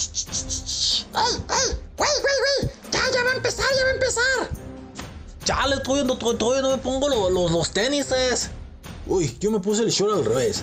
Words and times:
¡Ey, 0.00 1.34
ey! 1.50 1.76
¡Güey, 1.96 2.10
güey, 2.22 2.34
güey! 2.62 2.72
¡Ya, 2.90 3.00
ya 3.12 3.22
va 3.22 3.32
a 3.32 3.34
empezar, 3.34 3.66
ya 3.76 3.84
va 3.84 3.90
a 3.90 3.94
empezar! 3.94 4.50
Ya 5.44 5.66
le 5.66 5.74
estoy 5.76 5.94
viendo, 5.96 6.16
todavía 6.16 6.62
no 6.62 6.70
me 6.70 6.78
pongo 6.78 7.08
los, 7.08 7.30
los, 7.30 7.50
los 7.50 7.70
tenises. 7.70 8.50
Uy, 9.06 9.36
yo 9.40 9.50
me 9.50 9.60
puse 9.60 9.82
el 9.82 9.90
short 9.90 10.14
al 10.14 10.24
revés. 10.24 10.62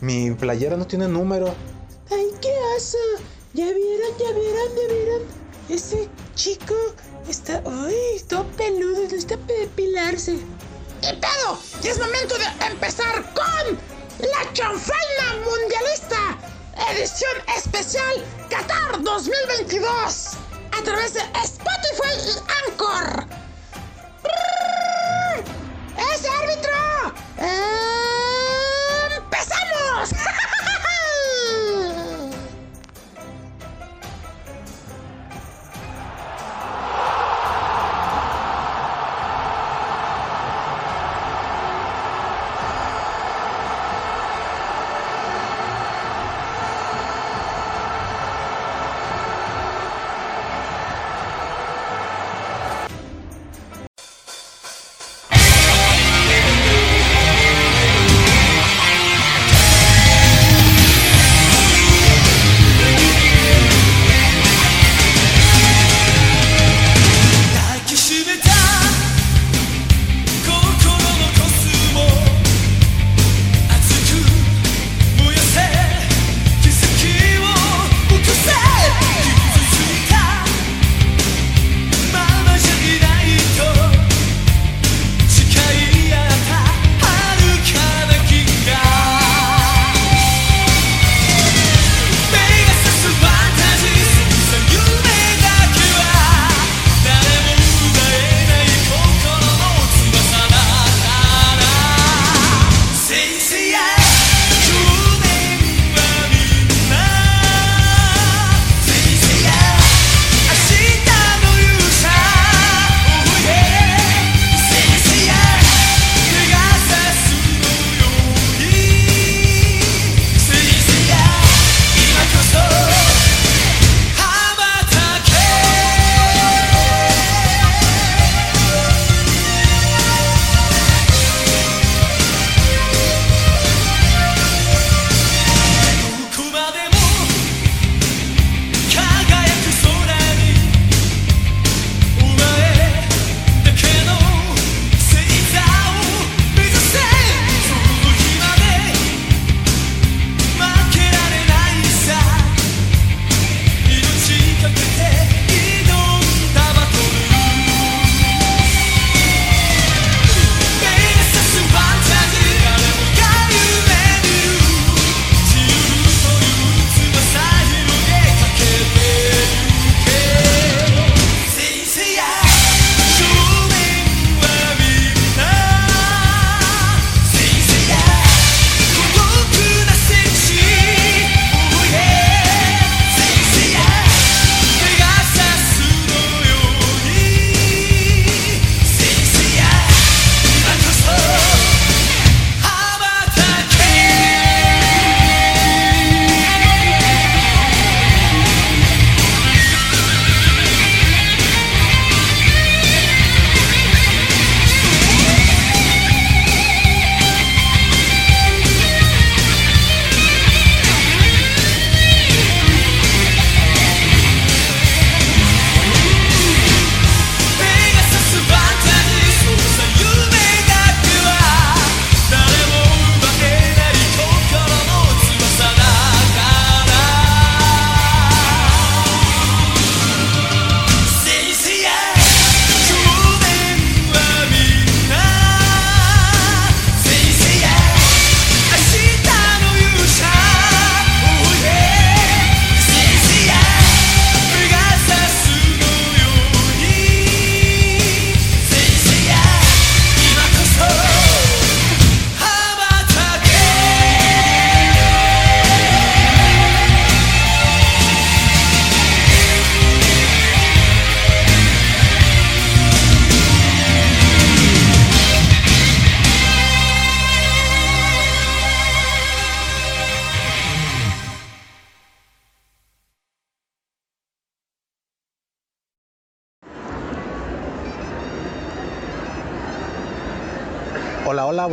Mi 0.00 0.30
playera 0.32 0.76
no 0.76 0.86
tiene 0.86 1.08
número. 1.08 1.54
¡Ay, 2.10 2.26
qué 2.42 2.52
oso! 2.76 2.98
¿Ya 3.54 3.64
vieron, 3.64 4.18
ya 4.18 4.32
vieron, 4.32 4.76
ya 4.76 4.94
vieron? 4.94 5.22
Ese 5.70 6.08
chico 6.34 6.74
está... 7.28 7.62
¡Ay, 7.66 8.22
todo 8.28 8.44
peludo! 8.56 9.02
Necesita 9.02 9.36
depilarse. 9.36 10.38
¿Qué 11.00 11.14
pedo? 11.14 11.58
Y 11.82 11.88
es 11.88 11.98
momento 11.98 12.34
de 12.36 12.66
empezar 12.66 13.32
con 13.32 13.78
la 14.18 14.52
chanfaina 14.52 15.36
mundialista 15.44 16.38
edición 16.90 17.32
especial 17.56 18.24
Qatar 18.48 19.02
2022 19.02 20.36
a 20.72 20.82
través 20.82 21.14
de 21.14 21.20
Spotify 21.42 22.14
y 22.24 22.70
Anchor. 22.70 23.26
¡Ese 25.96 26.28
árbitro! 26.28 26.72
¡Empezamos! 27.36 27.77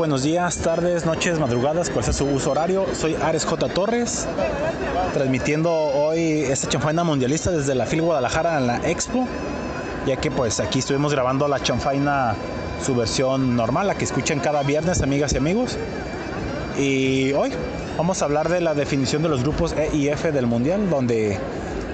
Buenos 0.06 0.22
días, 0.22 0.58
tardes, 0.58 1.04
noches, 1.04 1.40
madrugadas, 1.40 1.90
cuál 1.90 2.06
sea 2.06 2.14
su 2.14 2.26
uso 2.26 2.52
horario. 2.52 2.86
Soy 2.94 3.16
Ares 3.16 3.44
J. 3.44 3.70
Torres, 3.70 4.28
transmitiendo 5.16 5.74
hoy 5.74 6.44
esta 6.44 6.70
chanfaina 6.70 7.04
mundialista 7.04 7.50
desde 7.50 7.74
la 7.74 7.88
FIL 7.88 8.04
Guadalajara 8.04 8.60
en 8.60 8.68
la 8.68 8.88
Expo, 8.88 9.28
ya 10.06 10.16
que 10.18 10.30
pues 10.30 10.60
aquí 10.60 10.78
estuvimos 10.78 11.12
grabando 11.12 11.48
la 11.48 11.60
chanfaina, 11.60 12.36
su 12.86 12.96
versión 12.96 13.56
normal, 13.56 13.88
la 13.88 13.96
que 13.96 14.06
escuchan 14.06 14.40
cada 14.40 14.62
viernes, 14.62 15.02
amigas 15.02 15.34
y 15.34 15.38
amigos. 15.38 15.76
Y 16.78 17.34
hoy 17.34 17.52
vamos 17.98 18.22
a 18.22 18.26
hablar 18.26 18.50
de 18.50 18.62
la 18.62 18.76
definición 18.76 19.24
de 19.24 19.30
los 19.30 19.42
grupos 19.42 19.74
E 19.74 19.90
y 19.92 20.10
F 20.10 20.32
del 20.32 20.46
Mundial, 20.46 20.88
donde, 20.88 21.40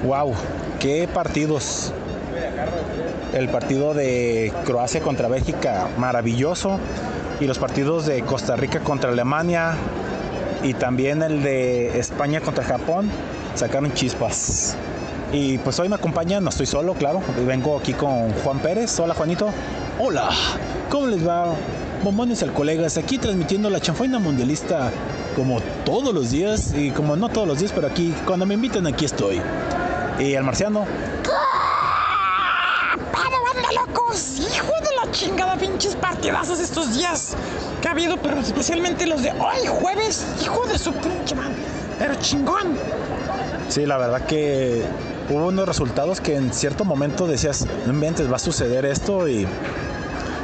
wow, 0.03 0.33
qué 0.81 1.07
partidos. 1.07 1.93
El 3.31 3.47
partido 3.47 3.93
de 3.93 4.51
Croacia 4.65 4.99
contra 4.99 5.29
Bélgica, 5.29 5.87
maravilloso 5.97 6.77
y 7.41 7.47
los 7.47 7.57
partidos 7.57 8.05
de 8.05 8.21
Costa 8.21 8.55
Rica 8.55 8.81
contra 8.81 9.09
Alemania 9.09 9.73
y 10.61 10.75
también 10.75 11.23
el 11.23 11.41
de 11.41 11.99
España 11.99 12.39
contra 12.39 12.63
Japón 12.63 13.09
sacaron 13.55 13.91
chispas. 13.93 14.75
Y 15.33 15.57
pues 15.57 15.79
hoy 15.79 15.89
me 15.89 15.95
acompañan, 15.95 16.43
no 16.43 16.51
estoy 16.51 16.67
solo, 16.67 16.93
claro, 16.93 17.21
vengo 17.47 17.79
aquí 17.79 17.93
con 17.93 18.31
Juan 18.43 18.59
Pérez. 18.59 18.99
Hola 18.99 19.15
Juanito. 19.15 19.49
Hola, 19.97 20.29
¿cómo 20.89 21.07
les 21.07 21.27
va? 21.27 21.47
Bombones 22.03 22.43
al 22.43 22.53
colegas, 22.53 22.97
aquí 22.97 23.17
transmitiendo 23.17 23.71
la 23.71 23.79
chanfaina 23.79 24.19
mundialista 24.19 24.91
como 25.35 25.61
todos 25.83 26.13
los 26.13 26.29
días 26.29 26.73
y 26.75 26.91
como 26.91 27.15
no 27.15 27.29
todos 27.29 27.47
los 27.47 27.59
días, 27.59 27.71
pero 27.73 27.87
aquí 27.87 28.13
cuando 28.25 28.45
me 28.45 28.53
invitan 28.53 28.85
aquí 28.85 29.05
estoy. 29.05 29.41
Y 30.19 30.33
el 30.33 30.43
marciano. 30.43 30.85
Chingada 35.11 35.57
pinches 35.57 35.95
partidazos 35.95 36.59
estos 36.59 36.95
días 36.95 37.35
que 37.81 37.87
ha 37.87 37.91
habido, 37.91 38.17
pero 38.17 38.39
especialmente 38.39 39.05
los 39.05 39.21
de 39.21 39.31
hoy, 39.31 39.67
jueves, 39.67 40.25
hijo 40.41 40.65
de 40.65 40.77
su 40.77 40.93
pinche 40.93 41.35
man. 41.35 41.53
Pero 41.99 42.15
chingón. 42.15 42.75
Sí, 43.69 43.85
la 43.85 43.97
verdad 43.97 44.25
que 44.25 44.83
hubo 45.29 45.47
unos 45.47 45.67
resultados 45.67 46.21
que 46.21 46.35
en 46.35 46.53
cierto 46.53 46.85
momento 46.85 47.27
decías, 47.27 47.67
no 47.85 47.93
inventes, 47.93 48.31
va 48.31 48.37
a 48.37 48.39
suceder 48.39 48.85
esto 48.85 49.27
y 49.27 49.47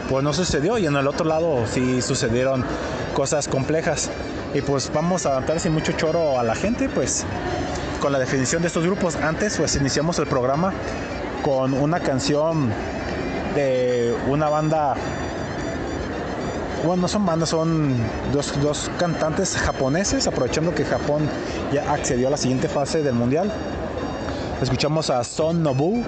pues 0.09 0.23
no 0.23 0.33
sucedió. 0.33 0.77
Y 0.77 0.85
en 0.85 0.95
el 0.95 1.07
otro 1.07 1.25
lado 1.25 1.65
sí 1.73 2.01
sucedieron 2.01 2.63
cosas 3.13 3.47
complejas. 3.47 4.09
Y 4.53 4.61
pues 4.61 4.91
vamos 4.93 5.25
a 5.25 5.29
adaptar 5.29 5.59
sin 5.59 5.73
mucho 5.73 5.93
choro 5.93 6.39
a 6.39 6.43
la 6.43 6.55
gente, 6.55 6.89
pues 6.89 7.25
con 7.99 8.11
la 8.11 8.19
definición 8.19 8.61
de 8.61 8.67
estos 8.67 8.83
grupos. 8.85 9.15
Antes 9.15 9.57
pues 9.57 9.75
iniciamos 9.75 10.19
el 10.19 10.27
programa 10.27 10.73
con 11.43 11.73
una 11.73 11.99
canción 11.99 12.71
una 14.27 14.49
banda 14.49 14.95
bueno, 16.85 17.01
no 17.01 17.07
son 17.07 17.25
bandas, 17.25 17.49
son 17.49 17.95
dos, 18.31 18.53
dos, 18.61 18.91
cantantes 18.97 19.55
japoneses, 19.57 20.27
aprovechando 20.27 20.73
que 20.75 20.85
Japón 20.85 21.27
ya 21.73 21.91
accedió 21.91 22.27
a 22.27 22.31
la 22.31 22.37
siguiente 22.37 22.69
fase 22.69 23.01
del 23.01 23.13
mundial. 23.13 23.51
Escuchamos 24.61 25.09
a 25.09 25.23
Son 25.23 25.63
Nobu, 25.63 26.03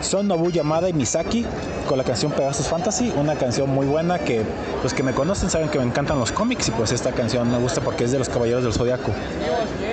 Son 0.00 0.26
Nobu 0.28 0.50
Yamada 0.50 0.88
y 0.88 0.92
Misaki 0.92 1.46
con 1.88 1.98
la 1.98 2.04
canción 2.04 2.32
Pegasus 2.32 2.66
Fantasy, 2.66 3.12
una 3.16 3.36
canción 3.36 3.70
muy 3.70 3.86
buena 3.86 4.18
que 4.18 4.42
los 4.82 4.92
que 4.92 5.02
me 5.02 5.12
conocen 5.12 5.50
saben 5.50 5.68
que 5.68 5.78
me 5.78 5.84
encantan 5.84 6.18
los 6.18 6.32
cómics 6.32 6.68
y 6.68 6.72
pues 6.72 6.92
esta 6.92 7.12
canción 7.12 7.50
me 7.50 7.58
gusta 7.58 7.80
porque 7.80 8.04
es 8.04 8.12
de 8.12 8.18
los 8.18 8.28
Caballeros 8.28 8.64
del 8.64 8.72
Zodiaco. 8.72 9.12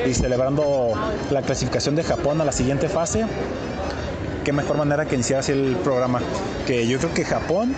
Y 0.06 0.14
celebrando 0.14 0.94
la 1.32 1.42
clasificación 1.44 1.96
de 1.96 2.04
Japón 2.04 2.42
a 2.42 2.46
la 2.46 2.52
siguiente 2.52 2.90
fase, 2.90 3.26
qué 4.44 4.54
mejor 4.54 4.78
manera 4.78 5.06
que 5.06 5.16
iniciar 5.16 5.40
así 5.40 5.52
el 5.52 5.78
programa. 5.78 6.20
Que 6.66 6.88
yo 6.88 6.98
creo 7.00 7.14
que 7.14 7.26
Japón 7.26 7.74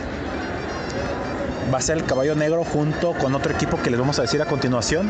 va 1.74 1.78
a 1.78 1.82
ser 1.82 1.98
el 1.98 2.06
caballo 2.06 2.36
negro 2.36 2.64
junto 2.64 3.14
con 3.14 3.34
otro 3.36 3.52
equipo 3.54 3.82
que 3.82 3.90
les 3.90 4.00
vamos 4.00 4.20
a 4.20 4.24
decir 4.24 4.42
a 4.42 4.46
continuación. 4.46 5.10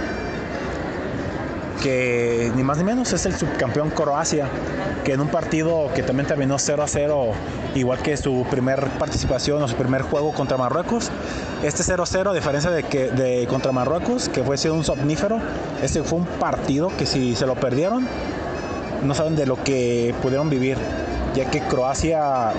Que 1.82 2.52
ni 2.56 2.64
más 2.64 2.78
ni 2.78 2.84
menos 2.84 3.14
es 3.14 3.26
el 3.26 3.36
subcampeón 3.36 3.92
Croacia, 3.92 4.48
que 5.04 5.14
en 5.14 5.22
un 5.22 5.28
partido 5.28 5.92
que 5.94 6.02
también 6.02 6.26
terminó 6.28 6.58
0 6.58 6.82
a 6.82 6.88
0, 6.88 7.32
igual 7.76 8.00
que 8.00 8.18
su 8.18 8.46
primer 8.50 8.88
participación 8.98 9.62
o 9.62 9.68
su 9.68 9.76
primer 9.76 10.02
juego 10.02 10.34
contra 10.34 10.58
Marruecos. 10.58 11.12
Este 11.64 11.84
0 11.84 12.02
a 12.02 12.06
0, 12.08 12.32
a 12.32 12.34
diferencia 12.34 12.72
de 12.72 12.84
que 12.84 13.10
de 13.10 13.46
contra 13.48 13.72
Marruecos, 13.72 14.30
que 14.30 14.44
fue 14.44 14.58
sido 14.58 14.74
un 14.74 14.84
somnífero, 14.84 15.40
este 15.84 16.02
fue 16.02 16.20
un 16.20 16.26
partido 16.26 16.90
que 16.98 17.06
si 17.06 17.36
se 17.36 17.46
lo 17.46 17.54
perdieron, 17.54 18.08
no 19.04 19.14
saben 19.14 19.36
de 19.36 19.46
lo 19.46 19.64
que 19.64 20.16
pudieron 20.24 20.50
vivir 20.50 20.78
ya 21.36 21.46
que 21.46 21.60
Croacia 21.62 22.52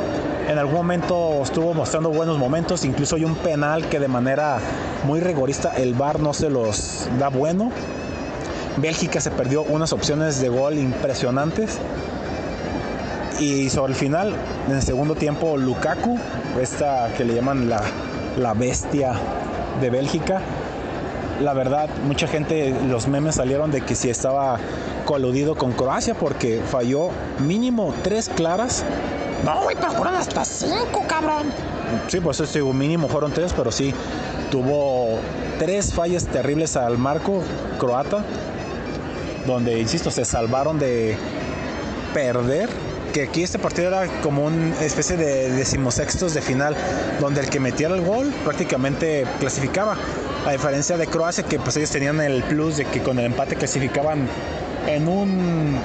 en 0.48 0.58
algún 0.58 0.74
momento 0.74 1.42
estuvo 1.42 1.72
mostrando 1.72 2.10
buenos 2.10 2.38
momentos, 2.38 2.84
incluso 2.84 3.16
hay 3.16 3.24
un 3.24 3.34
penal 3.34 3.88
que 3.88 3.98
de 3.98 4.08
manera 4.08 4.58
muy 5.04 5.20
rigorista 5.20 5.72
el 5.76 5.94
VAR 5.94 6.20
no 6.20 6.34
se 6.34 6.50
los 6.50 7.08
da 7.18 7.28
bueno. 7.28 7.72
Bélgica 8.76 9.20
se 9.20 9.30
perdió 9.30 9.62
unas 9.62 9.92
opciones 9.92 10.40
de 10.40 10.50
gol 10.50 10.78
impresionantes. 10.78 11.78
Y 13.40 13.68
sobre 13.70 13.92
el 13.92 13.98
final, 13.98 14.34
en 14.68 14.76
el 14.76 14.82
segundo 14.82 15.14
tiempo, 15.14 15.56
Lukaku, 15.56 16.18
esta 16.60 17.10
que 17.16 17.24
le 17.24 17.34
llaman 17.34 17.68
la, 17.68 17.82
la 18.38 18.54
bestia 18.54 19.12
de 19.80 19.90
Bélgica, 19.90 20.40
la 21.40 21.52
verdad, 21.52 21.90
mucha 22.06 22.26
gente, 22.26 22.74
los 22.88 23.08
memes 23.08 23.34
salieron 23.34 23.70
de 23.70 23.82
que 23.82 23.94
si 23.94 24.08
estaba 24.08 24.58
coludido 25.06 25.54
con 25.54 25.72
Croacia 25.72 26.14
porque 26.14 26.60
falló 26.70 27.08
mínimo 27.38 27.94
tres 28.02 28.28
claras. 28.28 28.84
No, 29.44 29.62
güey, 29.62 29.76
pero 29.76 29.92
fueron 29.92 30.16
hasta 30.16 30.44
cinco, 30.44 31.04
cabrón. 31.06 31.46
Sí, 32.08 32.20
pues 32.20 32.40
eso 32.40 32.72
mínimo 32.74 33.08
fueron 33.08 33.32
tres, 33.32 33.54
pero 33.54 33.72
sí 33.72 33.94
tuvo 34.50 35.18
tres 35.58 35.94
fallas 35.94 36.26
terribles 36.26 36.76
al 36.76 36.98
marco 36.98 37.42
croata, 37.78 38.24
donde, 39.46 39.78
insisto, 39.80 40.10
se 40.10 40.24
salvaron 40.24 40.78
de 40.78 41.16
perder. 42.12 42.68
Que 43.12 43.22
aquí 43.22 43.42
este 43.42 43.58
partido 43.58 43.88
era 43.88 44.08
como 44.20 44.44
una 44.44 44.78
especie 44.82 45.16
de 45.16 45.50
decimosextos 45.50 46.34
de 46.34 46.42
final, 46.42 46.76
donde 47.18 47.40
el 47.40 47.48
que 47.48 47.60
metiera 47.60 47.94
el 47.94 48.02
gol 48.02 48.30
prácticamente 48.44 49.24
clasificaba. 49.40 49.96
A 50.46 50.52
diferencia 50.52 50.96
de 50.98 51.06
Croacia, 51.06 51.42
que 51.44 51.58
pues 51.58 51.76
ellos 51.76 51.90
tenían 51.90 52.20
el 52.20 52.42
plus 52.42 52.76
de 52.76 52.84
que 52.84 53.02
con 53.02 53.18
el 53.18 53.24
empate 53.24 53.56
clasificaban 53.56 54.28
en 54.86 55.08
un, 55.08 55.76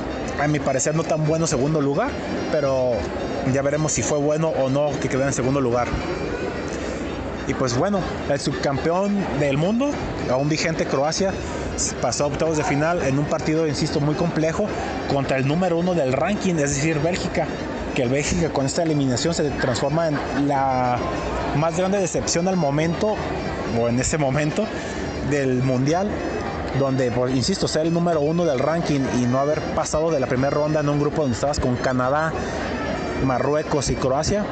a 0.41 0.47
mi 0.47 0.59
parecer, 0.59 0.95
no 0.95 1.03
tan 1.03 1.25
bueno 1.25 1.47
segundo 1.47 1.81
lugar, 1.81 2.09
pero 2.51 2.93
ya 3.53 3.61
veremos 3.61 3.91
si 3.91 4.01
fue 4.01 4.17
bueno 4.17 4.49
o 4.49 4.69
no 4.69 4.91
que 4.99 5.09
quedó 5.09 5.25
en 5.25 5.33
segundo 5.33 5.61
lugar. 5.61 5.87
Y 7.47 7.53
pues 7.53 7.75
bueno, 7.75 7.99
el 8.29 8.39
subcampeón 8.39 9.17
del 9.39 9.57
mundo, 9.57 9.91
aún 10.29 10.47
vigente 10.47 10.85
Croacia, 10.85 11.33
pasó 12.01 12.25
a 12.25 12.27
octavos 12.27 12.57
de 12.57 12.63
final 12.63 13.01
en 13.01 13.17
un 13.17 13.25
partido, 13.25 13.67
insisto, 13.67 13.99
muy 13.99 14.15
complejo 14.15 14.67
contra 15.11 15.37
el 15.37 15.47
número 15.47 15.77
uno 15.77 15.93
del 15.93 16.13
ranking, 16.13 16.55
es 16.55 16.75
decir, 16.75 16.99
Bélgica. 16.99 17.47
Que 17.95 18.03
el 18.03 18.09
Bélgica 18.09 18.51
con 18.51 18.65
esta 18.65 18.83
eliminación 18.83 19.33
se 19.33 19.49
transforma 19.49 20.07
en 20.07 20.47
la 20.47 20.97
más 21.57 21.77
grande 21.77 21.97
decepción 21.97 22.47
al 22.47 22.55
momento, 22.55 23.15
o 23.77 23.89
en 23.89 23.99
ese 23.99 24.17
momento, 24.17 24.65
del 25.29 25.61
Mundial 25.61 26.09
donde, 26.79 27.11
por, 27.11 27.29
insisto, 27.29 27.67
ser 27.67 27.85
el 27.87 27.93
número 27.93 28.21
uno 28.21 28.45
del 28.45 28.59
ranking 28.59 29.01
y 29.19 29.25
no 29.25 29.39
haber 29.39 29.61
pasado 29.75 30.11
de 30.11 30.19
la 30.19 30.27
primera 30.27 30.49
ronda 30.49 30.79
en 30.79 30.89
un 30.89 30.99
grupo 30.99 31.21
donde 31.21 31.35
estabas 31.35 31.59
con 31.59 31.75
Canadá, 31.75 32.31
Marruecos 33.25 33.89
y 33.89 33.95
Croacia, 33.95 34.45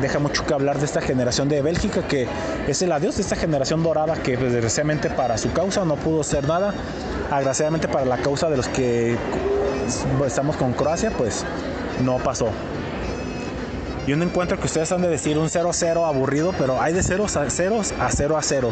deja 0.00 0.18
mucho 0.18 0.46
que 0.46 0.54
hablar 0.54 0.78
de 0.78 0.84
esta 0.84 1.00
generación 1.00 1.48
de 1.48 1.62
Bélgica, 1.62 2.02
que 2.06 2.28
es 2.66 2.82
el 2.82 2.92
adiós 2.92 3.16
de 3.16 3.22
esta 3.22 3.36
generación 3.36 3.82
dorada 3.82 4.14
que 4.14 4.38
pues, 4.38 4.52
desgraciadamente 4.52 5.10
para 5.10 5.38
su 5.38 5.52
causa 5.52 5.84
no 5.84 5.96
pudo 5.96 6.22
ser 6.22 6.46
nada, 6.46 6.72
agraciadamente 7.30 7.88
para 7.88 8.04
la 8.04 8.18
causa 8.18 8.48
de 8.48 8.56
los 8.56 8.68
que 8.68 9.16
estamos 10.26 10.56
con 10.56 10.72
Croacia, 10.72 11.10
pues 11.10 11.44
no 12.04 12.18
pasó 12.18 12.50
y 14.08 14.14
un 14.14 14.22
encuentro 14.22 14.58
que 14.58 14.64
ustedes 14.64 14.90
han 14.90 15.02
de 15.02 15.08
decir 15.08 15.36
un 15.36 15.48
0-0 15.48 16.08
aburrido, 16.08 16.54
pero 16.56 16.80
hay 16.80 16.94
de 16.94 17.02
0 17.02 17.26
a 17.26 17.50
0 17.50 17.82
a 18.00 18.10
0 18.10 18.38
a 18.38 18.42
0. 18.42 18.70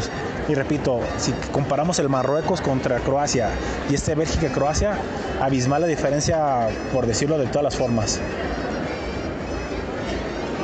Y 0.49 0.55
repito, 0.55 1.01
si 1.19 1.33
comparamos 1.53 1.99
el 1.99 2.09
Marruecos 2.09 2.63
contra 2.63 3.01
Croacia 3.01 3.51
y 3.91 3.95
este 3.97 4.15
Bélgica-Croacia, 4.15 4.97
abismal 5.39 5.83
la 5.83 5.89
diferencia, 5.89 6.69
por 6.91 7.05
decirlo 7.05 7.37
de 7.37 7.49
todas 7.49 7.65
las 7.65 7.77
formas. 7.77 8.19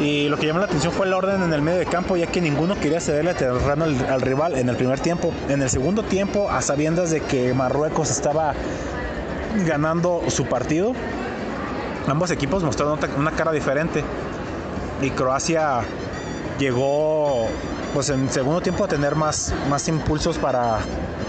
Y 0.00 0.30
lo 0.30 0.38
que 0.38 0.46
llamó 0.46 0.60
la 0.60 0.64
atención 0.64 0.90
fue 0.90 1.04
el 1.04 1.12
orden 1.12 1.42
en 1.42 1.52
el 1.52 1.60
medio 1.60 1.78
de 1.78 1.84
campo, 1.84 2.16
ya 2.16 2.28
que 2.28 2.40
ninguno 2.40 2.80
quería 2.80 3.02
cederle 3.02 3.34
terreno 3.34 3.84
al 3.84 4.20
rival 4.22 4.56
en 4.56 4.70
el 4.70 4.76
primer 4.76 5.00
tiempo. 5.00 5.34
En 5.50 5.60
el 5.60 5.68
segundo 5.68 6.02
tiempo, 6.02 6.50
a 6.50 6.62
sabiendas 6.62 7.10
de 7.10 7.20
que 7.20 7.52
Marruecos 7.52 8.10
estaba 8.10 8.54
ganando 9.66 10.22
su 10.28 10.46
partido, 10.46 10.94
ambos 12.06 12.30
equipos 12.30 12.62
mostraron 12.62 12.98
una 13.18 13.32
cara 13.32 13.52
diferente 13.52 14.02
y 15.04 15.10
Croacia 15.10 15.80
llegó 16.58 17.48
pues 17.94 18.08
en 18.10 18.30
segundo 18.30 18.60
tiempo 18.60 18.84
a 18.84 18.88
tener 18.88 19.14
más, 19.16 19.52
más 19.68 19.88
impulsos 19.88 20.38
para 20.38 20.78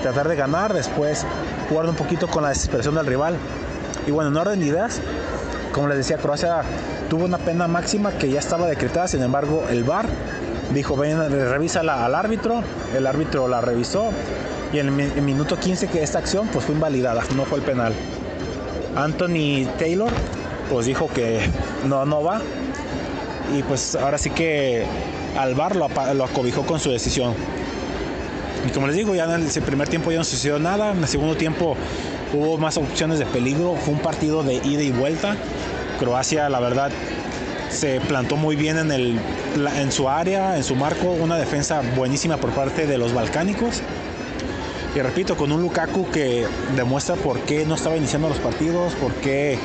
tratar 0.02 0.28
de 0.28 0.36
ganar, 0.36 0.74
después 0.74 1.26
jugar 1.70 1.88
un 1.88 1.96
poquito 1.96 2.28
con 2.28 2.44
la 2.44 2.50
desesperación 2.50 2.96
del 2.96 3.06
rival. 3.06 3.36
Y 4.08 4.12
bueno, 4.12 4.30
en 4.30 4.38
orden 4.38 4.60
de 4.60 4.68
ideas, 4.68 5.02
como 5.72 5.88
les 5.88 5.98
decía, 5.98 6.18
Croacia 6.18 6.62
tuvo 7.10 7.26
una 7.26 7.38
pena 7.38 7.68
máxima 7.68 8.12
que 8.12 8.30
ya 8.30 8.40
estaba 8.40 8.68
decretada, 8.68 9.08
sin 9.08 9.22
embargo 9.24 9.66
el 9.70 9.84
VAR 9.84 10.08
dijo, 10.74 10.96
ven, 10.96 11.30
revisa 11.30 11.82
al 11.82 12.16
árbitro, 12.16 12.64
el 12.96 13.08
árbitro 13.08 13.48
la 13.48 13.62
revisó 13.62 14.12
y 14.72 14.80
en 14.80 15.00
el 15.00 15.22
minuto 15.22 15.58
15 15.58 15.88
que 15.88 16.02
esta 16.02 16.20
acción 16.20 16.48
pues 16.48 16.66
fue 16.66 16.76
invalidada, 16.76 17.24
no 17.36 17.46
fue 17.46 17.60
el 17.60 17.64
penal. 17.64 17.94
Anthony 18.96 19.68
Taylor 19.78 20.12
pues 20.70 20.86
dijo 20.86 21.08
que 21.08 21.42
no, 21.88 22.06
no 22.06 22.24
va 22.24 22.42
y 23.54 23.64
pues 23.64 23.96
ahora 23.96 24.18
sí 24.18 24.30
que 24.30 24.86
al 25.38 25.56
bar 25.56 25.76
lo, 25.76 25.88
lo 26.14 26.24
acobijó 26.24 26.66
con 26.66 26.80
su 26.80 26.90
decisión. 26.90 27.34
Y 28.68 28.72
como 28.72 28.88
les 28.88 28.96
digo, 28.96 29.14
ya 29.14 29.26
en 29.26 29.48
el 29.48 29.62
primer 29.64 29.90
tiempo 29.90 30.12
ya 30.12 30.20
no 30.20 30.24
sucedió 30.24 30.58
nada, 30.60 30.92
en 30.92 31.00
el 31.00 31.08
segundo 31.08 31.36
tiempo 31.36 31.76
hubo 32.34 32.58
más 32.58 32.78
opciones 32.78 33.20
de 33.20 33.26
peligro, 33.26 33.76
fue 33.76 33.94
un 33.94 34.00
partido 34.00 34.44
de 34.44 34.56
ida 34.56 34.82
y 34.82 34.92
vuelta. 34.92 35.36
Croacia, 36.00 36.50
la 36.50 36.60
verdad, 36.60 36.92
se 37.70 38.00
plantó 38.02 38.38
muy 38.38 38.56
bien 38.56 38.78
en, 38.78 38.92
el, 38.92 39.20
en 39.78 39.92
su 39.92 40.10
área, 40.10 40.58
en 40.58 40.64
su 40.64 40.76
marco, 40.76 41.12
una 41.12 41.38
defensa 41.38 41.82
buenísima 41.96 42.38
por 42.38 42.52
parte 42.52 42.88
de 42.88 42.98
los 42.98 43.14
balcánicos. 43.14 43.82
Y 44.96 45.00
repito, 45.00 45.36
con 45.36 45.52
un 45.52 45.62
Lukaku 45.62 46.10
que 46.12 46.46
demuestra 46.76 47.16
por 47.16 47.40
qué 47.42 47.66
no 47.66 47.76
estaba 47.76 47.98
iniciando 47.98 48.30
los 48.30 48.38
partidos, 48.38 48.94
por 48.94 49.12
qué 49.16 49.58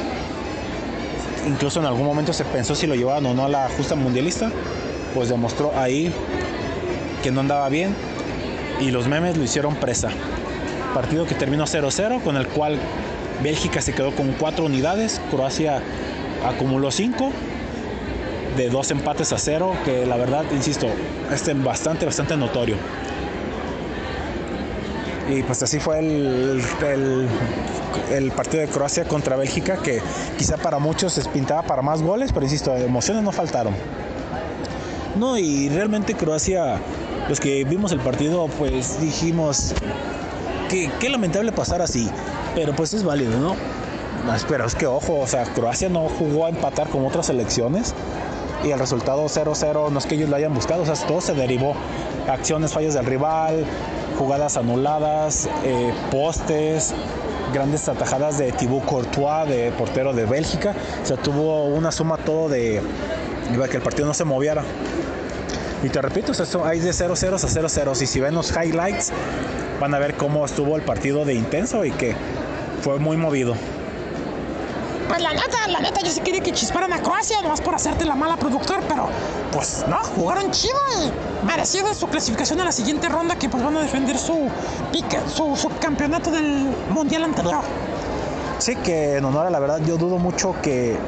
incluso 1.49 1.81
en 1.81 1.87
algún 1.87 2.07
momento 2.07 2.33
se 2.33 2.45
pensó 2.45 2.75
si 2.75 2.87
lo 2.87 2.95
llevaban 2.95 3.25
o 3.27 3.35
no 3.35 3.45
a 3.45 3.49
la 3.49 3.69
justa 3.77 3.95
mundialista, 3.95 4.51
pues 5.15 5.29
demostró 5.29 5.73
ahí 5.77 6.13
que 7.23 7.31
no 7.31 7.41
andaba 7.41 7.69
bien 7.69 7.95
y 8.81 8.91
los 8.91 9.09
memes 9.09 9.37
lo 9.37 9.43
hicieron 9.43 9.75
presa. 9.77 10.11
Partido 10.95 11.27
que 11.27 11.35
terminó 11.35 11.65
0-0, 11.65 12.23
con 12.23 12.37
el 12.37 12.47
cual 12.49 12.79
Bélgica 13.43 13.81
se 13.81 13.93
quedó 13.93 14.13
con 14.15 14.33
4 14.33 14.65
unidades, 14.65 15.21
Croacia 15.31 15.83
acumuló 16.47 16.91
5 16.91 17.33
de 18.57 18.69
dos 18.71 18.91
empates 18.91 19.33
a 19.33 19.39
cero, 19.39 19.77
que 19.85 20.05
la 20.05 20.17
verdad, 20.17 20.45
insisto, 20.53 20.89
es 21.33 21.63
bastante, 21.63 22.05
bastante 22.05 22.37
notorio. 22.37 22.77
Y 25.29 25.43
pues 25.43 25.63
así 25.63 25.79
fue 25.79 25.99
el, 25.99 26.63
el, 28.11 28.31
partido 28.33 28.63
de 28.63 28.69
Croacia 28.69 29.05
contra 29.05 29.37
Bélgica, 29.37 29.77
que 29.77 30.01
quizá 30.39 30.57
para 30.57 30.79
muchos 30.79 31.13
se 31.13 31.29
pintaba 31.29 31.63
para 31.63 31.83
más 31.83 32.01
goles, 32.01 32.33
pero 32.33 32.45
insisto, 32.45 32.75
emociones 32.75 33.23
no 33.23 33.31
faltaron. 33.31 33.75
No, 35.17 35.37
y 35.37 35.69
realmente 35.69 36.15
Croacia, 36.15 36.81
los 37.29 37.41
que 37.41 37.65
vimos 37.65 37.93
el 37.93 38.01
partido, 38.01 38.49
pues 38.59 39.01
dijimos 39.01 39.75
que 40.71 40.91
qué 40.99 41.11
lamentable 41.11 41.53
pasar 41.53 41.83
así, 41.83 42.09
pero 42.55 42.75
pues 42.75 42.95
es 42.95 43.05
válido, 43.05 43.39
¿no? 43.39 43.55
Pero 44.49 44.67
es 44.67 44.75
que 44.75 44.87
ojo, 44.87 45.19
o 45.19 45.27
sea, 45.27 45.45
Croacia 45.45 45.89
no 45.89 46.09
jugó 46.09 46.47
a 46.47 46.49
empatar 46.49 46.89
con 46.89 47.05
otras 47.05 47.27
selecciones 47.27 47.95
y 48.65 48.71
el 48.71 48.79
resultado 48.79 49.25
0-0 49.25 49.91
no 49.91 49.99
es 49.99 50.07
que 50.07 50.15
ellos 50.15 50.29
lo 50.29 50.37
hayan 50.37 50.55
buscado, 50.55 50.83
o 50.83 50.87
sea, 50.87 50.95
todo 51.07 51.21
se 51.21 51.35
derivó. 51.35 51.75
Acciones, 52.29 52.73
fallas 52.73 52.95
del 52.95 53.07
rival, 53.07 53.65
jugadas 54.19 54.57
anuladas, 54.57 55.49
eh, 55.65 55.95
postes, 56.11 56.93
grandes 57.53 57.89
atajadas 57.89 58.37
de 58.39 58.53
Thibaut 58.53 58.85
Courtois, 58.85 59.49
de 59.49 59.73
portero 59.79 60.13
de 60.13 60.27
Bélgica. 60.27 60.75
O 61.03 61.07
sea, 61.07 61.17
tuvo 61.17 61.67
una 61.67 61.93
suma 61.93 62.17
todo 62.19 62.49
de 62.49 62.83
que 63.71 63.77
el 63.77 63.83
partido 63.83 64.07
no 64.07 64.15
se 64.15 64.25
moviera. 64.25 64.65
Y 65.83 65.89
te 65.91 66.03
repito, 66.03 66.33
o 66.33 66.65
hay 66.65 66.81
de 66.81 66.91
0-0 66.91 67.35
a 67.35 67.39
0-0. 67.39 68.03
Y 68.03 68.07
si 68.07 68.21
ven 68.21 68.35
los 68.35 68.51
highlights, 68.51 69.13
van 69.81 69.95
a 69.95 69.99
ver 69.99 70.15
cómo 70.15 70.45
estuvo 70.45 70.77
el 70.77 70.83
partido 70.83 71.25
de 71.25 71.35
intenso 71.35 71.85
y 71.85 71.93
que 71.93 72.17
fue 72.83 72.99
muy 72.99 73.17
movido. 73.17 73.55
Pues 75.09 75.23
la 75.23 75.33
neta, 75.33 75.67
la 75.69 75.81
neta, 75.81 76.01
yo 76.03 76.11
sí 76.11 76.21
quería 76.21 76.41
que 76.41 76.53
chisparan 76.53 76.93
a 76.93 77.01
Croacia, 77.01 77.41
nomás 77.41 77.63
por 77.63 77.75
hacerte 77.75 78.05
la 78.05 78.15
mala 78.15 78.37
productor, 78.37 78.81
pero 78.87 79.09
pues 79.53 79.85
no, 79.89 79.97
jugaron 80.17 80.51
chido 80.51 80.79
y 81.03 81.47
merecido 81.47 81.95
su 81.95 82.07
clasificación 82.09 82.61
a 82.61 82.67
la 82.67 82.73
siguiente 82.73 83.09
ronda 83.09 83.37
que 83.37 83.49
pues 83.49 83.63
van 83.63 83.77
a 83.79 83.81
defender 83.81 84.19
su 84.19 84.51
pique, 84.93 85.19
su 85.35 85.57
subcampeonato 85.57 86.31
del 86.31 86.69
mundial 86.91 87.25
anterior. 87.25 87.63
Sí, 88.59 88.77
que 88.77 89.17
en 89.17 89.25
honor 89.25 89.47
a 89.47 89.51
la 89.51 89.59
verdad, 89.59 89.81
yo 89.87 89.97
dudo 89.97 90.19
mucho 90.19 90.55
que 90.61 90.99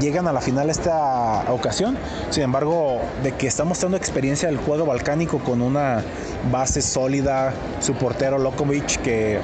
llegan 0.00 0.26
a 0.26 0.32
la 0.32 0.40
final 0.40 0.70
esta 0.70 1.44
ocasión. 1.50 1.98
Sin 2.30 2.42
embargo, 2.44 3.00
de 3.22 3.32
que 3.32 3.46
está 3.46 3.64
mostrando 3.64 3.96
experiencia 3.96 4.48
del 4.48 4.58
juego 4.58 4.86
balcánico 4.86 5.38
con 5.40 5.60
una 5.60 6.02
base 6.50 6.82
sólida, 6.82 7.52
su 7.80 7.94
portero 7.94 8.38
Lokovic, 8.38 9.02
que 9.02 9.38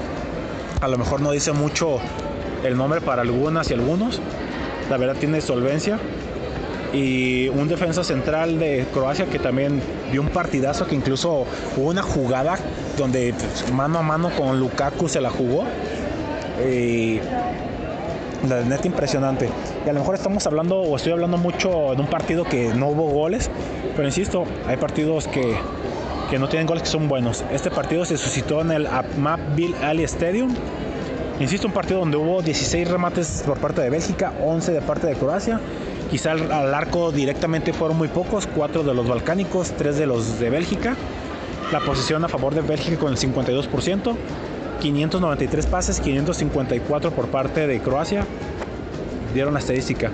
a 0.80 0.88
lo 0.88 0.96
mejor 0.98 1.20
no 1.20 1.30
dice 1.32 1.52
mucho 1.52 1.98
el 2.64 2.76
nombre 2.76 3.00
para 3.00 3.22
algunas 3.22 3.70
y 3.70 3.74
algunos. 3.74 4.20
La 4.90 4.96
verdad 4.96 5.16
tiene 5.18 5.40
solvencia. 5.40 5.98
Y 6.92 7.48
un 7.48 7.68
defensa 7.68 8.04
central 8.04 8.58
de 8.58 8.84
Croacia 8.92 9.24
que 9.24 9.38
también 9.38 9.80
dio 10.10 10.20
un 10.20 10.28
partidazo 10.28 10.86
que 10.86 10.94
incluso 10.94 11.46
hubo 11.76 11.88
una 11.88 12.02
jugada 12.02 12.58
donde 12.98 13.32
pues, 13.32 13.72
mano 13.72 13.98
a 13.98 14.02
mano 14.02 14.30
con 14.36 14.60
Lukaku 14.60 15.08
se 15.08 15.20
la 15.20 15.30
jugó. 15.30 15.64
Y 16.68 17.18
la 18.48 18.62
neta 18.62 18.86
impresionante. 18.86 19.48
Y 19.84 19.88
a 19.88 19.92
lo 19.92 20.00
mejor 20.00 20.14
estamos 20.14 20.46
hablando 20.46 20.80
o 20.80 20.96
estoy 20.96 21.12
hablando 21.12 21.38
mucho 21.38 21.92
en 21.92 22.00
un 22.00 22.06
partido 22.06 22.44
que 22.44 22.74
no 22.74 22.88
hubo 22.88 23.08
goles, 23.10 23.50
pero 23.96 24.06
insisto, 24.06 24.44
hay 24.66 24.76
partidos 24.76 25.28
que, 25.28 25.56
que 26.30 26.38
no 26.38 26.48
tienen 26.48 26.66
goles 26.66 26.82
que 26.82 26.88
son 26.88 27.08
buenos. 27.08 27.44
Este 27.52 27.70
partido 27.70 28.04
se 28.04 28.16
suscitó 28.16 28.60
en 28.60 28.72
el 28.72 28.88
Bill 29.54 29.74
Ali 29.82 30.04
Stadium 30.04 30.54
Insisto, 31.42 31.66
un 31.66 31.72
partido 31.72 31.98
donde 31.98 32.16
hubo 32.16 32.40
16 32.40 32.88
remates 32.88 33.42
por 33.44 33.58
parte 33.58 33.80
de 33.80 33.90
Bélgica, 33.90 34.32
11 34.44 34.74
de 34.74 34.80
parte 34.80 35.08
de 35.08 35.16
Croacia. 35.16 35.58
Quizá 36.08 36.30
al, 36.30 36.72
arco 36.72 37.10
directamente 37.10 37.72
fueron 37.72 37.98
muy 37.98 38.06
pocos, 38.06 38.46
4 38.46 38.84
de 38.84 38.94
los 38.94 39.08
balcánicos, 39.08 39.72
3 39.72 39.98
de 39.98 40.06
los 40.06 40.38
de 40.38 40.50
Bélgica. 40.50 40.94
La 41.72 41.80
posición 41.80 42.24
a 42.24 42.28
favor 42.28 42.54
de 42.54 42.60
Bélgica 42.60 42.96
con 42.96 43.10
el 43.10 43.18
52%, 43.18 44.14
593 44.80 45.66
pases, 45.66 46.00
554 46.00 47.10
por 47.10 47.26
parte 47.26 47.66
de 47.66 47.80
Croacia. 47.80 48.24
Dieron 49.34 49.52
la 49.52 49.58
estadística. 49.58 50.12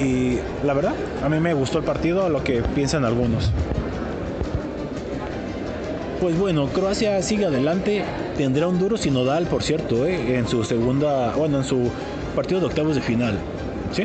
Y 0.00 0.38
la 0.64 0.74
verdad, 0.74 0.94
a 1.24 1.28
mí 1.28 1.40
me 1.40 1.54
gustó 1.54 1.78
el 1.78 1.84
partido, 1.84 2.28
lo 2.28 2.44
que 2.44 2.62
piensan 2.62 3.04
algunos. 3.04 3.50
Pues 6.20 6.38
bueno, 6.38 6.68
Croacia 6.68 7.20
sigue 7.20 7.46
adelante. 7.46 8.04
Tendrá 8.38 8.68
un 8.68 8.78
duro 8.78 8.96
sinodal, 8.96 9.48
por 9.48 9.64
cierto, 9.64 10.06
¿eh? 10.06 10.36
en 10.36 10.46
su 10.46 10.62
segunda, 10.62 11.32
bueno, 11.34 11.58
en 11.58 11.64
su 11.64 11.90
partido 12.36 12.60
de 12.60 12.66
octavos 12.66 12.94
de 12.94 13.02
final. 13.02 13.36
¿sí? 13.90 14.04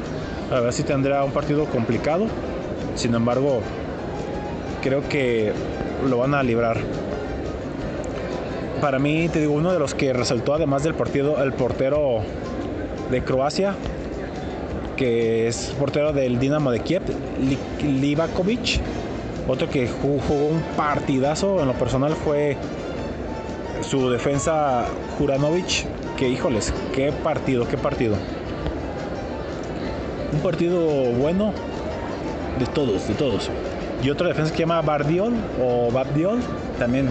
A 0.52 0.60
ver 0.60 0.74
si 0.74 0.82
tendrá 0.82 1.24
un 1.24 1.32
partido 1.32 1.66
complicado. 1.66 2.26
Sin 2.96 3.14
embargo, 3.14 3.62
creo 4.82 5.08
que 5.08 5.54
lo 6.10 6.18
van 6.18 6.34
a 6.34 6.42
librar. 6.42 6.78
Para 8.82 8.98
mí, 8.98 9.30
te 9.30 9.40
digo, 9.40 9.54
uno 9.54 9.72
de 9.72 9.78
los 9.78 9.94
que 9.94 10.14
resaltó 10.14 10.56
además 10.56 10.82
del 10.82 10.96
partido, 10.96 11.42
el 11.44 11.54
portero 11.54 12.22
de 13.12 13.24
Croacia, 13.24 13.76
que 14.98 15.48
es 15.48 15.76
portero 15.78 16.12
del 16.12 16.40
Dinamo 16.40 16.72
de 16.72 16.80
Kiev, 16.80 17.04
Livakovic 17.84 18.82
otro 19.48 19.70
que 19.70 19.88
jugó 19.88 20.48
un 20.48 20.62
partidazo 20.78 21.60
en 21.60 21.68
lo 21.68 21.74
personal 21.74 22.16
fue 22.16 22.56
su 23.84 24.10
defensa 24.10 24.86
Juranovic, 25.18 25.86
que 26.18 26.30
híjoles, 26.30 26.74
qué 26.94 27.12
partido, 27.12 27.68
qué 27.68 27.78
partido. 27.78 28.16
Un 30.32 30.40
partido 30.40 30.80
bueno 31.12 31.54
de 32.60 32.66
todos, 32.68 33.08
de 33.08 33.14
todos. 33.14 33.50
Y 34.02 34.10
otro 34.10 34.28
defensa 34.28 34.52
que 34.52 34.58
se 34.58 34.64
llama 34.64 34.82
Bardiol 34.82 35.34
o 35.62 35.92
Babdiol, 35.92 36.42
también. 36.80 37.10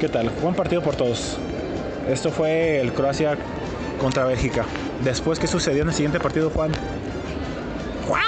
¿Qué 0.00 0.08
tal? 0.08 0.30
Buen 0.42 0.54
partido 0.54 0.82
por 0.82 0.94
todos. 0.94 1.38
Esto 2.08 2.30
fue 2.30 2.80
el 2.80 2.92
Croacia 2.92 3.36
contra 4.00 4.24
Bélgica. 4.24 4.64
Después, 5.02 5.38
¿qué 5.38 5.46
sucedió 5.46 5.82
en 5.82 5.88
el 5.88 5.94
siguiente 5.94 6.20
partido, 6.20 6.50
Juan? 6.50 6.70
¿Juan? 8.08 8.22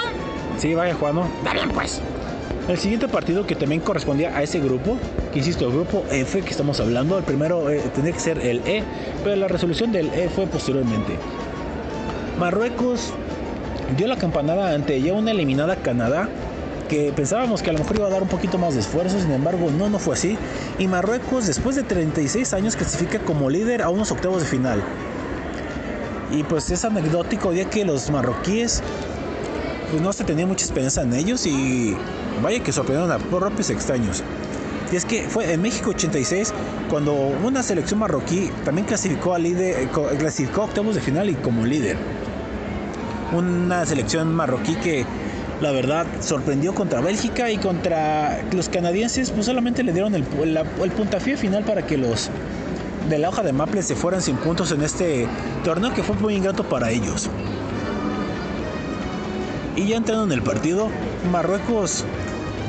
Sí, 0.57 0.75
vaya, 0.75 0.93
Juan, 0.95 1.15
¿no? 1.15 1.25
Está 1.39 1.53
bien, 1.53 1.69
pues. 1.69 2.01
El 2.69 2.77
siguiente 2.77 3.07
partido 3.07 3.47
que 3.47 3.55
también 3.55 3.81
correspondía 3.81 4.37
a 4.37 4.43
ese 4.43 4.59
grupo, 4.59 4.95
que 5.33 5.39
insisto, 5.39 5.65
el 5.65 5.71
grupo 5.71 6.05
F 6.11 6.39
que 6.43 6.51
estamos 6.51 6.79
hablando, 6.79 7.17
el 7.17 7.23
primero 7.23 7.67
eh, 7.71 7.81
tenía 7.95 8.11
que 8.11 8.19
ser 8.19 8.37
el 8.45 8.59
E, 8.59 8.83
pero 9.23 9.35
la 9.37 9.47
resolución 9.47 9.91
del 9.91 10.13
E 10.13 10.29
fue 10.29 10.45
posteriormente. 10.45 11.13
Marruecos 12.37 13.11
dio 13.97 14.05
la 14.05 14.17
campanada 14.17 14.75
ante 14.75 15.01
ya 15.01 15.13
una 15.13 15.31
eliminada 15.31 15.77
Canadá, 15.77 16.29
que 16.87 17.11
pensábamos 17.11 17.63
que 17.63 17.71
a 17.71 17.73
lo 17.73 17.79
mejor 17.79 17.95
iba 17.97 18.05
a 18.05 18.11
dar 18.11 18.21
un 18.21 18.29
poquito 18.29 18.59
más 18.59 18.75
de 18.75 18.81
esfuerzo, 18.81 19.19
sin 19.19 19.31
embargo 19.31 19.71
no, 19.75 19.89
no 19.89 19.97
fue 19.97 20.13
así. 20.13 20.37
Y 20.77 20.87
Marruecos 20.87 21.47
después 21.47 21.75
de 21.75 21.81
36 21.81 22.53
años 22.53 22.75
clasifica 22.75 23.17
como 23.17 23.49
líder 23.49 23.81
a 23.81 23.89
unos 23.89 24.11
octavos 24.11 24.43
de 24.43 24.47
final. 24.47 24.83
Y 26.29 26.43
pues 26.43 26.69
es 26.69 26.85
anecdótico 26.85 27.51
ya 27.51 27.67
que 27.67 27.83
los 27.83 28.11
marroquíes 28.11 28.83
pues 29.89 30.03
no 30.03 30.13
se 30.13 30.23
tenía 30.23 30.45
mucha 30.45 30.65
esperanza 30.65 31.01
en 31.01 31.13
ellos 31.13 31.47
y 31.47 31.97
vaya 32.41 32.61
que 32.61 32.71
sorprendieron 32.71 33.11
a 33.11 33.19
propios 33.19 33.69
extraños. 33.69 34.23
Y 34.91 34.95
es 34.95 35.05
que 35.05 35.23
fue 35.29 35.53
en 35.53 35.61
México 35.61 35.91
86 35.91 36.53
cuando 36.89 37.13
una 37.13 37.61
selección 37.61 37.99
marroquí 37.99 38.49
también 38.65 38.87
clasificó 38.87 39.35
a 39.35 39.39
líder, 39.39 39.83
eh, 39.83 39.89
clasificó 40.17 40.63
octavos 40.63 40.95
de 40.95 41.01
final 41.01 41.29
y 41.29 41.35
como 41.35 41.65
líder. 41.65 41.97
Una 43.31 43.85
selección 43.85 44.33
marroquí 44.33 44.75
que 44.75 45.05
la 45.61 45.71
verdad, 45.71 46.07
sorprendió 46.21 46.73
contra 46.73 47.01
Bélgica 47.01 47.51
y 47.51 47.57
contra 47.57 48.41
los 48.53 48.69
canadienses, 48.69 49.29
pues 49.31 49.45
solamente 49.45 49.83
le 49.83 49.91
dieron 49.91 50.15
el, 50.15 50.23
el, 50.41 50.91
puntapié 50.91 51.35
final 51.35 51.65
para 51.65 51.85
que 51.85 51.97
los 51.97 52.29
de 53.09 53.17
la 53.17 53.27
hoja 53.27 53.43
de 53.43 53.51
Maple 53.51 53.83
se 53.83 53.95
fueran 53.95 54.21
sin 54.21 54.37
puntos 54.37 54.71
en 54.71 54.81
este 54.81 55.27
torneo 55.65 55.93
que 55.93 56.01
fue 56.01 56.15
muy 56.15 56.35
ingrato 56.35 56.63
para 56.63 56.91
ellos. 56.91 57.29
Y 59.75 59.87
ya 59.87 59.97
entrando 59.97 60.23
en 60.25 60.31
el 60.31 60.41
partido, 60.41 60.89
Marruecos 61.31 62.05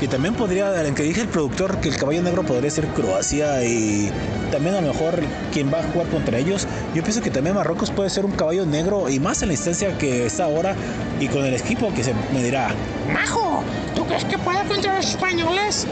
que 0.00 0.08
también 0.08 0.34
podría, 0.34 0.82
en 0.86 0.94
que 0.94 1.02
dije 1.02 1.20
el 1.20 1.28
productor 1.28 1.78
que 1.80 1.90
el 1.90 1.96
caballo 1.98 2.22
negro 2.22 2.42
podría 2.42 2.70
ser 2.70 2.86
Croacia 2.88 3.62
y 3.62 4.10
también 4.50 4.74
a 4.74 4.80
lo 4.80 4.88
mejor 4.88 5.20
quien 5.52 5.70
va 5.72 5.80
a 5.80 5.82
jugar 5.82 6.08
contra 6.08 6.38
ellos. 6.38 6.66
Yo 6.94 7.02
pienso 7.02 7.20
que 7.20 7.30
también 7.30 7.54
Marruecos 7.54 7.90
puede 7.90 8.08
ser 8.08 8.24
un 8.24 8.32
caballo 8.32 8.64
negro 8.64 9.10
y 9.10 9.20
más 9.20 9.42
en 9.42 9.48
la 9.48 9.54
instancia 9.54 9.98
que 9.98 10.24
está 10.24 10.44
ahora 10.44 10.74
y 11.20 11.28
con 11.28 11.44
el 11.44 11.52
equipo 11.52 11.92
que 11.92 12.02
se 12.02 12.14
medirá. 12.32 12.70
Majo, 13.12 13.62
¿tú 13.94 14.06
crees 14.06 14.24
que 14.24 14.38
puede 14.38 14.64
contra 14.66 14.96
los 14.96 15.06
españoles? 15.06 15.86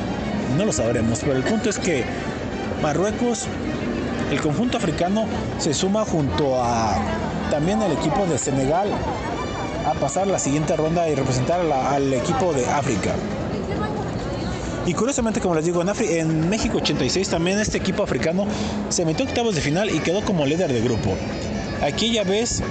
No 0.56 0.64
lo 0.64 0.72
sabremos, 0.72 1.20
pero 1.20 1.34
el 1.34 1.42
punto 1.42 1.68
es 1.68 1.78
que 1.78 2.02
Marruecos, 2.80 3.46
el 4.30 4.40
conjunto 4.40 4.78
africano, 4.78 5.26
se 5.58 5.74
suma 5.74 6.06
junto 6.06 6.62
a 6.62 6.96
también 7.50 7.82
el 7.82 7.92
equipo 7.92 8.24
de 8.24 8.38
Senegal 8.38 8.88
a 9.86 9.92
pasar 10.00 10.26
la 10.26 10.38
siguiente 10.38 10.76
ronda 10.76 11.06
y 11.10 11.14
representar 11.14 11.60
al 11.60 12.14
equipo 12.14 12.54
de 12.54 12.66
África. 12.66 13.14
Y 14.88 14.94
curiosamente, 14.94 15.38
como 15.38 15.54
les 15.54 15.66
digo, 15.66 15.82
en, 15.82 15.90
en 15.90 16.48
México 16.48 16.78
86 16.78 17.28
también 17.28 17.58
este 17.58 17.76
equipo 17.76 18.02
africano 18.02 18.46
se 18.88 19.04
metió 19.04 19.26
a 19.26 19.28
octavos 19.28 19.54
de 19.54 19.60
final 19.60 19.90
y 19.94 19.98
quedó 19.98 20.24
como 20.24 20.46
líder 20.46 20.72
de 20.72 20.80
grupo. 20.80 21.14
Aquí 21.82 22.10
ya 22.10 22.24
ves, 22.24 22.62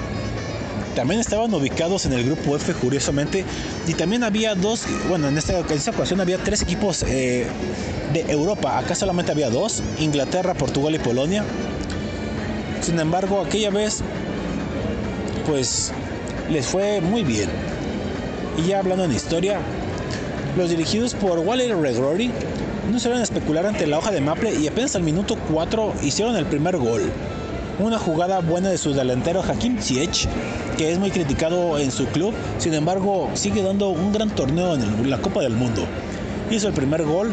también 0.96 1.20
estaban 1.20 1.54
ubicados 1.54 2.08
en 2.08 2.14
el 2.14 2.26
grupo 2.26 2.56
F, 2.56 2.74
curiosamente, 2.74 3.46
y 3.88 3.94
también 3.94 4.24
había 4.24 4.56
dos, 4.56 4.86
bueno, 5.08 5.28
en 5.28 5.38
esta, 5.38 5.60
ocasión 5.60 6.20
había 6.20 6.40
tres 6.40 6.64
equipos 6.64 7.04
eh, 7.04 7.46
de 8.14 8.22
Europa, 8.32 8.80
acá 8.80 8.96
solamente 8.96 9.32
había 9.32 9.52
dos, 9.52 9.84
Inglaterra, 10.00 10.56
Portugal 10.56 10.96
y 10.96 11.00
Polonia. 11.00 11.46
Sin 12.82 13.00
embargo, 13.00 13.42
aquella 13.42 13.70
vez, 13.70 14.00
pues 15.46 15.92
les 16.50 16.66
fue 16.66 17.00
muy 17.00 17.22
bien. 17.22 17.52
Y 18.58 18.70
ya 18.70 18.80
hablando 18.80 19.04
en 19.04 19.12
historia, 19.12 19.60
los 20.58 20.72
dirigidos 20.72 21.14
por 21.14 21.38
Waller 21.40 21.78
Regrori 21.78 22.32
no 22.92 23.00
se 23.00 23.12
a 23.12 23.22
especular 23.22 23.68
ante 23.68 23.86
la 23.86 24.00
hoja 24.00 24.12
de 24.12 24.22
Maple 24.22 24.56
y 24.56 24.68
apenas 24.68 24.96
al 24.96 25.04
minuto 25.04 25.38
4 25.54 25.94
hicieron 26.02 26.36
el 26.36 26.48
primer 26.48 26.78
gol. 26.78 27.04
Una 27.80 28.00
jugada 28.00 28.40
buena 28.40 28.70
de 28.70 28.80
su 28.80 28.94
delantero 28.94 29.44
Hakim 29.44 29.80
Ziyech, 29.80 30.28
que 30.76 30.92
es 30.92 30.98
muy 30.98 31.12
criticado 31.12 31.78
en 31.78 31.92
su 31.92 32.08
club, 32.08 32.34
sin 32.58 32.74
embargo 32.74 33.30
sigue 33.36 33.62
dando 33.62 33.90
un 33.90 34.12
gran 34.12 34.32
torneo 34.32 34.74
en 34.74 35.10
la 35.10 35.20
Copa 35.20 35.42
del 35.42 35.54
Mundo. 35.54 35.86
Hizo 36.50 36.68
el 36.68 36.74
primer 36.74 37.04
gol 37.04 37.32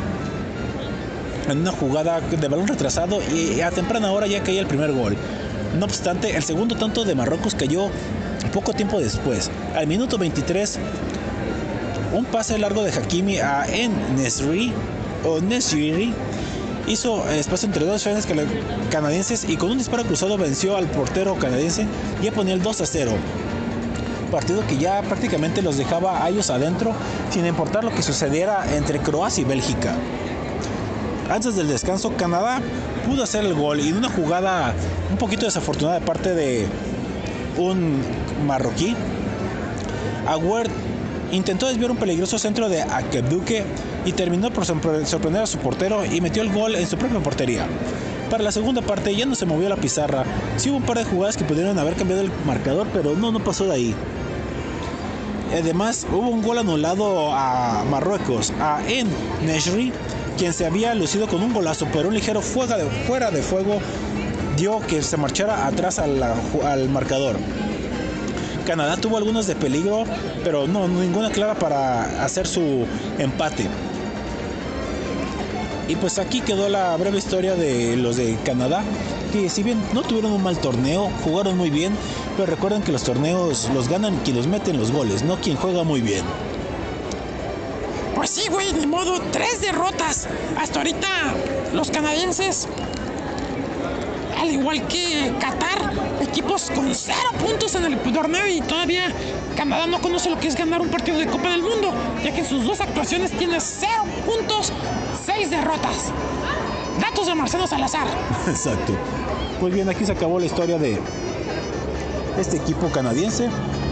en 1.49 1.61
una 1.61 1.73
jugada 1.73 2.21
de 2.21 2.49
balón 2.49 2.69
retrasado 2.69 3.21
y 3.33 3.59
a 3.63 3.71
temprana 3.71 4.13
hora 4.13 4.27
ya 4.27 4.43
caía 4.43 4.61
el 4.61 4.67
primer 4.67 4.93
gol. 4.93 5.17
No 5.79 5.87
obstante, 5.87 6.37
el 6.37 6.43
segundo 6.43 6.77
tanto 6.77 7.05
de 7.05 7.15
Marruecos 7.15 7.55
cayó 7.55 7.89
poco 8.53 8.75
tiempo 8.75 9.01
después. 9.01 9.51
Al 9.75 9.87
minuto 9.87 10.19
23 10.19 10.79
un 12.15 12.25
pase 12.25 12.57
largo 12.59 12.85
de 12.85 12.93
Hakimi 12.93 13.39
a 13.39 13.67
En 13.67 13.93
Nesri 14.17 14.73
o 15.25 15.41
Nesiri 15.41 16.15
hizo 16.87 17.29
espacio 17.29 17.67
entre 17.67 17.85
dos 17.85 18.05
defensas 18.05 18.31
canadienses 18.91 19.45
y 19.49 19.57
con 19.57 19.73
un 19.73 19.79
disparo 19.79 20.05
cruzado 20.05 20.39
venció 20.39 20.77
al 20.77 20.87
portero 20.87 21.35
canadiense 21.35 21.87
y 22.23 22.31
ponía 22.31 22.55
el 22.55 22.63
2 22.63 22.81
a 22.81 22.87
0. 22.87 23.13
Partido 24.31 24.65
que 24.67 24.79
ya 24.79 25.03
prácticamente 25.03 25.61
los 25.61 25.77
dejaba 25.77 26.25
a 26.25 26.29
ellos 26.29 26.51
adentro 26.51 26.93
sin 27.31 27.47
importar 27.47 27.83
lo 27.83 27.91
que 27.91 28.03
sucediera 28.03 28.65
entre 28.77 29.01
Croacia 29.01 29.43
y 29.43 29.45
Bélgica. 29.45 29.95
Antes 31.31 31.57
del 31.57 31.69
descanso, 31.69 32.17
Canadá 32.17 32.61
pudo 33.09 33.25
hacer 33.25 33.45
el 33.45 33.55
gol 33.55 33.81
y 33.81 33.89
en 33.89 33.97
una 33.97 34.11
jugada 34.11 34.75
un 35.11 35.17
poquito 35.17 35.47
desafortunada 35.47 35.99
de 35.99 36.07
parte 36.07 36.35
de 36.35 36.67
un 37.57 38.03
marroquí, 38.47 38.95
Aguert 40.27 40.71
intentó 41.35 41.67
desviar 41.67 41.91
un 41.91 41.97
peligroso 41.97 42.39
centro 42.39 42.69
de 42.69 42.83
Akeduke 42.83 43.65
y 44.05 44.13
terminó 44.13 44.51
por 44.51 44.65
sorprender 44.67 45.43
a 45.43 45.47
su 45.47 45.59
portero 45.59 46.05
y 46.05 46.21
metió 46.21 46.43
el 46.43 46.53
gol 46.53 46.75
en 46.75 46.87
su 46.87 46.97
propia 46.97 47.21
portería. 47.21 47.67
Para 48.31 48.43
la 48.43 48.53
segunda 48.53 48.83
parte 48.83 49.15
ya 49.15 49.27
no 49.27 49.35
se 49.35 49.47
movió 49.47 49.69
la 49.69 49.77
pizarra. 49.77 50.25
Sí 50.57 50.71
hubo 50.71 50.79
un 50.79 50.83
par 50.85 50.99
de 50.99 51.05
jugadas 51.05 51.37
que 51.37 51.45
pudieron 51.45 51.79
haber 51.79 51.95
cambiado 51.95 52.23
el 52.23 52.31
marcador, 52.47 52.87
pero 52.93 53.15
no, 53.15 53.33
no 53.33 53.43
pasó 53.43 53.67
de 53.67 53.73
ahí. 53.73 53.95
Además, 55.53 56.07
hubo 56.11 56.29
un 56.29 56.43
gol 56.43 56.59
anulado 56.59 57.33
a 57.33 57.85
Marruecos, 57.89 58.53
a 58.61 58.81
En 58.89 59.09
Neshri, 59.45 59.93
quien 60.37 60.53
se 60.53 60.67
había 60.67 60.95
lucido 60.95 61.29
con 61.29 61.43
un 61.43 61.53
golazo, 61.53 61.87
pero 61.93 62.09
un 62.09 62.15
ligero 62.15 62.41
fuera 62.41 62.77
de, 62.77 62.85
fuera 63.07 63.31
de 63.31 63.43
fuego 63.43 63.79
dio 64.57 64.81
que 64.81 65.03
se 65.03 65.17
marchara 65.17 65.67
atrás 65.67 65.99
al 65.99 66.89
marcador. 66.89 67.37
Canadá 68.65 68.97
tuvo 68.97 69.17
algunos 69.17 69.47
de 69.47 69.55
peligro, 69.55 70.05
pero 70.43 70.67
no, 70.67 70.89
ninguna 70.89 71.31
clara 71.31 71.55
para 71.55 72.25
hacer 72.25 72.47
su 72.47 72.87
empate. 73.19 73.67
Y 75.87 75.97
pues 75.97 76.19
aquí 76.19 76.41
quedó 76.41 76.69
la 76.69 76.97
breve 76.97 77.19
historia 77.19 77.55
de 77.55 77.97
los 77.97 78.17
de 78.17 78.37
Canadá, 78.45 78.83
que 79.33 79.51
si 79.51 79.63
bien 79.63 79.83
no 79.93 80.03
tuvieron 80.03 80.33
un 80.33 80.43
mal 80.43 80.59
torneo, 80.59 81.11
jugaron 81.23 81.59
muy 81.59 81.69
bien, 81.69 81.95
pero 82.37 82.47
recuerden 82.47 82.83
que 82.83 82.93
los 82.93 83.03
torneos 83.03 83.69
los 83.75 83.89
ganan 83.89 84.17
quien 84.25 84.37
los 84.37 84.47
meten 84.47 84.79
los 84.79 84.93
goles, 84.93 85.23
no 85.23 85.37
quien 85.37 85.57
juega 85.57 85.85
muy 85.85 86.01
bien. 86.01 86.25
Pues 88.15 88.31
sí, 88.31 88.49
güey, 88.49 88.73
ni 88.73 88.87
modo, 88.87 89.21
tres 89.31 89.61
derrotas. 89.61 90.27
Hasta 90.57 90.79
ahorita 90.79 91.09
los 91.75 91.91
canadienses 91.91 92.67
al 94.45 94.51
igual 94.51 94.87
que 94.89 95.33
Qatar, 95.41 95.91
equipos 96.35 96.69
con 96.75 96.93
cero 96.93 97.31
puntos 97.39 97.77
en 97.77 97.85
el 97.85 97.97
torneo 97.97 98.49
y 98.49 98.61
todavía 98.61 99.05
Canadá 99.57 99.87
no 99.87 100.01
conoce 100.01 100.29
lo 100.29 100.41
que 100.41 100.49
es 100.49 100.57
ganar 100.57 100.81
un 100.81 100.89
partido 100.89 101.17
de 101.17 101.27
Copa 101.29 101.51
del 101.51 101.63
Mundo, 101.63 101.93
ya 102.25 102.35
que 102.35 102.41
en 102.41 102.47
sus 102.49 102.65
dos 102.65 102.81
actuaciones 102.81 103.31
tiene 103.31 103.61
cero 103.61 104.03
puntos, 104.27 104.73
seis 105.25 105.49
derrotas. 105.49 106.11
Datos 107.01 107.29
de 107.29 107.37
Marcelo 107.37 107.69
Salazar. 107.69 108.09
Exacto. 108.49 108.95
Pues 109.61 109.73
bien, 109.73 109.89
aquí 109.89 110.05
se 110.05 110.11
acabó 110.11 110.41
la 110.41 110.47
historia 110.47 110.77
de 110.77 110.99
este 112.37 112.57
equipo 112.57 112.91
canadiense 112.91 113.49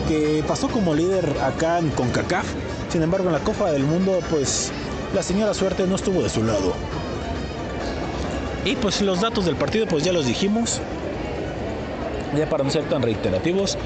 que 0.09 0.43
pasó 0.49 0.67
como 0.67 0.95
líder 0.95 1.37
acá 1.45 1.79
en 1.79 1.91
CONCACAF. 1.91 2.47
Sin 2.91 3.05
embargo, 3.05 3.29
en 3.29 3.35
la 3.35 3.41
Copa 3.45 3.71
del 3.71 3.85
Mundo, 3.85 4.19
pues 4.31 4.73
la 5.15 5.23
señora 5.23 5.55
suerte 5.55 5.87
no 5.87 5.95
estuvo 5.95 6.21
de 6.21 6.29
su 6.29 6.43
lado. 6.43 6.75
Y 8.65 8.75
pues 8.75 9.01
los 9.01 9.21
datos 9.21 9.45
del 9.45 9.55
partido 9.55 9.87
pues 9.87 10.03
ya 10.03 10.13
los 10.13 10.27
dijimos. 10.27 10.81
Ya 12.37 12.49
para 12.49 12.65
no 12.65 12.71
ser 12.71 12.85
tan 12.85 13.03
reiterativos. 13.03 13.77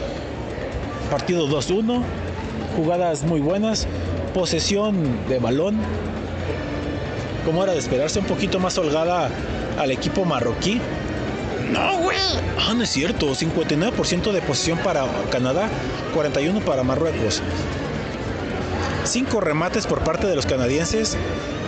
Partido 1.10 1.48
2-1. 1.48 2.02
Jugadas 2.76 3.22
muy 3.22 3.40
buenas. 3.40 3.86
Posesión 4.34 5.26
de 5.28 5.38
balón. 5.38 5.78
Como 7.44 7.62
era 7.62 7.72
de 7.72 7.78
esperarse, 7.78 8.18
un 8.18 8.26
poquito 8.26 8.58
más 8.58 8.76
holgada 8.78 9.30
al 9.78 9.90
equipo 9.90 10.24
marroquí. 10.24 10.80
No, 11.72 11.98
güey. 11.98 12.18
Ah, 12.58 12.74
no 12.74 12.82
es 12.82 12.90
cierto. 12.90 13.34
59% 13.34 14.32
de 14.32 14.42
posesión 14.42 14.78
para 14.78 15.06
Canadá, 15.30 15.68
41 16.14 16.60
para 16.60 16.82
Marruecos. 16.82 17.42
Cinco 19.04 19.40
remates 19.40 19.86
por 19.86 20.00
parte 20.00 20.26
de 20.26 20.34
los 20.34 20.46
canadienses 20.46 21.16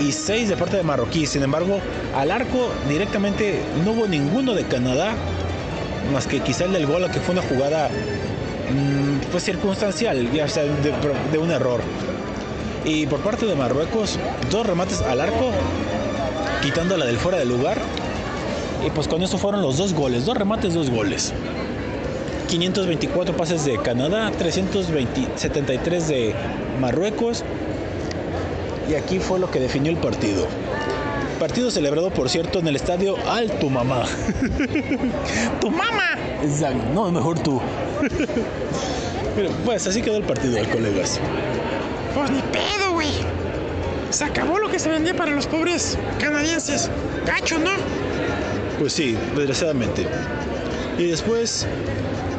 y 0.01 0.12
6 0.12 0.49
de 0.49 0.57
parte 0.57 0.77
de 0.77 0.83
marroquí. 0.83 1.27
Sin 1.27 1.43
embargo, 1.43 1.81
al 2.17 2.31
arco 2.31 2.71
directamente 2.88 3.61
no 3.85 3.93
hubo 3.93 4.07
ninguno 4.07 4.55
de 4.55 4.64
Canadá, 4.64 5.14
más 6.12 6.27
que 6.27 6.40
quizá 6.40 6.64
el 6.64 6.73
del 6.73 6.87
gol, 6.87 7.11
que 7.11 7.21
fue 7.21 7.33
una 7.35 7.42
jugada 7.42 7.88
mm, 7.88 9.31
pues 9.31 9.44
circunstancial, 9.44 10.31
ya 10.33 10.49
sea 10.49 10.64
de, 10.64 11.38
un 11.38 11.51
error. 11.51 11.81
Y 12.85 13.07
por 13.07 13.21
parte 13.21 13.47
de 13.47 13.55
Marruecos, 13.55 14.18
dos 14.51 14.66
remates 14.66 15.01
al 15.03 15.21
arco, 15.21 15.51
quitando 16.62 16.97
la 16.97 17.07
del 17.07 17.18
fuera 17.18 17.38
de 17.38 17.44
lugar. 17.44 17.79
Y 18.87 18.90
pues 18.90 19.09
con 19.09 19.23
eso 19.23 19.38
fueron 19.38 19.62
los 19.62 19.77
dos 19.77 19.92
goles, 19.92 20.25
dos 20.25 20.37
remates, 20.37 20.75
dos 20.75 20.90
goles. 20.90 21.33
524 22.49 23.37
pases 23.37 23.64
de 23.64 23.77
Canadá, 23.79 24.31
373 24.38 26.09
de 26.09 26.35
Marruecos, 26.81 27.44
y 28.88 28.94
aquí 28.94 29.18
fue 29.18 29.38
lo 29.38 29.51
que 29.51 29.61
definió 29.61 29.90
el 29.90 29.99
partido. 29.99 30.47
Partido 31.38 31.70
celebrado, 31.70 32.11
por 32.11 32.29
cierto, 32.29 32.59
en 32.59 32.66
el 32.66 32.77
estadio 32.77 33.16
Al 33.29 33.51
Tu 33.61 33.70
Mamá. 33.70 34.05
¡Tu 35.61 35.70
mamá! 35.70 36.18
No, 36.92 37.11
mejor 37.12 37.38
tú. 37.38 37.61
Pero, 39.37 39.51
pues 39.64 39.87
así 39.87 40.03
quedó 40.03 40.16
el 40.16 40.24
partido, 40.24 40.59
colegas. 40.72 41.20
Pues 42.14 42.31
ni 42.31 42.40
pedo, 42.42 42.92
güey. 42.92 43.11
Se 44.11 44.24
acabó 44.24 44.59
lo 44.59 44.68
que 44.68 44.79
se 44.79 44.88
vendía 44.88 45.14
para 45.14 45.31
los 45.31 45.46
pobres 45.46 45.96
canadienses. 46.18 46.90
Cacho, 47.24 47.59
¿no? 47.59 47.70
Pues 48.81 48.92
sí, 48.94 49.16
desgraciadamente. 49.37 50.07
Y 50.98 51.05
después, 51.05 51.66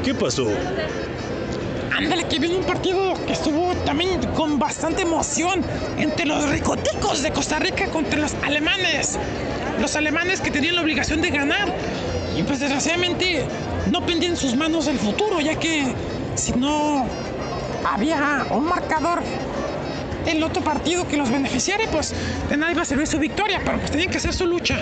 ¿qué 0.04 0.14
pasó? 0.14 0.48
Ándale, 2.00 2.30
que 2.30 2.40
viene 2.40 2.56
un 2.56 2.64
partido 2.64 3.14
que 3.28 3.34
estuvo 3.34 3.76
también 3.84 4.22
con 4.34 4.58
bastante 4.58 5.02
emoción 5.02 5.62
entre 5.98 6.26
los 6.26 6.50
ricoticos 6.50 7.22
de 7.22 7.32
Costa 7.32 7.60
Rica 7.60 7.88
contra 7.88 8.22
los 8.22 8.36
alemanes. 8.36 9.20
Los 9.82 9.98
alemanes 9.98 10.40
que 10.40 10.50
tenían 10.50 10.76
la 10.76 10.82
obligación 10.82 11.20
de 11.20 11.30
ganar. 11.30 11.76
Y 12.38 12.44
pues 12.44 12.62
desgraciadamente 12.62 13.44
no 13.92 14.06
pendían 14.06 14.32
en 14.32 14.38
sus 14.38 14.56
manos 14.56 14.88
el 14.88 14.98
futuro, 14.98 15.42
ya 15.42 15.60
que 15.60 15.94
si 16.36 16.54
no 16.54 17.06
había 17.86 18.46
un 18.50 18.64
marcador 18.64 19.22
el 20.26 20.42
otro 20.42 20.64
partido 20.64 21.06
que 21.06 21.18
los 21.18 21.30
beneficiara, 21.30 21.84
pues 21.92 22.14
de 22.50 22.56
nada 22.56 22.72
iba 22.72 22.84
a 22.84 22.86
servir 22.86 23.08
su 23.08 23.20
victoria, 23.20 23.60
pero 23.66 23.78
pues 23.78 23.92
tenían 23.92 24.10
que 24.10 24.20
hacer 24.20 24.34
su 24.34 24.46
lucha. 24.46 24.78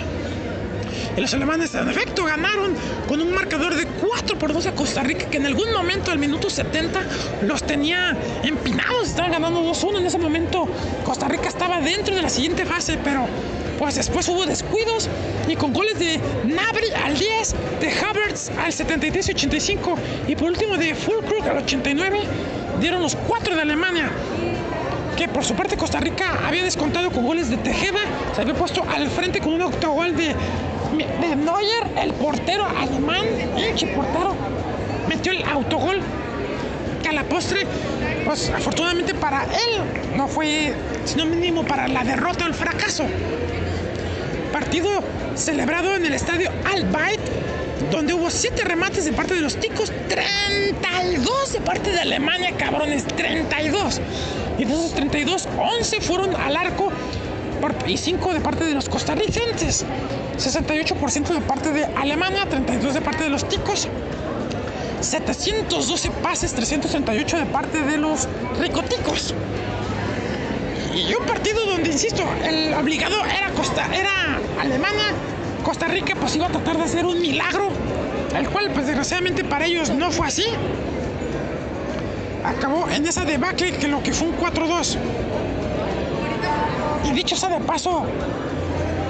Los 1.20 1.34
alemanes 1.34 1.74
en 1.74 1.88
efecto 1.88 2.24
ganaron 2.24 2.74
con 3.08 3.20
un 3.20 3.34
marcador 3.34 3.74
de 3.74 3.86
4 3.86 4.38
por 4.38 4.52
2 4.52 4.66
a 4.66 4.74
Costa 4.74 5.02
Rica, 5.02 5.28
que 5.28 5.38
en 5.38 5.46
algún 5.46 5.72
momento 5.72 6.12
al 6.12 6.18
minuto 6.18 6.48
70 6.48 7.00
los 7.42 7.64
tenía 7.64 8.16
empinados, 8.44 9.08
estaban 9.08 9.32
ganando 9.32 9.60
2-1 9.62 9.98
en 9.98 10.06
ese 10.06 10.18
momento. 10.18 10.68
Costa 11.04 11.26
Rica 11.26 11.48
estaba 11.48 11.80
dentro 11.80 12.14
de 12.14 12.22
la 12.22 12.28
siguiente 12.28 12.64
fase, 12.64 12.98
pero 13.02 13.26
pues 13.80 13.96
después 13.96 14.28
hubo 14.28 14.46
descuidos 14.46 15.08
y 15.48 15.56
con 15.56 15.72
goles 15.72 15.98
de 15.98 16.20
Nabri 16.44 16.90
al 17.04 17.18
10, 17.18 17.54
de 17.80 17.90
Havertz 17.90 18.50
al 18.56 18.72
73 18.72 19.28
y 19.28 19.32
85 19.32 19.98
y 20.28 20.36
por 20.36 20.48
último 20.48 20.76
de 20.76 20.94
Fulkrug 20.94 21.46
al 21.48 21.58
89 21.58 22.20
dieron 22.80 23.02
los 23.02 23.16
4 23.16 23.56
de 23.56 23.62
Alemania 23.62 24.10
que 25.18 25.26
por 25.26 25.44
su 25.44 25.54
parte 25.54 25.76
Costa 25.76 25.98
Rica 25.98 26.46
había 26.46 26.62
descontado 26.62 27.10
con 27.10 27.26
goles 27.26 27.50
de 27.50 27.56
Tejeda, 27.56 27.98
se 28.36 28.42
había 28.42 28.54
puesto 28.54 28.84
al 28.88 29.10
frente 29.10 29.40
con 29.40 29.52
un 29.52 29.62
autogol 29.62 30.16
de, 30.16 30.32
de 30.96 31.36
Neuer, 31.36 31.86
el 32.02 32.12
portero 32.14 32.66
alemán, 32.66 33.24
pinche 33.54 33.86
portero, 33.88 34.34
metió 35.08 35.32
el 35.32 35.42
autogol 35.44 36.00
que 37.02 37.08
a 37.08 37.12
la 37.12 37.24
postre, 37.24 37.66
pues 38.24 38.50
afortunadamente 38.50 39.14
para 39.14 39.44
él 39.44 40.16
no 40.16 40.26
fue 40.28 40.74
sino 41.04 41.26
mínimo 41.26 41.64
para 41.64 41.88
la 41.88 42.04
derrota 42.04 42.44
o 42.44 42.48
el 42.48 42.54
fracaso. 42.54 43.04
Partido 44.52 44.88
celebrado 45.34 45.94
en 45.94 46.06
el 46.06 46.14
estadio 46.14 46.50
Al 46.72 46.84
Bayt, 46.86 47.20
donde 47.90 48.14
hubo 48.14 48.30
7 48.30 48.64
remates 48.64 49.04
de 49.04 49.12
parte 49.12 49.34
de 49.34 49.40
los 49.40 49.56
ticos, 49.56 49.92
32 50.08 51.52
de 51.52 51.60
parte 51.60 51.90
de 51.92 52.00
Alemania, 52.00 52.52
cabrones, 52.56 53.06
32. 53.06 54.00
Y 54.58 54.64
de 54.64 54.72
esos 54.72 54.92
32, 54.94 55.48
11 55.56 56.00
fueron 56.00 56.34
al 56.34 56.56
arco 56.56 56.90
y 57.86 57.96
5 57.96 58.34
de 58.34 58.40
parte 58.40 58.64
de 58.64 58.74
los 58.74 58.88
costarricenses. 58.88 59.84
68% 60.38 61.28
de 61.28 61.40
parte 61.40 61.72
de 61.72 61.84
Alemania, 61.84 62.46
32 62.48 62.94
de 62.94 63.00
parte 63.00 63.24
de 63.24 63.30
los 63.30 63.48
ticos. 63.48 63.88
712 65.00 66.10
pases, 66.22 66.52
338 66.54 67.36
de 67.38 67.46
parte 67.46 67.82
de 67.82 67.98
los 67.98 68.28
ricoticos. 68.60 69.34
Y 70.94 71.14
un 71.14 71.24
partido 71.26 71.64
donde, 71.66 71.90
insisto, 71.90 72.24
el 72.44 72.74
obligado 72.74 73.24
era, 73.24 73.50
Costa, 73.50 73.86
era 73.94 74.38
Alemania. 74.60 75.12
Costa 75.64 75.86
Rica 75.86 76.14
pues 76.18 76.34
iba 76.36 76.46
a 76.46 76.50
tratar 76.50 76.76
de 76.76 76.84
hacer 76.84 77.04
un 77.04 77.20
milagro, 77.20 77.68
el 78.34 78.48
cual 78.48 78.70
pues 78.72 78.86
desgraciadamente 78.86 79.44
para 79.44 79.66
ellos 79.66 79.90
no 79.90 80.10
fue 80.10 80.26
así 80.26 80.44
acabó 82.48 82.88
en 82.88 83.06
esa 83.06 83.24
debacle 83.24 83.72
que 83.72 83.88
lo 83.88 84.02
que 84.02 84.12
fue 84.12 84.28
un 84.28 84.36
4-2. 84.36 84.96
Y 87.04 87.12
dicho 87.12 87.36
sea 87.36 87.48
de 87.50 87.60
paso, 87.60 88.04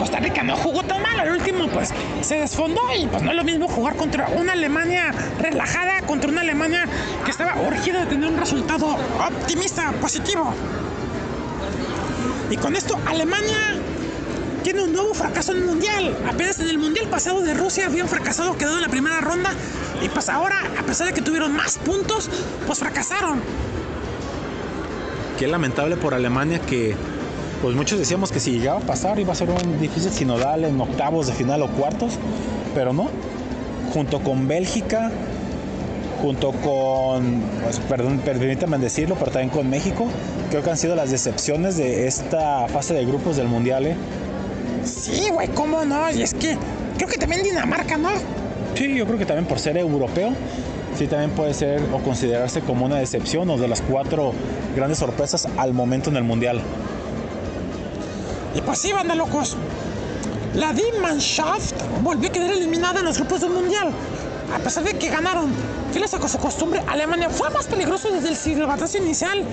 Costa 0.09 0.21
Rica 0.25 0.43
no 0.43 0.57
jugó 0.57 0.83
tan 0.85 1.03
mal. 1.03 1.21
Al 1.21 1.33
último, 1.33 1.69
pues 1.69 1.91
se 2.23 2.37
desfondó 2.37 2.81
y 2.99 3.07
pues 3.09 3.23
no 3.23 3.31
es 3.31 3.37
lo 3.37 3.45
mismo 3.45 3.69
jugar 3.69 3.95
contra 3.95 4.29
una 4.29 4.53
Alemania 4.53 5.13
relajada, 5.39 6.01
contra 6.07 6.31
una 6.31 6.41
Alemania 6.41 6.87
que 7.27 7.31
estaba 7.31 7.61
urgida 7.61 8.01
de 8.01 8.07
tener 8.07 8.31
un 8.31 8.39
resultado 8.39 8.87
optimista, 8.87 9.93
positivo. 10.01 10.55
Y 12.49 12.57
con 12.57 12.75
esto, 12.75 12.99
Alemania 13.07 13.77
tiene 14.63 14.81
un 14.81 14.95
nuevo 14.95 15.13
fracaso 15.13 15.53
en 15.53 15.59
el 15.59 15.65
mundial. 15.67 16.17
Apenas 16.27 16.59
en 16.61 16.71
el 16.71 16.79
mundial 16.79 17.09
pasado 17.09 17.43
de 17.43 17.53
Rusia 17.53 17.85
habían 17.85 18.09
fracasado, 18.09 18.57
quedado 18.57 18.77
en 18.77 18.83
la 18.85 18.89
primera 18.89 19.21
ronda 19.21 19.51
y 20.03 20.09
pues 20.09 20.31
ahora, 20.31 20.57
a 20.79 20.85
pesar 20.85 21.09
de 21.09 21.13
que 21.13 21.21
tuvieron 21.21 21.55
más 21.55 21.77
puntos, 21.77 22.31
pues 22.67 22.79
fracasaron. 22.79 23.43
Qué 25.39 25.47
lamentable 25.47 25.99
por 25.99 26.15
Alemania 26.15 26.61
que 26.61 26.97
pues 27.63 27.75
muchos 27.75 27.99
decíamos 27.99 28.31
que 28.31 28.41
si 28.41 28.53
llegaba 28.53 28.79
a 28.79 28.83
pasar 28.83 29.19
iba 29.19 29.33
a 29.33 29.37
ser 29.37 29.51
un 29.51 29.81
difícil 29.81 30.11
sinodal 30.13 30.65
en 30.65 30.81
octavos 30.81 31.27
de 31.27 31.33
final 31.33 31.63
o 31.63 31.69
cuartos, 31.69 32.13
pero 32.75 32.93
no. 32.93 33.09
Junto 33.93 34.21
con 34.21 34.47
Bélgica, 34.47 35.11
junto 36.21 36.53
con, 36.53 37.43
pues, 37.63 37.81
perdón, 37.81 38.19
permítanme 38.25 38.79
decirlo, 38.79 39.17
pero 39.19 39.31
también 39.31 39.51
con 39.51 39.69
México, 39.69 40.07
creo 40.51 40.63
que 40.63 40.71
han 40.71 40.77
sido 40.77 40.95
las 40.95 41.11
decepciones 41.11 41.77
de 41.77 42.07
esta 42.07 42.69
fase 42.69 42.95
de 42.95 43.05
grupos 43.05 43.37
del 43.37 43.49
Mundial. 43.49 43.87
¿eh? 43.87 43.97
Sí, 44.85 45.31
güey, 45.33 45.49
¿cómo 45.49 45.85
no? 45.85 46.11
Y 46.11 46.23
es 46.23 46.35
que 46.35 46.57
creo 46.97 47.09
que 47.09 47.17
también 47.17 47.43
Dinamarca, 47.43 47.97
¿no? 47.97 48.11
Sí, 48.75 48.95
yo 48.95 49.07
creo 49.07 49.19
que 49.19 49.27
también 49.27 49.47
por 49.47 49.59
ser 49.59 49.77
europeo, 49.79 50.31
sí 50.97 51.07
también 51.07 51.31
puede 51.31 51.55
ser 51.55 51.81
o 51.93 51.99
considerarse 51.99 52.61
como 52.61 52.87
una 52.87 52.97
decepción 52.97 53.49
o 53.51 53.57
de 53.57 53.69
las 53.69 53.81
cuatro 53.81 54.33
grandes 54.77 54.99
sorpresas 54.99 55.49
al 55.57 55.73
momento 55.73 56.11
en 56.11 56.17
el 56.17 56.25
Mundial. 56.25 56.61
Y 58.59 58.61
pues 58.61 58.81
sí, 58.81 58.93
banda 58.93 59.15
locos. 59.15 59.57
La 60.55 60.73
D-Mannschaft 60.73 61.81
volvió 62.03 62.29
a 62.29 62.33
quedar 62.33 62.51
eliminada 62.51 62.99
en 62.99 63.07
los 63.07 63.17
grupos 63.17 63.43
del 63.43 63.51
Mundial. 63.51 63.93
A 64.53 64.59
pesar 64.59 64.83
de 64.83 64.99
que 64.99 65.09
ganaron, 65.09 65.53
fieles 65.93 66.13
a 66.13 66.29
su 66.29 66.39
costumbre, 66.39 66.83
Alemania 66.89 67.31
fue 67.31 67.51
más 67.51 67.67
peligroso 67.67 68.11
desde 68.11 68.31
el 68.31 68.37
silbatazo 68.37 68.99
inicial. 68.99 69.45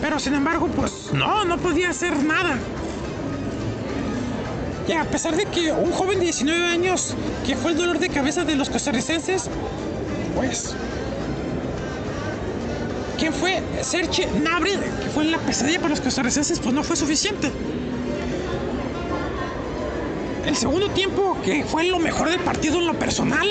Pero 0.00 0.20
sin 0.20 0.34
embargo, 0.34 0.68
pues 0.68 1.12
no, 1.12 1.44
no 1.44 1.58
podía 1.58 1.90
hacer 1.90 2.22
nada. 2.22 2.56
Y 4.86 4.92
a 4.92 5.04
pesar 5.06 5.34
de 5.34 5.46
que 5.46 5.72
un 5.72 5.90
joven 5.90 6.20
de 6.20 6.26
19 6.26 6.66
años, 6.66 7.16
que 7.44 7.56
fue 7.56 7.72
el 7.72 7.78
dolor 7.78 7.98
de 7.98 8.10
cabeza 8.10 8.44
de 8.44 8.54
los 8.54 8.70
costarricenses, 8.70 9.50
pues. 10.36 10.76
¿Quién 13.18 13.32
fue? 13.32 13.60
Serge 13.82 14.26
Gnabry, 14.26 14.72
que 14.72 15.10
fue 15.12 15.24
la 15.24 15.38
pesadilla 15.38 15.78
para 15.78 15.90
los 15.90 16.00
costarricenses, 16.00 16.60
pues 16.60 16.72
no 16.72 16.84
fue 16.84 16.94
suficiente. 16.94 17.50
El 20.54 20.60
segundo 20.60 20.88
tiempo, 20.90 21.36
que 21.42 21.64
fue 21.64 21.82
lo 21.82 21.98
mejor 21.98 22.30
del 22.30 22.38
partido 22.38 22.78
en 22.78 22.86
lo 22.86 22.96
personal, 22.96 23.48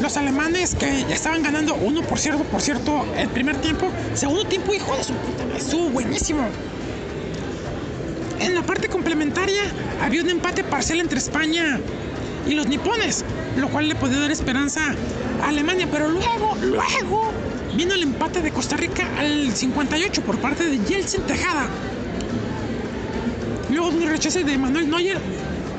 los 0.00 0.16
alemanes 0.16 0.74
que 0.74 1.04
ya 1.06 1.14
estaban 1.14 1.42
ganando 1.42 1.74
uno 1.74 2.00
por 2.00 2.18
cierto, 2.18 2.42
por 2.44 2.62
cierto, 2.62 3.04
el 3.14 3.28
primer 3.28 3.58
tiempo, 3.58 3.90
segundo 4.14 4.46
tiempo, 4.46 4.72
hijo 4.72 4.96
de 4.96 5.04
su 5.04 5.12
puta, 5.12 5.44
estuvo 5.58 5.90
buenísimo. 5.90 6.48
En 8.40 8.54
la 8.54 8.62
parte 8.62 8.88
complementaria 8.88 9.64
había 10.02 10.22
un 10.22 10.30
empate 10.30 10.64
parcial 10.64 11.00
entre 11.00 11.18
España 11.18 11.80
y 12.48 12.54
los 12.54 12.66
nipones, 12.66 13.26
lo 13.58 13.68
cual 13.68 13.90
le 13.90 13.96
podía 13.96 14.20
dar 14.20 14.30
esperanza 14.30 14.80
a 15.42 15.48
Alemania, 15.48 15.86
pero 15.92 16.08
luego, 16.08 16.56
luego 16.62 17.30
vino 17.76 17.92
el 17.92 18.04
empate 18.04 18.40
de 18.40 18.52
Costa 18.52 18.78
Rica 18.78 19.06
al 19.18 19.54
58 19.54 20.22
por 20.22 20.38
parte 20.38 20.64
de 20.64 20.78
Yeltsin 20.78 21.24
Tejada. 21.24 21.68
Luego 23.74 23.88
un 23.88 24.06
rechace 24.06 24.44
de 24.44 24.56
Manuel 24.56 24.88
Neuer 24.88 25.18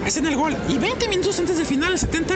hacen 0.05 0.25
el 0.25 0.35
gol 0.35 0.53
y 0.67 0.77
20 0.77 1.07
minutos 1.07 1.39
antes 1.39 1.55
del 1.55 1.65
final, 1.65 1.93
al 1.93 1.99
70, 1.99 2.35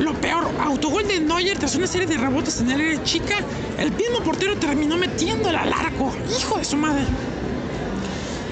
lo 0.00 0.12
peor, 0.20 0.46
autogol 0.60 1.08
de 1.08 1.20
Neuer 1.20 1.58
tras 1.58 1.74
una 1.74 1.86
serie 1.86 2.06
de 2.06 2.18
rebotes 2.18 2.60
en 2.60 2.70
el 2.70 2.80
área 2.82 3.02
chica, 3.02 3.36
el 3.78 3.92
mismo 3.92 4.20
portero 4.20 4.58
terminó 4.58 4.98
metiendo 4.98 5.48
el 5.48 5.56
arco. 5.56 6.12
Hijo 6.38 6.58
de 6.58 6.64
su 6.66 6.76
madre. 6.76 7.02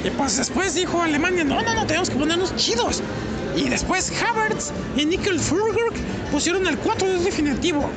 Y 0.02 0.08
pues 0.08 0.38
después 0.38 0.74
dijo 0.74 1.02
Alemania, 1.02 1.44
no, 1.44 1.60
no, 1.60 1.74
no, 1.74 1.86
tenemos 1.86 2.08
que 2.08 2.16
ponernos 2.16 2.56
chidos. 2.56 3.02
Y 3.54 3.68
después 3.68 4.10
Havertz 4.22 4.72
y 4.96 5.04
Nickel 5.04 5.38
Fulgerg 5.38 5.92
pusieron 6.30 6.66
el 6.66 6.80
4-2 6.80 7.18
definitivo. 7.18 7.90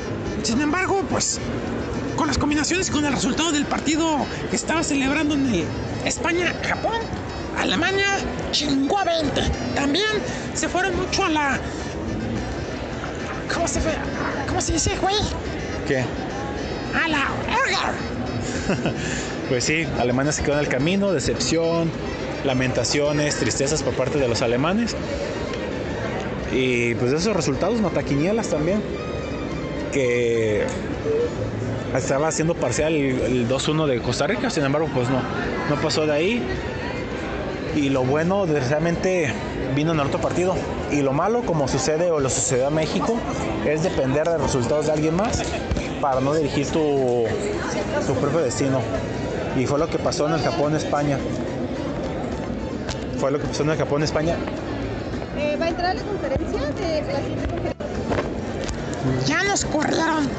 Sin 0.44 0.60
embargo, 0.60 1.06
pues 1.10 1.40
con 2.18 2.28
las 2.28 2.38
combinaciones 2.38 2.92
con 2.92 3.06
el 3.06 3.14
resultado 3.14 3.54
del 3.54 3.66
partido 3.66 4.26
que 4.50 4.58
estaba 4.58 4.84
celebrando 4.84 5.36
en 5.36 5.66
España-Japón, 6.04 7.00
Alemania 7.66 8.18
chingó 8.52 9.00
a 9.00 9.04
20. 9.06 9.42
También 9.74 10.06
se 10.54 10.70
fueron 10.70 10.96
mucho 10.96 11.26
a 11.26 11.30
la... 11.30 11.60
¿Cómo 13.52 13.68
se 13.68 13.82
fue? 13.82 13.94
¿Cómo 14.48 14.62
se 14.62 14.74
dice, 14.74 14.96
güey? 15.02 15.16
¿Qué? 15.88 16.04
A 16.94 17.08
la 17.08 17.28
Pues 19.50 19.64
sí, 19.64 19.88
Alemania 20.00 20.32
se 20.32 20.44
quedó 20.44 20.54
en 20.54 20.60
el 20.60 20.68
camino, 20.68 21.12
decepción, 21.12 21.90
lamentaciones, 22.46 23.36
tristezas 23.38 23.82
por 23.82 23.96
parte 23.96 24.20
de 24.20 24.28
los 24.28 24.44
alemanes. 24.44 24.96
Y 26.54 26.94
pues 26.96 27.12
esos 27.12 27.36
resultados, 27.36 27.82
mataquinielas 27.82 28.50
también, 28.50 28.82
que 29.92 30.66
estaba 31.96 32.28
haciendo 32.28 32.54
parcial 32.54 32.94
el 32.94 33.50
2-1 33.50 33.88
de 33.88 34.02
Costa 34.02 34.28
Rica, 34.28 34.52
sin 34.52 34.64
embargo, 34.66 34.88
pues 34.94 35.10
no, 35.10 35.22
no 35.70 35.82
pasó 35.82 36.06
de 36.06 36.14
ahí. 36.14 36.44
Y 37.76 37.90
lo 37.90 38.04
bueno, 38.04 38.46
desgraciadamente, 38.46 39.34
vino 39.76 39.92
en 39.92 40.00
el 40.00 40.08
otro 40.08 40.22
partido. 40.22 40.56
Y 40.92 41.02
lo 41.02 41.12
malo, 41.12 41.42
como 41.42 41.68
sucede 41.68 42.10
o 42.10 42.22
lo 42.22 42.30
sucedió 42.30 42.68
a 42.68 42.70
México, 42.70 43.18
es 43.66 43.84
depender 43.84 44.30
de 44.30 44.38
resultados 44.38 44.86
de 44.86 44.94
alguien 44.94 45.16
más 45.16 45.44
para 46.00 46.22
no 46.22 46.34
dirigir 46.34 46.68
tu, 46.68 47.26
tu 48.08 48.14
propio 48.14 48.40
destino. 48.40 48.80
Y 49.58 49.66
fue 49.66 49.78
lo 49.78 49.90
que 49.90 50.00
pasó 50.00 50.28
en 50.28 50.36
el 50.36 50.42
Japón-España. 50.42 51.18
Fue 53.20 53.30
lo 53.32 53.40
que 53.40 53.48
pasó 53.48 53.64
en 53.64 53.72
el 53.72 53.78
Japón-España. 53.78 54.38
Eh, 55.38 55.58
¿Va 55.60 55.66
a 55.66 55.70
entrar 55.70 55.92
a 55.92 55.94
la 55.96 56.02
conferencia 56.02 56.62
de 56.72 57.02
la 57.02 57.20
siguiente 57.20 57.48
conferencia? 57.50 57.76
Ya 59.26 59.44
nos 59.44 59.66
corrieron. 59.66 60.30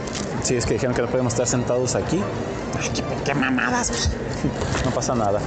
Sí, 0.42 0.56
es 0.56 0.64
que 0.64 0.74
dijeron 0.74 0.94
que 0.94 1.02
no 1.02 1.08
podemos 1.08 1.34
estar 1.34 1.46
sentados 1.46 1.96
aquí. 1.96 2.20
Ay, 2.80 2.88
qué, 2.94 3.02
qué 3.24 3.34
mamadas. 3.34 4.10
No 4.84 4.90
pasa 4.92 5.14
nada. 5.14 5.40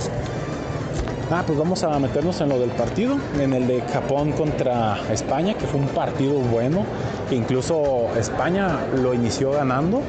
Ah, 1.32 1.44
pues 1.46 1.60
vamos 1.60 1.84
a 1.84 2.00
meternos 2.00 2.42
en 2.42 2.50
lo 2.50 2.58
del 2.58 2.72
partido, 2.72 3.16
en 3.40 3.54
el 3.54 3.68
de 3.68 3.82
Japón 3.82 4.32
contra 4.32 4.98
España, 5.12 5.54
que 5.54 5.68
fue 5.68 5.80
un 5.80 5.88
partido 5.90 6.34
bueno, 6.34 6.84
que 7.30 7.36
incluso 7.36 8.08
España 8.18 8.80
lo 9.00 9.14
inició 9.14 9.52
ganando. 9.52 10.02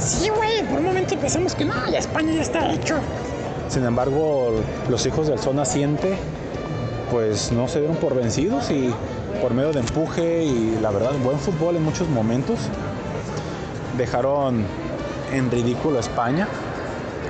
Sí, 0.00 0.30
güey, 0.30 0.64
por 0.68 0.80
un 0.80 0.86
momento 0.86 1.16
pensamos 1.16 1.54
que 1.54 1.64
no, 1.64 1.74
ya 1.88 2.00
España 2.00 2.32
ya 2.32 2.42
está 2.42 2.72
hecho. 2.72 2.96
Sin 3.68 3.84
embargo, 3.84 4.50
los 4.90 5.06
hijos 5.06 5.28
del 5.28 5.38
sol 5.38 5.54
naciente, 5.54 6.16
pues 7.12 7.52
no 7.52 7.68
se 7.68 7.78
dieron 7.78 7.96
por 7.96 8.16
vencidos 8.16 8.68
y 8.72 8.92
por 9.40 9.54
medio 9.54 9.72
de 9.72 9.78
empuje 9.78 10.42
y 10.42 10.76
la 10.82 10.90
verdad, 10.90 11.12
buen 11.22 11.38
fútbol 11.38 11.76
en 11.76 11.84
muchos 11.84 12.08
momentos, 12.08 12.58
dejaron 13.96 14.64
en 15.32 15.52
ridículo 15.52 15.98
a 15.98 16.00
España 16.00 16.48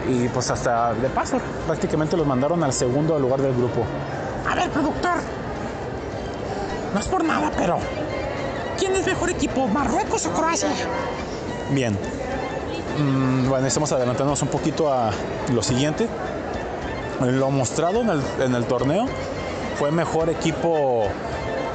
y 0.09 0.29
pues 0.29 0.51
hasta 0.51 0.95
de 0.95 1.09
paso 1.09 1.39
prácticamente 1.67 2.17
los 2.17 2.27
mandaron 2.27 2.63
al 2.63 2.73
segundo 2.73 3.19
lugar 3.19 3.41
del 3.41 3.55
grupo. 3.55 3.85
A 4.49 4.55
ver, 4.55 4.71
productor. 4.71 5.19
No 6.93 7.01
es 7.01 7.07
por 7.07 7.25
nada, 7.25 7.51
pero. 7.57 7.79
¿Quién 8.79 8.95
es 8.97 9.07
mejor 9.07 9.31
equipo, 9.31 9.69
Marruecos 9.69 10.27
o 10.27 10.31
Croacia? 10.31 10.69
Bien. 11.71 11.97
Mm, 12.99 13.49
bueno, 13.49 13.67
estamos 13.67 13.93
adelantándonos 13.93 14.43
un 14.43 14.49
poquito 14.49 14.93
a 14.93 15.11
lo 15.53 15.63
siguiente. 15.63 16.09
Lo 17.21 17.51
mostrado 17.51 18.01
en 18.01 18.11
el, 18.11 18.23
en 18.41 18.55
el 18.55 18.65
torneo 18.65 19.07
fue 19.79 19.93
mejor 19.93 20.29
equipo 20.29 21.07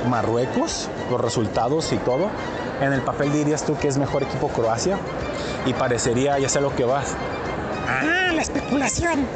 Marruecos, 0.10 0.90
los 1.10 1.22
resultados 1.22 1.92
y 1.94 1.98
todo. 1.98 2.30
En 2.82 2.94
el 2.94 3.02
papel 3.02 3.32
dirías 3.32 3.64
tú 3.64 3.76
que 3.78 3.88
es 3.88 3.98
mejor 3.98 4.24
equipo 4.24 4.50
Croacia 4.50 4.98
y 5.66 5.74
parecería, 5.74 6.38
ya 6.38 6.50
sé 6.50 6.62
lo 6.62 6.76
que 6.76 6.86
vas, 6.86 7.16
la 8.38 8.44
especulación. 8.44 9.28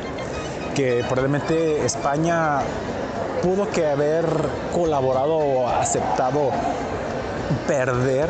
que 0.76 1.04
probablemente 1.10 1.86
España 1.86 2.60
pudo 3.42 3.70
que 3.70 3.88
haber 3.88 4.26
colaborado 4.74 5.36
o 5.36 5.68
aceptado 5.68 6.52
perder 7.68 8.30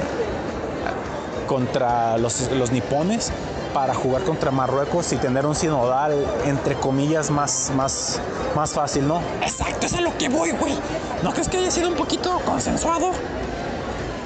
contra 1.45 2.17
los, 2.17 2.49
los 2.51 2.71
nipones 2.71 3.31
para 3.73 3.93
jugar 3.93 4.23
contra 4.23 4.49
Marruecos 4.49 5.11
y 5.11 5.17
tener 5.17 5.45
un 5.45 5.55
sinodal 5.55 6.25
entre 6.45 6.75
comillas 6.75 7.29
más, 7.29 7.71
más, 7.75 8.19
más 8.55 8.71
fácil, 8.71 9.07
¿no? 9.07 9.21
Exacto, 9.41 9.85
es 9.85 9.93
a 9.93 10.01
lo 10.01 10.17
que 10.17 10.29
voy, 10.29 10.51
güey. 10.51 10.73
¿No 11.21 11.31
crees 11.33 11.49
que 11.49 11.57
haya 11.57 11.69
sido 11.69 11.89
un 11.89 11.95
poquito 11.95 12.39
consensuado? 12.45 13.11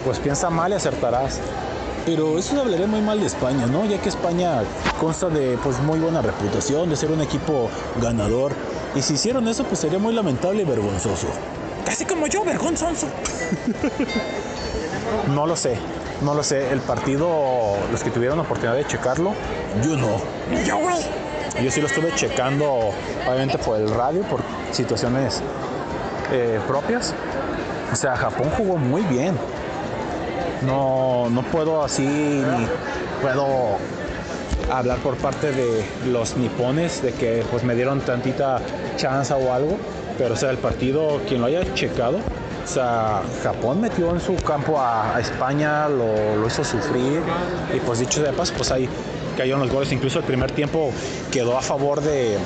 Pues 0.05 0.19
piensa 0.19 0.49
mal 0.49 0.71
y 0.71 0.75
acertarás. 0.75 1.39
Pero 2.05 2.37
eso 2.37 2.59
hablaré 2.59 2.85
muy 2.85 3.01
mal 3.01 3.19
de 3.19 3.25
España, 3.25 3.65
¿no? 3.65 3.85
Ya 3.85 3.99
que 3.99 4.09
España 4.09 4.61
consta 4.99 5.27
de 5.29 5.57
pues 5.63 5.79
muy 5.79 5.99
buena 5.99 6.21
reputación, 6.21 6.89
de 6.89 6.95
ser 6.95 7.11
un 7.11 7.21
equipo 7.21 7.69
ganador. 8.01 8.53
Y 8.93 9.01
si 9.01 9.13
hicieron 9.13 9.47
eso, 9.47 9.63
pues 9.63 9.79
sería 9.79 9.97
muy 9.97 10.13
lamentable 10.13 10.61
y 10.61 10.65
vergonzoso. 10.65 11.27
Casi 11.83 12.05
como 12.05 12.27
yo, 12.27 12.43
vergonzoso. 12.43 13.07
No 15.33 15.45
lo 15.45 15.55
sé, 15.55 15.77
no 16.21 16.33
lo 16.33 16.43
sé. 16.43 16.71
El 16.71 16.79
partido, 16.79 17.75
los 17.91 18.03
que 18.03 18.09
tuvieron 18.09 18.37
la 18.37 18.43
oportunidad 18.43 18.75
de 18.75 18.85
checarlo, 18.85 19.33
yo 19.83 19.95
no. 19.95 20.19
Yo. 20.65 20.79
Yo 21.61 21.71
sí 21.71 21.79
lo 21.79 21.87
estuve 21.87 22.13
checando, 22.15 22.91
obviamente 23.27 23.57
por 23.57 23.79
el 23.79 23.89
radio, 23.89 24.21
por 24.23 24.41
situaciones 24.71 25.41
eh, 26.31 26.59
propias. 26.67 27.13
O 27.91 27.95
sea, 27.95 28.15
Japón 28.15 28.49
jugó 28.57 28.77
muy 28.77 29.03
bien. 29.03 29.37
No, 30.61 31.29
no 31.29 31.41
puedo 31.43 31.83
así, 31.83 32.03
ni 32.03 32.67
puedo 33.21 33.77
hablar 34.71 34.97
por 34.99 35.15
parte 35.17 35.51
de 35.51 35.85
los 36.07 36.37
nipones 36.37 37.01
de 37.01 37.11
que 37.13 37.43
pues 37.51 37.63
me 37.63 37.75
dieron 37.75 38.01
tantita 38.01 38.59
chance 38.97 39.33
o 39.33 39.53
algo. 39.53 39.77
Pero 40.17 40.33
o 40.33 40.37
sea, 40.37 40.49
el 40.49 40.57
partido, 40.57 41.19
quien 41.27 41.41
lo 41.41 41.47
haya 41.47 41.73
checado, 41.73 42.19
o 42.63 42.67
sea, 42.67 43.21
Japón 43.43 43.81
metió 43.81 44.11
en 44.11 44.21
su 44.21 44.35
campo 44.37 44.79
a, 44.79 45.19
España, 45.19 45.89
lo, 45.89 46.37
lo 46.37 46.47
hizo 46.47 46.63
sufrir. 46.63 47.21
Y 47.75 47.79
pues 47.81 47.99
dicho 47.99 48.23
de 48.23 48.31
paso, 48.31 48.53
pues 48.55 48.71
ahí 48.71 48.87
cayeron 49.37 49.59
los 49.59 49.69
goles. 49.69 49.91
Incluso 49.91 50.19
el 50.19 50.25
primer 50.25 50.51
tiempo 50.51 50.91
quedó 51.31 51.57
a 51.57 51.61
favor 51.61 52.01
de, 52.01 52.37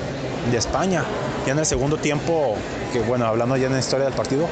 de 0.52 0.58
España. 0.58 1.04
Ya 1.46 1.54
en 1.54 1.60
el 1.60 1.66
segundo 1.66 1.98
tiempo, 1.98 2.56
que 2.92 3.00
bueno, 3.02 3.26
hablando 3.26 3.56
ya 3.56 3.68
en 3.68 3.74
la 3.74 3.80
historia 3.80 4.06
del 4.06 4.14
partido, 4.16 4.48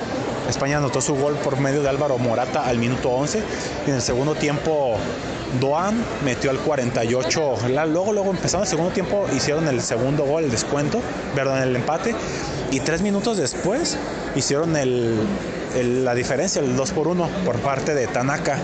España 0.49 0.77
anotó 0.77 1.01
su 1.01 1.15
gol 1.15 1.33
por 1.35 1.59
medio 1.59 1.81
de 1.81 1.89
Álvaro 1.89 2.17
Morata 2.17 2.65
al 2.65 2.77
minuto 2.77 3.09
11. 3.09 3.41
Y 3.85 3.89
en 3.89 3.95
el 3.97 4.01
segundo 4.01 4.35
tiempo, 4.35 4.95
Doan 5.59 6.01
metió 6.23 6.49
al 6.51 6.57
48. 6.59 7.55
La- 7.69 7.85
Luego, 7.85 8.13
luego 8.13 8.31
empezando 8.31 8.63
el 8.63 8.69
segundo 8.69 8.91
tiempo, 8.91 9.25
hicieron 9.35 9.67
el 9.67 9.81
segundo 9.81 10.23
gol, 10.25 10.45
el 10.45 10.51
descuento, 10.51 11.01
perdón, 11.35 11.59
el 11.61 11.75
empate. 11.75 12.15
Y 12.71 12.79
tres 12.81 13.01
minutos 13.01 13.37
después 13.37 13.97
hicieron 14.35 14.75
el- 14.75 15.15
la 16.03 16.15
diferencia, 16.15 16.61
el 16.61 16.75
2 16.75 16.91
por 16.91 17.07
1 17.07 17.29
por 17.45 17.57
parte 17.57 17.93
de 17.93 18.07
Tanaka. 18.07 18.57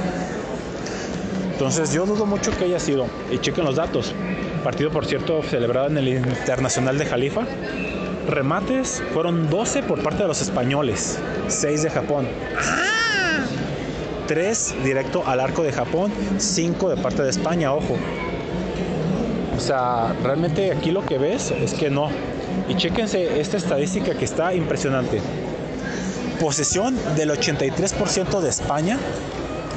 Entonces 1.52 1.94
yo 1.94 2.06
dudo 2.06 2.26
mucho 2.26 2.56
que 2.58 2.66
haya 2.66 2.80
sido. 2.80 3.06
Y 3.32 3.38
chequen 3.40 3.64
los 3.66 3.76
datos. 3.76 4.14
Partido, 4.64 4.90
por 4.92 5.06
cierto, 5.06 5.42
celebrado 5.44 5.88
en 5.88 5.98
el 5.98 6.08
Internacional 6.08 6.98
de 6.98 7.06
Jalifa. 7.06 7.42
Remates 8.28 9.04
fueron 9.14 9.50
12 9.50 9.84
por 9.84 10.02
parte 10.02 10.24
de 10.24 10.28
los 10.28 10.42
españoles, 10.42 11.20
6 11.48 11.84
de 11.84 11.90
Japón. 11.90 12.28
3 14.28 14.76
directo 14.84 15.24
al 15.28 15.40
arco 15.40 15.64
de 15.64 15.74
Japón, 15.74 16.12
5 16.38 16.90
de 16.90 16.98
parte 17.02 17.24
de 17.24 17.30
España, 17.30 17.74
ojo. 17.74 17.98
O 19.56 19.60
sea, 19.60 20.16
realmente 20.24 20.72
aquí 20.72 20.92
lo 20.92 21.06
que 21.06 21.18
ves 21.18 21.52
es 21.52 21.74
que 21.74 21.90
no. 21.90 22.10
Y 22.70 22.76
chéquense 22.76 23.40
esta 23.42 23.58
estadística 23.58 24.16
que 24.16 24.26
está 24.26 24.54
impresionante. 24.54 25.22
Posesión 26.40 26.98
del 27.16 27.32
83% 27.32 28.40
de 28.40 28.50
España, 28.50 28.98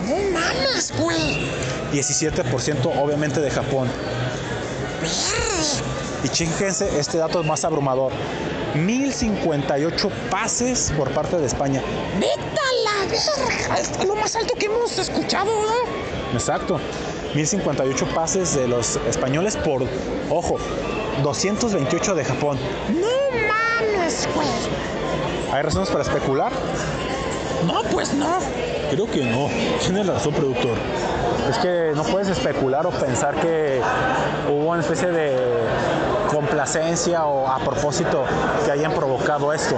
No 0.06 0.14
mames, 0.32 0.92
güey. 0.98 1.48
17% 1.92 2.92
obviamente 2.96 3.40
de 3.40 3.50
Japón. 3.50 3.88
Y 6.24 6.29
chéquense 6.29 6.98
este 6.98 7.18
dato 7.18 7.42
más 7.42 7.64
abrumador. 7.64 8.12
1058 8.74 10.11
pases 10.31 10.92
por 10.96 11.11
parte 11.11 11.37
de 11.38 11.46
España. 11.46 11.83
Neta 12.18 12.62
la 12.85 13.07
verga. 13.07 13.81
Es 13.81 14.05
lo 14.05 14.16
más 14.16 14.35
alto 14.37 14.55
que 14.55 14.66
hemos 14.66 14.98
escuchado, 14.98 15.50
¿no? 15.50 16.33
Exacto. 16.33 16.81
1058 17.35 18.07
pases 18.14 18.55
de 18.55 18.66
los 18.68 18.96
españoles 19.09 19.57
por, 19.57 19.83
ojo, 20.31 20.57
228 21.22 22.14
de 22.14 22.24
Japón. 22.24 22.59
No 22.88 23.09
mames, 23.48 24.29
güey. 24.35 24.48
¿Hay 25.52 25.62
razones 25.62 25.90
para 25.90 26.02
especular? 26.02 26.52
No, 27.66 27.83
pues 27.90 28.12
no. 28.14 28.38
Creo 28.90 29.11
que 29.11 29.24
no. 29.24 29.48
Tienes 29.81 30.07
razón, 30.07 30.35
productor. 30.35 30.76
Es 31.48 31.59
que 31.59 31.92
no 31.94 32.02
puedes 32.04 32.28
especular 32.28 32.87
o 32.87 32.90
pensar 32.90 33.35
que 33.37 33.80
hubo 34.48 34.70
una 34.70 34.80
especie 34.80 35.09
de 35.09 35.37
complacencia 36.28 37.24
o 37.24 37.48
a 37.48 37.59
propósito 37.59 38.24
que 38.64 38.72
hayan 38.72 38.92
provocado 38.92 39.52
esto. 39.52 39.76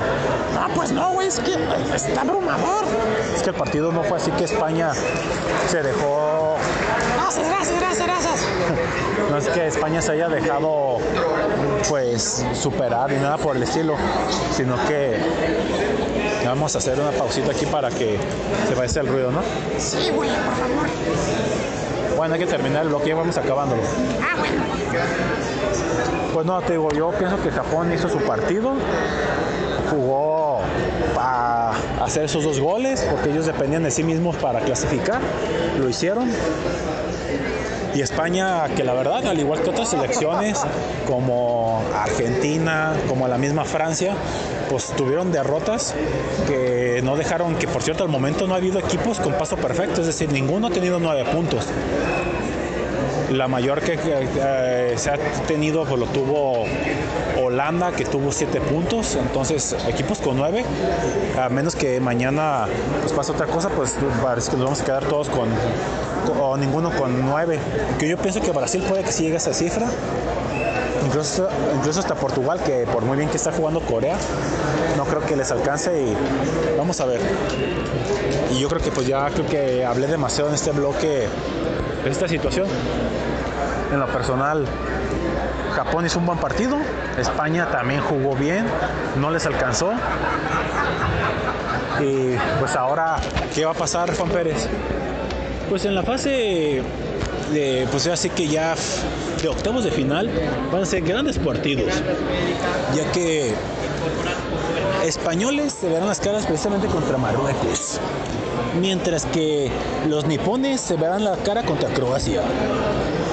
No, 0.55 0.75
pues 0.75 0.93
no, 0.93 1.13
güey. 1.13 1.29
Es 1.29 1.41
que 1.41 1.57
está 1.95 2.23
abrumador. 2.23 2.85
Es 3.35 3.43
que 3.43 3.51
el 3.51 3.57
partido 3.57 3.93
no 3.93 4.03
fue 4.03 4.17
así 4.17 4.31
que 4.33 4.45
España 4.45 4.93
se 5.69 5.83
dejó. 5.83 6.57
Gracias, 7.17 7.47
gracias, 7.47 7.79
gracias, 7.79 8.07
gracias. 8.07 8.41
No 9.31 9.37
es 9.37 9.49
que 9.49 9.67
España 9.67 10.01
se 10.01 10.13
haya 10.13 10.29
dejado 10.29 10.99
pues 11.89 12.45
superar 12.55 13.11
ni 13.11 13.19
nada 13.19 13.37
por 13.37 13.57
el 13.57 13.63
estilo, 13.63 13.97
sino 14.57 14.75
que 14.87 15.19
vamos 16.47 16.75
a 16.75 16.79
hacer 16.79 16.99
una 16.99 17.11
pausita 17.11 17.53
aquí 17.53 17.67
para 17.67 17.91
que 17.91 18.19
se 18.67 18.75
vaya 18.75 19.01
el 19.03 19.07
ruido, 19.07 19.31
¿no? 19.31 19.43
Sí, 19.79 20.11
güey, 20.15 20.31
por 20.31 20.55
favor. 20.55 21.58
Bueno, 22.19 22.35
hay 22.35 22.41
que 22.41 22.47
terminar 22.47 22.83
el 22.83 22.89
bloque, 22.89 23.11
ya 23.11 23.15
vamos 23.15 23.39
acabándolo. 23.39 23.81
Ah, 24.21 24.35
bueno. 24.37 24.65
Pues 26.35 26.45
no, 26.45 26.61
te 26.63 26.73
digo, 26.73 26.91
yo 26.91 27.13
pienso 27.13 27.41
que 27.41 27.49
Japón 27.49 27.93
hizo 27.93 28.09
su 28.09 28.19
partido, 28.19 28.73
jugó 29.89 30.59
para 31.15 31.71
hacer 32.03 32.25
esos 32.25 32.43
dos 32.43 32.59
goles, 32.59 33.07
porque 33.09 33.31
ellos 33.31 33.47
dependían 33.47 33.85
de 33.85 33.93
sí 33.93 34.03
mismos 34.03 34.35
para 34.35 34.59
clasificar, 34.59 35.21
lo 35.79 35.89
hicieron. 35.89 36.29
Y 37.99 38.01
España, 38.01 38.69
que 38.77 38.85
la 38.85 38.95
verdad, 38.95 39.27
al 39.27 39.41
igual 39.41 39.61
que 39.61 39.71
otras 39.71 39.91
selecciones, 39.91 40.61
como 41.05 41.83
Argentina, 41.93 42.95
como 43.09 43.27
la 43.27 43.39
misma 43.39 43.65
Francia, 43.65 44.15
pues 44.71 44.93
tuvieron 44.97 45.33
derrotas 45.33 45.97
que 46.47 47.01
no 47.03 47.17
dejaron, 47.17 47.57
que 47.57 47.67
por 47.67 47.83
cierto 47.83 48.05
al 48.05 48.09
momento 48.09 48.47
no 48.47 48.55
ha 48.55 48.59
habido 48.59 48.79
equipos 48.79 49.19
con 49.19 49.33
paso 49.33 49.57
perfecto, 49.57 50.03
es 50.03 50.07
decir, 50.07 50.31
ninguno 50.31 50.69
ha 50.69 50.71
tenido 50.71 51.01
nueve 51.01 51.25
puntos. 51.33 51.67
La 53.31 53.47
mayor 53.47 53.83
que 53.83 53.99
eh, 54.05 54.95
se 54.97 55.11
ha 55.11 55.19
tenido 55.47 55.85
pues 55.85 56.01
lo 56.01 56.07
tuvo 56.07 56.65
Holanda, 57.39 57.93
que 57.93 58.05
tuvo 58.07 58.33
7 58.33 58.61
puntos. 58.63 59.17
Entonces, 59.17 59.77
equipos 59.87 60.19
con 60.19 60.39
9, 60.39 60.65
a 61.39 61.49
menos 61.51 61.77
que 61.77 62.01
mañana 62.01 62.67
pues 63.03 63.13
pase 63.13 63.33
otra 63.33 63.47
cosa, 63.47 63.69
pues 63.69 63.97
parece 64.23 64.51
que 64.51 64.57
nos 64.57 64.65
vamos 64.65 64.81
a 64.81 64.85
quedar 64.85 65.05
todos 65.05 65.29
con, 65.29 65.49
o 66.41 66.57
ninguno 66.57 66.91
con 66.91 67.27
9. 67.27 67.59
Que 67.99 68.09
yo 68.09 68.17
pienso 68.17 68.41
que 68.41 68.51
Brasil 68.51 68.83
puede 68.89 69.05
que 69.05 69.13
sí 69.13 69.25
llegue 69.25 69.35
a 69.35 69.39
esa 69.39 69.53
cifra. 69.53 69.87
Incluso, 71.05 71.49
incluso 71.77 72.01
hasta 72.01 72.15
Portugal, 72.15 72.61
que 72.65 72.87
por 72.91 73.05
muy 73.05 73.17
bien 73.17 73.29
que 73.29 73.37
está 73.37 73.53
jugando 73.53 73.81
Corea, 73.81 74.17
no 74.97 75.05
creo 75.05 75.21
que 75.25 75.37
les 75.37 75.51
alcance 75.51 76.03
y 76.03 76.17
vamos 76.77 77.01
a 77.01 77.07
ver. 77.07 77.21
Y 78.51 78.59
yo 78.59 78.69
creo 78.69 78.83
que 78.83 78.91
pues 78.91 79.07
ya 79.07 79.29
creo 79.31 79.47
que 79.47 79.85
hablé 79.85 80.07
demasiado 80.07 80.49
en 80.49 80.55
este 80.55 80.71
bloque 80.73 81.29
de 82.05 82.11
esta 82.11 82.29
situación. 82.29 82.67
En 83.93 84.01
lo 84.01 84.07
personal, 84.07 84.67
Japón 85.75 86.05
hizo 86.05 86.19
un 86.19 86.27
buen 86.27 86.39
partido, 86.39 86.77
España 87.19 87.69
también 87.71 88.01
jugó 88.01 88.35
bien, 88.35 88.67
no 89.17 89.31
les 89.31 89.47
alcanzó. 89.47 89.93
Y 92.01 92.37
pues 92.61 92.77
ahora, 92.77 93.17
¿qué 93.55 93.65
va 93.65 93.73
a 93.73 93.75
pasar, 93.75 94.15
Juan 94.15 94.29
Pérez? 94.29 94.69
Pues 95.69 95.85
en 95.85 95.95
la 95.95 96.03
fase 96.03 96.83
de, 97.53 97.89
pues 97.91 98.07
así 98.07 98.29
que 98.31 98.47
ya 98.47 98.75
de 99.43 99.49
octavos 99.49 99.85
de 99.85 99.91
final 99.91 100.31
van 100.71 100.83
a 100.83 100.87
ser 100.87 101.03
grandes 101.03 101.39
partidos, 101.39 101.93
ya 102.95 103.11
que 103.13 103.55
españoles 105.05 105.73
se 105.73 105.89
verán 105.89 106.09
las 106.09 106.21
caras 106.21 106.47
precisamente 106.47 106.89
contra 106.89 107.17
Marruecos, 107.17 108.01
mientras 108.81 109.27
que 109.27 109.71
los 110.09 110.27
nipones 110.27 110.81
se 110.81 110.97
verán 110.97 111.25
la 111.25 111.37
cara 111.37 111.63
contra 111.63 111.89
Croacia. 111.91 112.43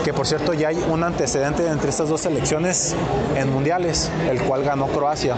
Que 0.05 0.13
por 0.13 0.27
cierto 0.27 0.53
ya 0.53 0.67
hay 0.67 0.77
un 0.87 1.03
antecedente 1.03 1.67
entre 1.67 1.89
estas 1.89 2.09
dos 2.09 2.21
selecciones 2.21 2.95
en 3.35 3.51
mundiales, 3.51 4.11
el 4.29 4.39
cual 4.43 4.63
ganó 4.63 4.85
Croacia. 4.85 5.35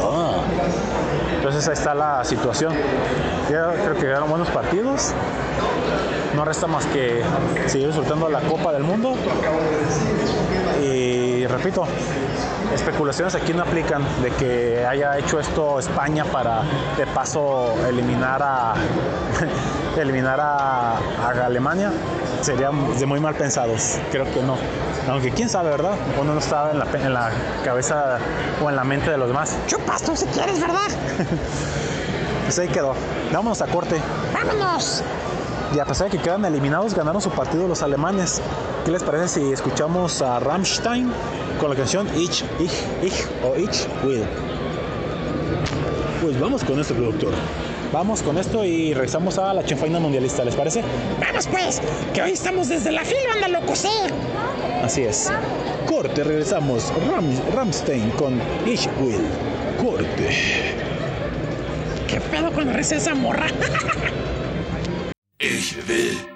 Ah. 0.00 0.36
Entonces 1.34 1.66
ahí 1.66 1.74
está 1.74 1.92
la 1.92 2.24
situación. 2.24 2.72
Ya 3.50 3.72
creo 3.72 3.94
que 3.94 4.02
quedaron 4.02 4.30
buenos 4.30 4.48
partidos. 4.50 5.12
No 6.36 6.44
resta 6.44 6.68
más 6.68 6.86
que 6.86 7.24
seguir 7.66 7.88
disfrutando 7.88 8.28
la 8.28 8.40
Copa 8.42 8.72
del 8.72 8.84
Mundo. 8.84 9.16
Y 10.80 11.44
repito, 11.46 11.84
especulaciones 12.74 13.34
aquí 13.34 13.52
no 13.52 13.62
aplican 13.62 14.02
de 14.22 14.30
que 14.30 14.84
haya 14.86 15.18
hecho 15.18 15.38
esto 15.40 15.78
España 15.78 16.24
para 16.24 16.62
de 16.96 17.06
paso 17.06 17.74
eliminar 17.86 18.42
a 18.42 18.74
eliminar 19.98 20.40
a, 20.40 20.98
Alemania. 21.44 21.90
Sería 22.40 22.70
de 22.70 23.06
muy 23.06 23.20
mal 23.20 23.34
pensados. 23.34 23.98
Creo 24.10 24.24
que 24.24 24.42
no. 24.42 24.56
Aunque 25.08 25.30
quién 25.30 25.48
sabe 25.48 25.70
verdad 25.70 25.94
uno 26.20 26.34
no 26.34 26.40
estaba 26.40 26.70
en 26.70 26.78
la, 26.78 26.86
en 26.94 27.14
la 27.14 27.30
cabeza 27.64 28.18
o 28.62 28.68
en 28.68 28.76
la 28.76 28.84
mente 28.84 29.10
de 29.10 29.18
los 29.18 29.28
demás. 29.28 29.56
Chupas 29.66 30.02
tú 30.02 30.16
si 30.16 30.26
quieres 30.26 30.60
verdad 30.60 30.88
pues 32.44 32.58
ahí 32.58 32.68
quedó. 32.68 32.94
Vámonos 33.32 33.62
a 33.62 33.66
corte. 33.66 34.00
Vámonos 34.32 35.02
y 35.74 35.78
a 35.78 35.84
pesar 35.84 36.10
de 36.10 36.16
que 36.16 36.22
quedan 36.22 36.44
eliminados, 36.44 36.94
ganaron 36.94 37.22
su 37.22 37.30
partido 37.30 37.66
los 37.66 37.82
alemanes. 37.82 38.42
¿Qué 38.84 38.90
les 38.90 39.02
parece 39.02 39.40
si 39.40 39.52
escuchamos 39.52 40.20
a 40.20 40.38
Rammstein 40.38 41.10
con 41.60 41.70
la 41.70 41.76
canción 41.76 42.06
Ich, 42.16 42.44
Ich, 42.60 42.72
Ich 43.02 43.26
o 43.42 43.56
Ich 43.56 43.86
Will? 44.04 44.24
Pues 46.20 46.38
vamos 46.38 46.62
con 46.62 46.78
esto, 46.78 46.94
productor. 46.94 47.32
Vamos 47.92 48.22
con 48.22 48.38
esto 48.38 48.64
y 48.64 48.94
regresamos 48.94 49.38
a 49.38 49.52
la 49.52 49.64
chenfaina 49.64 49.98
mundialista, 49.98 50.44
¿les 50.44 50.54
parece? 50.54 50.82
Vamos 51.20 51.46
pues, 51.46 51.80
que 52.12 52.22
hoy 52.22 52.32
estamos 52.32 52.68
desde 52.68 52.92
la 52.92 53.04
fila, 53.04 53.32
anda 53.34 53.48
loco, 53.60 53.74
sí. 53.74 53.88
Así 54.82 55.02
es. 55.02 55.30
Corte, 55.86 56.24
regresamos. 56.24 56.92
Ram, 57.10 57.26
Ramstein 57.54 58.10
con 58.10 58.40
Ich 58.66 58.88
Will. 59.00 59.26
Corte. 59.82 60.30
¿Qué 62.08 62.20
pedo 62.20 62.52
con 62.52 62.66
la 62.66 62.72
risa 62.72 62.96
esa 62.96 63.14
morra? 63.14 63.46
Ich 65.92 66.31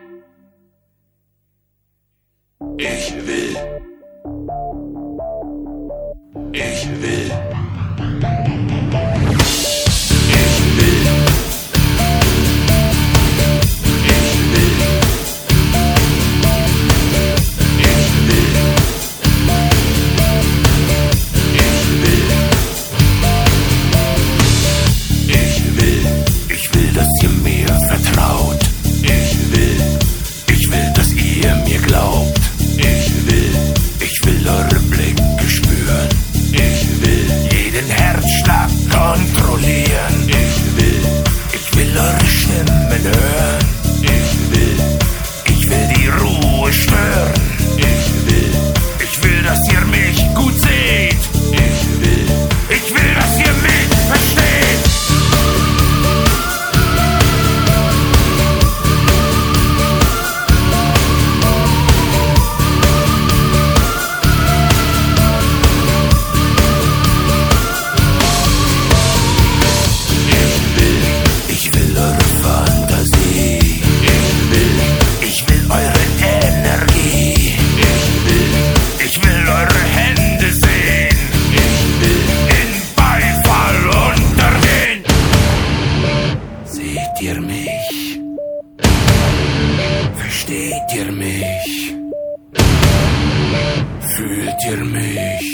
bitirmiş. 94.57 95.47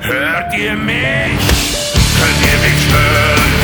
Hört 0.00 0.58
yemiş, 0.58 1.42
hört 2.18 2.46
yemiş, 2.46 2.88
hört. 2.92 3.57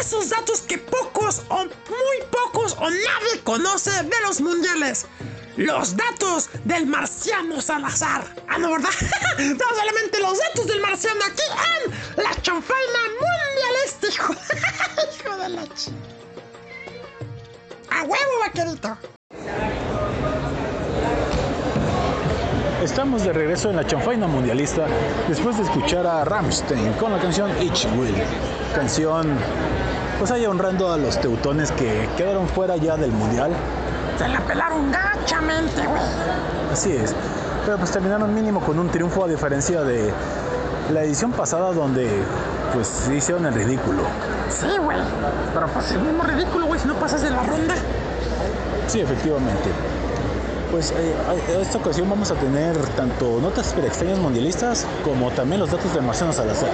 Esos 0.00 0.30
datos 0.30 0.60
que 0.62 0.78
pocos 0.78 1.42
o 1.48 1.64
muy 1.64 2.18
pocos 2.30 2.76
o 2.78 2.88
nadie 2.88 3.40
conoce 3.44 3.90
de 3.90 4.20
los 4.26 4.40
mundiales. 4.40 5.06
Los 5.56 5.96
datos 5.96 6.48
del 6.64 6.86
marciano 6.86 7.60
Salazar. 7.60 8.24
Ah, 8.48 8.58
no, 8.58 8.72
¿verdad? 8.72 8.90
no 9.38 9.76
solamente 9.76 10.20
los 10.20 10.38
datos 10.38 10.66
del 10.66 10.80
marciano 10.80 11.20
aquí 11.26 11.42
en 12.16 12.22
la 12.22 12.40
chanfaina 12.40 12.98
mundialista, 13.20 14.06
hijo. 15.24 15.36
de 15.36 15.48
la 15.48 15.66
ch... 15.74 15.90
A 17.90 18.04
huevo, 18.04 18.38
vaquerito. 18.40 18.96
Estamos 22.82 23.22
de 23.22 23.32
regreso 23.32 23.70
en 23.70 23.76
la 23.76 23.86
chanfaina 23.86 24.26
mundialista 24.26 24.86
después 25.28 25.56
de 25.56 25.64
escuchar 25.64 26.06
a 26.06 26.24
Ramstein 26.24 26.92
con 26.94 27.12
la 27.12 27.20
canción 27.20 27.50
Ich 27.62 27.86
Will. 27.96 28.14
Canción, 28.74 29.36
pues 30.18 30.30
ahí 30.30 30.46
honrando 30.46 30.92
a 30.92 30.96
los 30.96 31.20
teutones 31.20 31.70
que 31.72 32.08
quedaron 32.16 32.48
fuera 32.48 32.76
ya 32.76 32.96
del 32.96 33.12
mundial. 33.12 33.52
Se 34.18 34.28
la 34.28 34.40
pelaron 34.40 34.90
gachamente, 34.90 35.86
güey. 35.86 36.02
Así 36.72 36.92
es. 36.92 37.14
Pero 37.64 37.78
pues 37.78 37.90
terminaron 37.90 38.34
mínimo 38.34 38.60
con 38.60 38.78
un 38.78 38.88
triunfo 38.88 39.24
a 39.24 39.28
diferencia 39.28 39.82
de 39.82 40.12
la 40.92 41.02
edición 41.02 41.32
pasada 41.32 41.72
donde 41.72 42.08
pues 42.72 43.08
hicieron 43.14 43.46
el 43.46 43.54
ridículo. 43.54 44.02
Sí, 44.50 44.68
güey. 44.82 44.98
Pero 45.54 45.66
pues 45.68 45.90
el 45.92 46.00
mismo 46.00 46.22
ridículo, 46.24 46.66
güey, 46.66 46.80
si 46.80 46.88
no 46.88 46.94
pasas 46.94 47.22
de 47.22 47.30
la 47.30 47.42
ronda. 47.42 47.74
Sí, 48.88 49.00
efectivamente. 49.00 49.70
Pues 50.70 50.90
eh, 50.92 51.14
a- 51.28 51.60
esta 51.60 51.78
ocasión 51.78 52.08
vamos 52.08 52.30
a 52.30 52.34
tener 52.34 52.76
tanto 52.96 53.38
notas 53.40 53.74
extrañas 53.84 54.18
mundialistas 54.18 54.86
como 55.04 55.30
también 55.30 55.60
los 55.60 55.70
datos 55.70 55.92
de 55.94 56.00
Marciano 56.00 56.32
Salazar. 56.32 56.70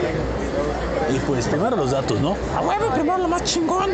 Y 1.14 1.18
pues 1.20 1.46
primero 1.48 1.76
los 1.76 1.90
datos, 1.90 2.20
¿no? 2.20 2.36
A 2.56 2.60
huevo, 2.60 2.92
primero 2.94 3.18
lo 3.18 3.28
más 3.28 3.44
chingón. 3.44 3.90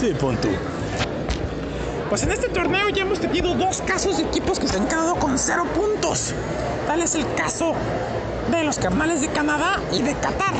Sí, 0.00 0.14
pon 0.20 0.36
tú. 0.36 0.48
Pues 2.08 2.22
en 2.22 2.32
este 2.32 2.48
torneo 2.48 2.88
ya 2.90 3.02
hemos 3.02 3.20
tenido 3.20 3.54
dos 3.54 3.82
casos 3.82 4.16
de 4.18 4.24
equipos 4.24 4.58
que 4.58 4.68
se 4.68 4.76
han 4.76 4.86
quedado 4.86 5.16
con 5.16 5.38
cero 5.38 5.64
puntos. 5.74 6.32
Tal 6.86 7.02
es 7.02 7.14
el 7.14 7.26
caso 7.34 7.74
de 8.50 8.64
los 8.64 8.78
carnales 8.78 9.20
de 9.20 9.28
Canadá 9.28 9.80
y 9.92 10.02
de 10.02 10.14
Qatar. 10.14 10.54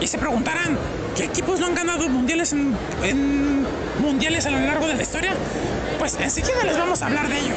Y 0.00 0.06
se 0.06 0.18
preguntarán, 0.18 0.78
¿qué 1.16 1.24
equipos 1.24 1.58
no 1.58 1.66
han 1.66 1.74
ganado 1.74 2.08
mundiales 2.08 2.52
en, 2.52 2.76
en 3.02 3.66
mundiales 4.00 4.46
a 4.46 4.50
lo 4.50 4.60
largo 4.60 4.86
de 4.86 4.94
la 4.94 5.02
historia? 5.02 5.32
Pues 5.98 6.16
enseguida 6.20 6.62
les 6.64 6.78
vamos 6.78 7.02
a 7.02 7.06
hablar 7.06 7.28
de 7.28 7.38
ello. 7.38 7.54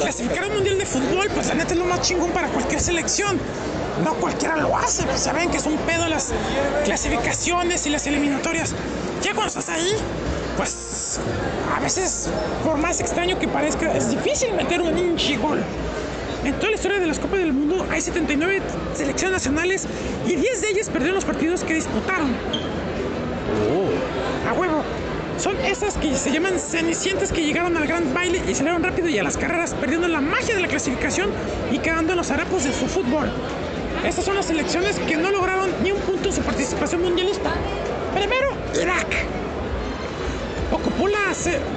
Clasificar 0.00 0.44
al 0.44 0.52
mundial 0.52 0.78
de 0.78 0.86
fútbol, 0.86 1.28
pues 1.32 1.48
la 1.48 1.54
neta 1.54 1.74
es 1.74 1.78
lo 1.78 1.84
más 1.84 2.00
chingón 2.00 2.30
para 2.30 2.48
cualquier 2.48 2.80
selección. 2.80 3.38
No 4.02 4.14
cualquiera 4.14 4.56
lo 4.56 4.76
hace, 4.76 5.04
pues 5.04 5.20
saben 5.20 5.50
que 5.50 5.58
es 5.58 5.66
un 5.66 5.76
pedo 5.78 6.08
las 6.08 6.32
clasificaciones 6.84 7.86
y 7.86 7.90
las 7.90 8.06
eliminatorias. 8.06 8.74
Ya 9.22 9.32
cuando 9.32 9.48
estás 9.48 9.68
ahí, 9.68 9.92
pues 10.56 11.20
a 11.74 11.80
veces, 11.80 12.28
por 12.64 12.76
más 12.76 13.00
extraño 13.00 13.38
que 13.38 13.46
parezca, 13.46 13.92
es 13.94 14.10
difícil 14.10 14.52
meter 14.54 14.80
un 14.80 14.98
hinche 14.98 15.36
gol. 15.36 15.62
En 16.44 16.54
toda 16.54 16.70
la 16.70 16.74
historia 16.74 16.98
de 16.98 17.06
las 17.06 17.18
Copas 17.18 17.38
del 17.38 17.52
Mundo 17.52 17.86
hay 17.90 18.00
79 18.00 18.60
selecciones 18.94 19.32
nacionales 19.32 19.86
y 20.26 20.34
10 20.34 20.60
de 20.60 20.68
ellas 20.68 20.90
perdieron 20.90 21.14
los 21.14 21.24
partidos 21.24 21.64
que 21.64 21.74
disputaron. 21.74 22.34
A 24.48 24.52
huevo. 24.52 24.82
Son 25.44 25.60
esas 25.60 25.98
que 25.98 26.16
se 26.16 26.32
llaman 26.32 26.58
cenicientas 26.58 27.30
que 27.30 27.42
llegaron 27.42 27.76
al 27.76 27.86
gran 27.86 28.14
baile 28.14 28.40
y 28.48 28.54
salieron 28.54 28.82
rápido 28.82 29.10
y 29.10 29.18
a 29.18 29.22
las 29.22 29.36
carreras, 29.36 29.74
perdiendo 29.74 30.08
la 30.08 30.22
magia 30.22 30.54
de 30.54 30.62
la 30.62 30.68
clasificación 30.68 31.28
y 31.70 31.80
quedando 31.80 32.12
en 32.12 32.16
los 32.16 32.30
harapos 32.30 32.64
de 32.64 32.72
su 32.72 32.86
fútbol. 32.86 33.30
Estas 34.06 34.24
son 34.24 34.36
las 34.36 34.46
selecciones 34.46 34.98
que 35.00 35.18
no 35.18 35.30
lograron 35.30 35.68
ni 35.82 35.92
un 35.92 36.00
punto 36.00 36.30
en 36.30 36.34
su 36.34 36.40
participación 36.40 37.02
mundialista. 37.02 37.52
Primero, 38.14 38.52
Irak. 38.82 39.06
Ocupó 40.72 41.08
la 41.08 41.18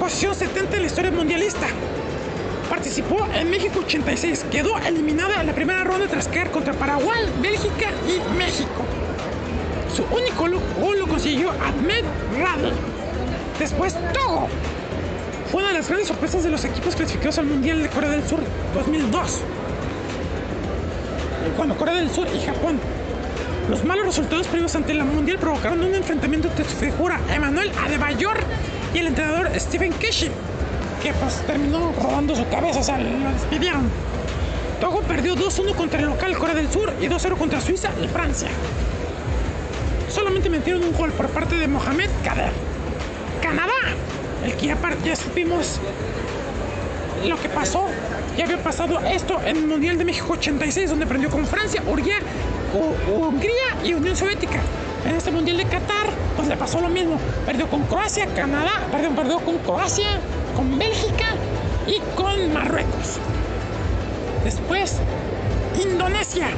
posición 0.00 0.34
70 0.34 0.76
en 0.76 0.80
la 0.80 0.86
historia 0.86 1.10
mundialista. 1.10 1.66
Participó 2.70 3.28
en 3.34 3.50
México 3.50 3.80
86. 3.80 4.46
Quedó 4.50 4.78
eliminada 4.78 5.42
en 5.42 5.46
la 5.46 5.52
primera 5.52 5.84
ronda 5.84 6.06
tras 6.06 6.26
caer 6.28 6.50
contra 6.50 6.72
Paraguay, 6.72 7.20
Bélgica 7.42 7.90
y 8.06 8.34
México. 8.34 8.86
Su 9.94 10.04
único 10.04 10.48
gol 10.80 10.98
lo 10.98 11.06
consiguió 11.06 11.50
Ahmed 11.50 12.04
Radel. 12.40 12.72
Después 13.58 13.94
Togo. 14.14 14.48
Fue 15.50 15.60
una 15.60 15.72
de 15.72 15.78
las 15.78 15.88
grandes 15.88 16.08
sorpresas 16.08 16.44
de 16.44 16.50
los 16.50 16.64
equipos 16.64 16.94
clasificados 16.94 17.38
al 17.38 17.46
Mundial 17.46 17.82
de 17.82 17.88
Corea 17.88 18.10
del 18.10 18.26
Sur 18.26 18.40
2002. 18.74 19.40
Cuando 21.56 21.76
Corea 21.76 21.94
del 21.94 22.10
Sur 22.10 22.28
y 22.28 22.40
Japón. 22.40 22.78
Los 23.68 23.84
malos 23.84 24.06
resultados 24.06 24.46
previos 24.46 24.74
ante 24.76 24.94
la 24.94 25.04
Mundial 25.04 25.38
provocaron 25.38 25.82
un 25.82 25.94
enfrentamiento 25.94 26.48
entre 26.48 26.64
su 26.64 26.76
figura 26.76 27.20
Emmanuel 27.34 27.70
Adebayor 27.84 28.38
y 28.94 28.98
el 28.98 29.08
entrenador 29.08 29.50
Stephen 29.56 29.92
Keshi, 29.92 30.30
que 31.02 31.12
pues 31.14 31.34
terminó 31.46 31.92
rodando 32.00 32.34
su 32.34 32.48
cabeza, 32.48 32.78
o 32.78 32.82
sea, 32.82 32.98
lo 32.98 33.30
despidieron. 33.30 33.90
Togo 34.80 35.02
perdió 35.02 35.34
2-1 35.34 35.74
contra 35.74 35.98
el 36.00 36.06
local 36.06 36.38
Corea 36.38 36.54
del 36.54 36.70
Sur 36.70 36.92
y 37.00 37.06
2-0 37.08 37.36
contra 37.36 37.60
Suiza 37.60 37.90
y 38.02 38.06
Francia. 38.08 38.48
Solamente 40.08 40.48
metieron 40.48 40.84
un 40.84 40.96
gol 40.96 41.10
por 41.12 41.28
parte 41.28 41.56
de 41.56 41.66
Mohamed 41.66 42.08
Kader. 42.24 42.67
Canadá, 43.48 43.72
el 44.44 44.52
que 44.54 44.66
ya, 44.66 44.76
par- 44.76 45.02
ya 45.02 45.16
supimos 45.16 45.80
lo 47.26 47.40
que 47.40 47.48
pasó. 47.48 47.86
Ya 48.36 48.44
había 48.44 48.58
pasado 48.62 49.00
esto 49.00 49.40
en 49.44 49.56
el 49.56 49.66
Mundial 49.66 49.96
de 49.98 50.04
México 50.04 50.34
86, 50.34 50.90
donde 50.90 51.06
perdió 51.06 51.30
con 51.30 51.46
Francia, 51.46 51.82
Hungría, 51.86 52.16
Hungría 53.10 53.50
y 53.84 53.94
Unión 53.94 54.14
Soviética. 54.14 54.60
En 55.08 55.14
este 55.16 55.30
Mundial 55.30 55.56
de 55.56 55.64
Qatar, 55.64 56.08
pues 56.36 56.46
le 56.46 56.56
pasó 56.56 56.80
lo 56.80 56.88
mismo. 56.88 57.18
Perdió 57.46 57.68
con 57.68 57.84
Croacia, 57.84 58.26
Canadá, 58.36 58.86
perdón, 58.92 59.16
perdió 59.16 59.38
con 59.40 59.56
Croacia, 59.58 60.08
con 60.54 60.78
Bélgica 60.78 61.26
y 61.86 62.00
con 62.14 62.52
Marruecos. 62.52 63.18
Después, 64.44 64.96
Indonesia. 65.82 66.48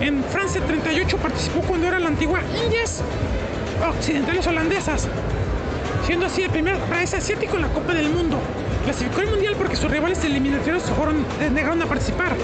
En 0.00 0.22
Francia 0.24 0.60
38 0.66 1.16
participó 1.18 1.60
cuando 1.60 1.86
era 1.88 1.98
la 1.98 2.08
antigua 2.08 2.40
Indias 2.64 3.02
Occidentales 3.88 4.46
Holandesas, 4.46 5.08
siendo 6.08 6.24
así 6.24 6.40
el 6.40 6.48
primer 6.48 6.78
país 6.84 7.12
asiático 7.12 7.56
en 7.56 7.62
la 7.62 7.68
Copa 7.68 7.92
del 7.92 8.08
Mundo. 8.08 8.38
Clasificó 8.82 9.20
al 9.20 9.26
Mundial 9.26 9.54
porque 9.58 9.76
sus 9.76 9.90
rivales 9.90 10.24
eliminatorios 10.24 10.82
se 10.82 10.94
fueron, 10.94 11.18
eh, 11.38 11.50
negaron 11.50 11.82
a 11.82 11.84
participar. 11.84 12.34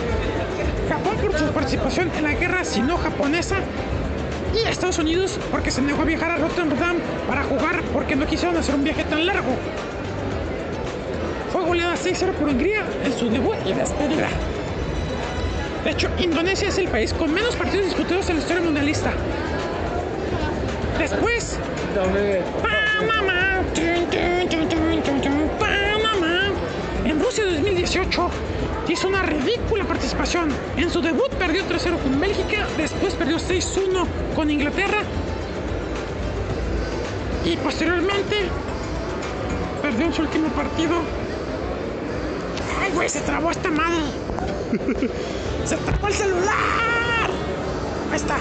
Japón 0.86 1.16
por 1.16 1.38
su 1.38 1.46
participación 1.46 2.10
en 2.14 2.24
la 2.24 2.32
guerra 2.32 2.62
sino-japonesa 2.62 3.56
y 4.54 4.68
Estados 4.68 4.98
Unidos 4.98 5.40
porque 5.50 5.70
se 5.70 5.80
negó 5.80 6.02
a 6.02 6.04
viajar 6.04 6.32
a 6.32 6.36
Rotterdam 6.36 6.98
para 7.26 7.42
jugar 7.44 7.80
porque 7.94 8.16
no 8.16 8.26
quisieron 8.26 8.54
hacer 8.58 8.74
un 8.74 8.84
viaje 8.84 9.02
tan 9.04 9.24
largo. 9.24 9.56
Fue 11.50 11.62
goleada 11.64 11.94
6-0 11.94 12.32
por 12.32 12.50
Hungría 12.50 12.84
en 13.02 13.18
su 13.18 13.30
debut 13.30 13.56
y 13.64 13.72
despedida. 13.72 14.28
De 15.84 15.90
hecho, 15.90 16.10
Indonesia 16.18 16.68
es 16.68 16.76
el 16.76 16.88
país 16.88 17.14
con 17.14 17.32
menos 17.32 17.56
partidos 17.56 17.86
disputados 17.86 18.28
en 18.28 18.36
la 18.36 18.42
historia 18.42 18.62
mundialista. 18.62 19.10
Después, 20.98 21.58
En 27.04 27.20
Rusia 27.20 27.44
2018 27.44 28.30
hizo 28.88 29.08
una 29.08 29.22
ridícula 29.22 29.84
participación. 29.84 30.48
En 30.76 30.90
su 30.90 31.00
debut 31.00 31.28
perdió 31.34 31.62
3-0 31.64 32.02
con 32.02 32.20
Bélgica, 32.20 32.66
después 32.76 33.14
perdió 33.14 33.36
6-1 33.36 34.06
con 34.34 34.50
Inglaterra 34.50 35.02
y 37.44 37.56
posteriormente 37.58 38.48
perdió 39.82 40.06
en 40.06 40.14
su 40.14 40.22
último 40.22 40.48
partido. 40.48 40.94
¡Ay, 42.82 42.90
güey! 42.92 43.08
Se 43.08 43.20
trabó 43.20 43.50
esta 43.50 43.70
madre. 43.70 44.02
¡Se 45.64 45.76
trabó 45.76 46.08
el 46.08 46.14
celular! 46.14 47.30
Ahí 48.10 48.16
está. 48.16 48.38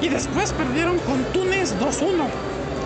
Y 0.00 0.08
después 0.08 0.52
perdieron 0.52 0.98
con 1.00 1.24
Túnez 1.32 1.74
2-1. 1.78 2.26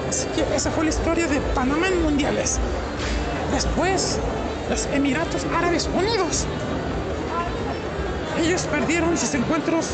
Así 0.09 0.27
que 0.35 0.43
esa 0.55 0.71
fue 0.71 0.85
la 0.85 0.91
historia 0.91 1.27
de 1.27 1.41
Panamá 1.55 1.89
en 1.89 2.03
mundiales. 2.03 2.59
Después, 3.53 4.19
los 4.69 4.87
Emiratos 4.87 5.47
Árabes 5.57 5.89
Unidos. 5.95 6.47
Ellos 8.41 8.63
perdieron 8.63 9.17
sus 9.17 9.33
encuentros 9.35 9.87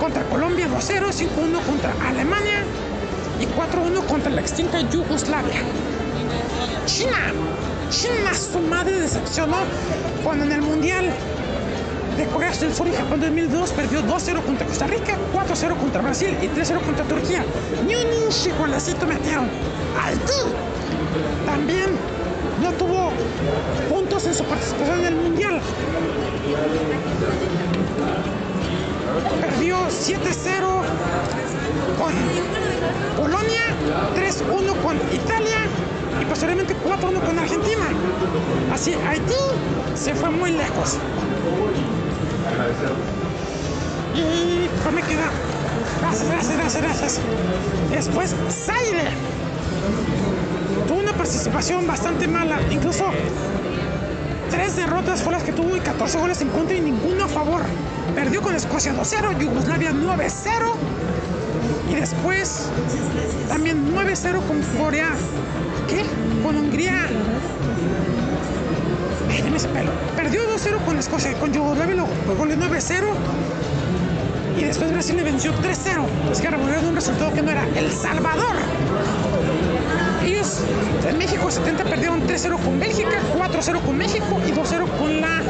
contra 0.00 0.22
Colombia 0.24 0.66
2-0, 0.66 1.12
5-1 1.12 1.60
contra 1.66 1.94
Alemania 2.08 2.64
y 3.38 3.44
4-1 3.44 4.06
contra 4.06 4.30
la 4.30 4.40
extinta 4.40 4.80
Yugoslavia. 4.80 5.60
China. 6.86 7.32
China, 7.90 8.34
su 8.34 8.60
madre 8.60 9.00
decepcionó 9.00 9.56
cuando 10.24 10.44
en 10.44 10.52
el 10.52 10.62
Mundial 10.62 11.12
de 12.20 12.26
Corea 12.26 12.52
del 12.52 12.74
Sur 12.74 12.86
y 12.86 12.92
Japón 12.92 13.18
2002 13.20 13.70
perdió 13.70 14.02
2-0 14.02 14.42
contra 14.42 14.66
Costa 14.66 14.86
Rica, 14.86 15.16
4-0 15.32 15.76
contra 15.78 16.02
Brasil 16.02 16.36
y 16.42 16.46
3-0 16.48 16.80
contra 16.82 17.04
Turquía. 17.06 17.42
Ni 17.86 17.94
un 17.94 18.58
golecito 18.58 19.06
metieron. 19.06 19.48
Haití 19.98 20.42
también 21.46 21.96
no 22.62 22.72
tuvo 22.72 23.10
puntos 23.88 24.26
en 24.26 24.34
su 24.34 24.44
participación 24.44 25.00
en 25.00 25.06
el 25.06 25.14
Mundial. 25.14 25.60
Perdió 29.40 29.78
7-0 29.88 30.60
con 31.98 32.12
Polonia, 33.16 33.62
3-1 34.14 34.82
con 34.82 34.96
Italia 35.14 35.58
y 36.20 36.24
posteriormente 36.26 36.76
4-1 36.84 37.24
con 37.24 37.38
Argentina. 37.38 37.86
Así, 38.74 38.94
Haití 39.08 39.34
se 39.94 40.14
fue 40.14 40.28
muy 40.28 40.52
lejos. 40.52 40.98
Y 44.14 44.68
pues 44.82 44.94
me 44.94 45.02
queda. 45.02 45.30
Gracias, 46.00 46.28
gracias, 46.28 46.56
gracias, 46.56 46.82
gracias. 46.82 47.20
Después, 47.90 48.34
Zaire. 48.50 49.10
Tuvo 50.86 50.98
una 50.98 51.12
participación 51.12 51.86
bastante 51.86 52.26
mala. 52.26 52.60
Incluso 52.70 53.06
tres 54.50 54.76
derrotas 54.76 55.22
fueron 55.22 55.40
las 55.40 55.44
que 55.44 55.52
tuvo 55.52 55.76
y 55.76 55.80
14 55.80 56.18
goles 56.18 56.40
en 56.40 56.48
contra 56.48 56.76
y 56.76 56.80
ninguno 56.80 57.24
a 57.24 57.28
favor. 57.28 57.62
Perdió 58.14 58.42
con 58.42 58.54
Escocia 58.54 58.92
2-0, 58.92 59.38
Yugoslavia 59.38 59.92
9-0 59.92 60.74
y 61.90 61.94
después 61.94 62.68
también 63.48 63.94
9-0 63.94 64.40
con 64.46 64.62
Corea. 64.82 65.10
¿Qué? 65.88 66.04
Con 66.42 66.56
Hungría. 66.56 67.06
Ese 69.60 69.68
pelo. 69.68 69.90
Perdió 70.16 70.40
2-0 70.56 70.86
con 70.86 70.98
Escocia, 70.98 71.34
con 71.34 71.52
Yugoslavia 71.52 71.94
lo 71.94 72.06
goles 72.34 72.56
9-0 72.56 73.04
y 74.58 74.64
después 74.64 74.90
Brasil 74.90 75.16
le 75.16 75.22
venció 75.22 75.52
3-0. 75.52 76.32
Es 76.32 76.40
que 76.40 76.48
revolvieron 76.48 76.86
un 76.86 76.94
resultado 76.94 77.30
que 77.34 77.42
no 77.42 77.50
era 77.50 77.68
El 77.76 77.92
Salvador. 77.92 78.56
Ellos 80.24 80.60
en 81.06 81.18
México 81.18 81.50
70 81.50 81.84
perdieron 81.84 82.26
3-0 82.26 82.58
con 82.58 82.80
Bélgica, 82.80 83.10
4-0 83.36 83.80
con 83.82 83.98
México 83.98 84.40
y 84.48 84.50
2-0 84.50 84.86
con 84.98 85.20
la 85.20 85.42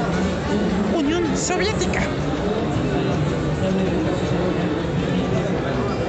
Unión 0.92 1.24
Soviética. 1.36 2.00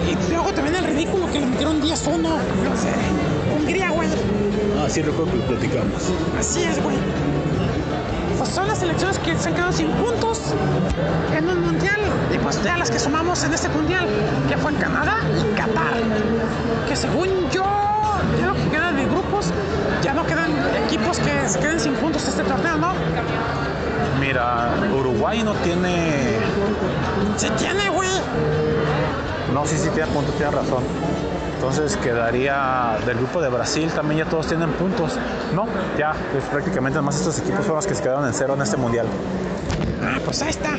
Y 0.10 0.32
luego 0.32 0.52
también 0.54 0.76
el 0.76 0.86
ridículo 0.86 1.32
que 1.32 1.40
le 1.40 1.46
metieron 1.46 1.80
10-1 1.80 1.86
los 1.86 2.84
de 2.84 3.60
Hungría, 3.60 3.92
güey. 3.92 4.10
Ah, 4.80 4.88
sí, 4.90 5.04
recuerdo 5.04 5.34
que 5.34 5.38
lo 5.38 5.46
platicamos. 5.46 6.02
Así 6.40 6.64
es, 6.64 6.82
güey. 6.82 6.98
Pues 8.42 8.56
son 8.56 8.68
las 8.68 8.80
selecciones 8.80 9.20
que 9.20 9.38
se 9.38 9.50
han 9.50 9.54
quedado 9.54 9.72
sin 9.72 9.88
puntos 9.92 10.40
en 11.38 11.48
un 11.48 11.62
mundial. 11.62 12.00
Y 12.34 12.40
pues 12.40 12.60
ya 12.64 12.76
las 12.76 12.90
que 12.90 12.98
sumamos 12.98 13.44
en 13.44 13.54
este 13.54 13.70
mundial, 13.70 14.08
que 14.50 14.58
fue 14.58 14.72
en 14.72 14.78
Canadá 14.78 15.18
y 15.40 15.56
Qatar. 15.56 15.94
Que 16.88 16.96
según 16.96 17.28
yo, 17.52 17.64
ya 18.40 18.48
lo 18.48 18.56
que 18.56 18.68
queda 18.72 18.94
de 18.94 19.06
grupos, 19.06 19.52
ya 20.02 20.14
no 20.14 20.26
quedan 20.26 20.50
equipos 20.88 21.20
que 21.20 21.48
se 21.48 21.60
queden 21.60 21.80
sin 21.80 21.94
puntos 21.94 22.28
este 22.28 22.42
torneo, 22.42 22.78
¿no? 22.78 22.94
Mira, 24.20 24.72
Uruguay 24.92 25.44
no 25.44 25.54
tiene. 25.58 26.40
Se 27.38 27.52
tiene, 27.52 27.92
güey. 27.92 28.10
No, 29.54 29.68
sí, 29.68 29.78
sí, 29.78 29.88
tiene 29.90 30.08
punto, 30.12 30.32
tiene 30.32 30.50
razón. 30.50 30.82
Entonces 31.62 31.96
quedaría 31.98 32.98
del 33.06 33.18
grupo 33.18 33.40
de 33.40 33.48
Brasil, 33.48 33.88
también 33.92 34.26
ya 34.26 34.26
todos 34.26 34.48
tienen 34.48 34.72
puntos. 34.72 35.20
No, 35.54 35.68
ya, 35.96 36.16
pues 36.32 36.44
prácticamente 36.46 36.98
además 36.98 37.18
estos 37.18 37.38
equipos 37.38 37.60
fueron 37.60 37.76
los 37.76 37.86
que 37.86 37.94
se 37.94 38.02
quedaron 38.02 38.26
en 38.26 38.34
cero 38.34 38.56
en 38.56 38.64
este 38.64 38.78
mundial. 38.78 39.06
Ah, 40.04 40.18
pues 40.26 40.42
ahí 40.42 40.50
está. 40.50 40.72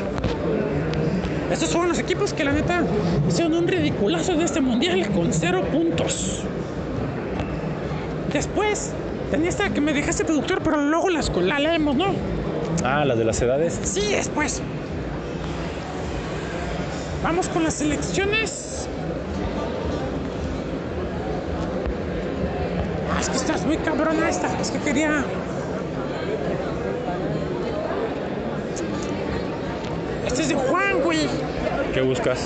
Estos 1.49 1.69
fueron 1.69 1.87
los 1.87 1.99
equipos 1.99 2.33
que 2.33 2.43
la 2.43 2.51
neta 2.51 2.83
hicieron 3.29 3.53
un 3.53 3.65
ridiculazo 3.65 4.35
de 4.35 4.43
este 4.43 4.59
mundial 4.59 5.09
con 5.11 5.31
cero 5.31 5.63
puntos. 5.71 6.43
Después, 8.33 8.91
tenía 9.31 9.47
esta 9.47 9.69
que 9.69 9.79
me 9.79 9.93
dejaste 9.93 10.25
productor, 10.25 10.59
pero 10.63 10.81
luego 10.81 11.09
las, 11.09 11.33
la 11.33 11.59
leemos, 11.59 11.95
¿no? 11.95 12.07
Ah, 12.83 13.05
las 13.05 13.17
de 13.17 13.23
las 13.23 13.41
edades. 13.41 13.79
Sí, 13.83 14.11
después. 14.11 14.61
Vamos 17.23 17.47
con 17.47 17.63
las 17.63 17.75
selecciones. 17.75 18.89
Ah, 23.15 23.19
es 23.19 23.29
que 23.29 23.37
estás 23.37 23.62
muy 23.73 23.83
cabrona 23.83 24.29
esta. 24.29 24.47
Es 24.61 24.69
que 24.71 24.79
quería. 24.79 25.23
Este 30.27 30.41
es 30.43 30.49
de 30.49 30.55
Juan, 30.55 31.01
güey. 31.03 31.27
¿Qué 31.93 32.01
buscas? 32.01 32.39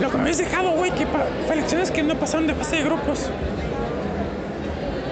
Lo 0.00 0.08
que 0.10 0.16
me 0.16 0.22
habías 0.22 0.38
dejado, 0.38 0.70
güey, 0.72 0.92
que 0.92 1.06
pa- 1.06 1.26
selecciones 1.48 1.90
que 1.90 2.02
no 2.04 2.14
pasaron 2.16 2.46
de 2.46 2.54
fase 2.54 2.76
de 2.76 2.84
grupos. 2.84 3.28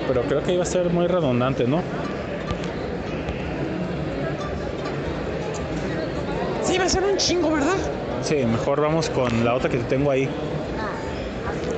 Pero 0.07 0.23
creo 0.23 0.43
que 0.43 0.53
iba 0.55 0.63
a 0.63 0.67
ser 0.67 0.89
muy 0.91 1.09
redundante, 1.09 1.67
¿no? 1.67 1.83
Sí, 6.63 6.79
va 6.79 6.85
a 6.85 6.89
ser 6.89 7.03
un 7.03 7.17
chingo, 7.17 7.51
¿verdad? 7.51 7.77
Sí, 8.23 8.37
mejor 8.45 8.81
vamos 8.81 9.11
con 9.11 9.45
la 9.45 9.55
otra 9.55 9.69
que 9.69 9.79
te 9.79 9.85
tengo 9.85 10.11
ahí. 10.13 10.29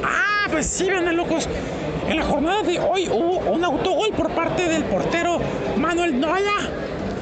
Ah, 0.04 0.46
pues 0.50 0.66
sí, 0.66 0.88
ven 0.90 1.14
locos. 1.16 1.48
En 2.08 2.16
la 2.16 2.24
jornada 2.24 2.62
de 2.62 2.80
hoy 2.80 3.06
hubo 3.10 3.38
un 3.52 3.62
autogol 3.62 4.10
por 4.16 4.30
parte 4.30 4.66
del 4.66 4.82
portero 4.84 5.38
Manuel 5.76 6.18
Noya. 6.18 6.70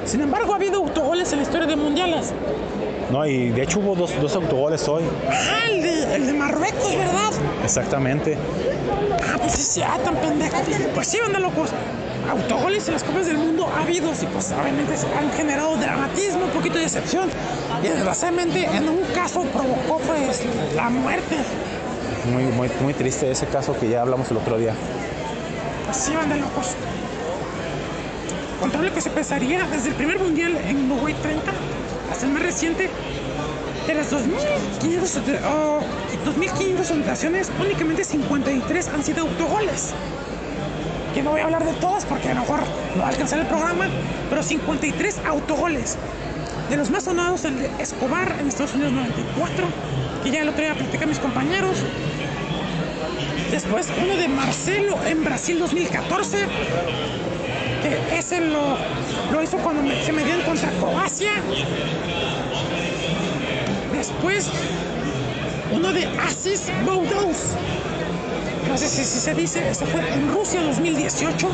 Sin 0.05 0.21
embargo, 0.21 0.53
ha 0.53 0.57
habido 0.57 0.77
autogoles 0.77 1.33
en 1.33 1.39
la 1.39 1.43
historia 1.43 1.67
de 1.67 1.75
mundiales. 1.75 2.33
No, 3.11 3.27
y 3.27 3.51
de 3.51 3.63
hecho 3.63 3.81
hubo 3.81 3.97
dos, 3.97 4.13
dos 4.21 4.37
autogoles 4.37 4.87
hoy. 4.87 5.03
Ah, 5.29 5.69
el 5.73 5.83
de, 5.83 6.15
el 6.15 6.27
de 6.27 6.33
Marruecos, 6.35 6.97
¿verdad? 6.97 7.31
Exactamente. 7.65 8.39
Ah, 9.29 9.39
pues 9.41 9.55
sí, 9.55 9.63
sí, 9.63 9.83
ah, 9.83 9.99
tan 10.05 10.15
pendejo. 10.17 10.57
Pues 10.95 11.09
sí, 11.09 11.19
ven 11.33 11.43
locos. 11.43 11.71
Autogoles 12.31 12.87
en 12.87 12.95
las 12.95 13.03
Copas 13.03 13.27
del 13.27 13.39
Mundo 13.39 13.69
ha 13.77 13.83
habido 13.83 14.13
y 14.13 14.27
pues 14.27 14.53
obviamente 14.53 14.95
han 15.19 15.33
generado 15.33 15.77
dramatismo, 15.79 16.45
un 16.45 16.51
poquito 16.51 16.77
de 16.77 16.83
decepción. 16.83 17.29
Y 17.83 17.89
desgraciadamente 17.89 18.65
en 18.65 18.89
un 18.89 19.03
caso 19.13 19.43
provocó 19.53 19.99
pues 19.99 20.43
la 20.77 20.91
muerte. 20.91 21.37
Muy, 22.33 22.45
muy, 22.45 22.71
muy 22.81 22.95
triste 22.95 23.31
ese 23.31 23.47
caso 23.47 23.79
que 23.79 23.89
ya 23.89 24.03
hablamos 24.03 24.31
el 24.31 24.37
otro 24.39 24.59
día. 24.59 24.75
Así 25.89 26.15
van 26.15 26.29
de 26.29 26.37
locos. 26.37 26.75
Contable 28.61 28.91
que 28.91 29.01
se 29.01 29.11
pensaría 29.11 29.67
desde 29.67 29.91
el 29.91 29.95
primer 29.95 30.19
mundial 30.19 30.57
en 30.57 30.91
Uruguay 30.91 31.15
30 31.23 31.53
hasta 32.11 32.27
el 32.27 32.33
más 32.33 32.43
reciente, 32.43 32.89
de 33.87 33.95
las 33.95 34.13
2.500 34.13 35.41
oh, 35.47 35.81
2.500 36.25 36.91
anotaciones, 36.91 37.51
únicamente 37.61 38.05
53 38.05 38.89
han 38.89 39.05
sido 39.05 39.23
autogoles. 39.23 39.93
Que 41.15 41.23
no 41.23 41.31
voy 41.31 41.41
a 41.41 41.45
hablar 41.45 41.65
de 41.65 41.73
todas 41.75 42.05
porque 42.05 42.31
a 42.31 42.35
lo 42.35 42.41
mejor 42.41 42.61
no 42.95 43.03
va 43.03 43.07
a 43.07 43.11
alcanzar 43.11 43.39
el 43.39 43.47
programa, 43.47 43.87
pero 44.29 44.43
53 44.43 45.21
autogoles. 45.27 45.97
De 46.69 46.77
los 46.77 46.91
más 46.91 47.05
sonados, 47.05 47.45
el 47.45 47.61
de 47.61 47.71
Escobar 47.79 48.37
en 48.41 48.49
Estados 48.49 48.75
Unidos 48.75 48.93
94, 48.93 49.67
que 50.25 50.31
ya 50.31 50.43
el 50.43 50.49
otro 50.49 50.63
día 50.63 50.75
platicé 50.75 51.05
a 51.05 51.07
mis 51.07 51.19
compañeros. 51.21 51.79
Después 53.51 53.89
uno 54.03 54.17
de 54.17 54.29
Marcelo 54.29 54.97
en 55.07 55.25
Brasil 55.25 55.59
2014, 55.59 56.47
que 57.83 58.19
ese 58.19 58.41
lo, 58.41 58.77
lo 59.33 59.43
hizo 59.43 59.57
cuando 59.59 59.83
me- 59.83 60.03
se 60.05 60.13
medían 60.13 60.43
contra 60.43 60.71
Croacia. 60.73 61.31
Después 63.93 64.51
uno 65.73 65.93
de 65.93 66.07
Asis 66.07 66.71
Boudos, 66.85 67.55
no 68.69 68.77
sé 68.77 68.89
si, 68.89 69.05
si 69.05 69.21
se 69.21 69.35
dice, 69.35 69.69
este 69.71 69.87
fue 69.87 70.01
en 70.13 70.29
Rusia 70.33 70.63
2018. 70.63 71.49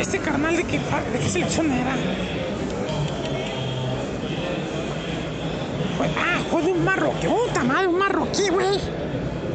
Este 0.00 0.18
carnal 0.20 0.56
de 0.56 0.64
qué, 0.64 0.80
selección 1.28 1.72
era. 1.72 1.96
Ah, 6.18 6.38
fue 6.50 6.62
un 6.62 6.84
marroquí, 6.84 7.26
puta 7.26 7.64
madre, 7.64 7.88
un 7.88 7.98
marroquí, 7.98 8.48
güey. 8.50 8.78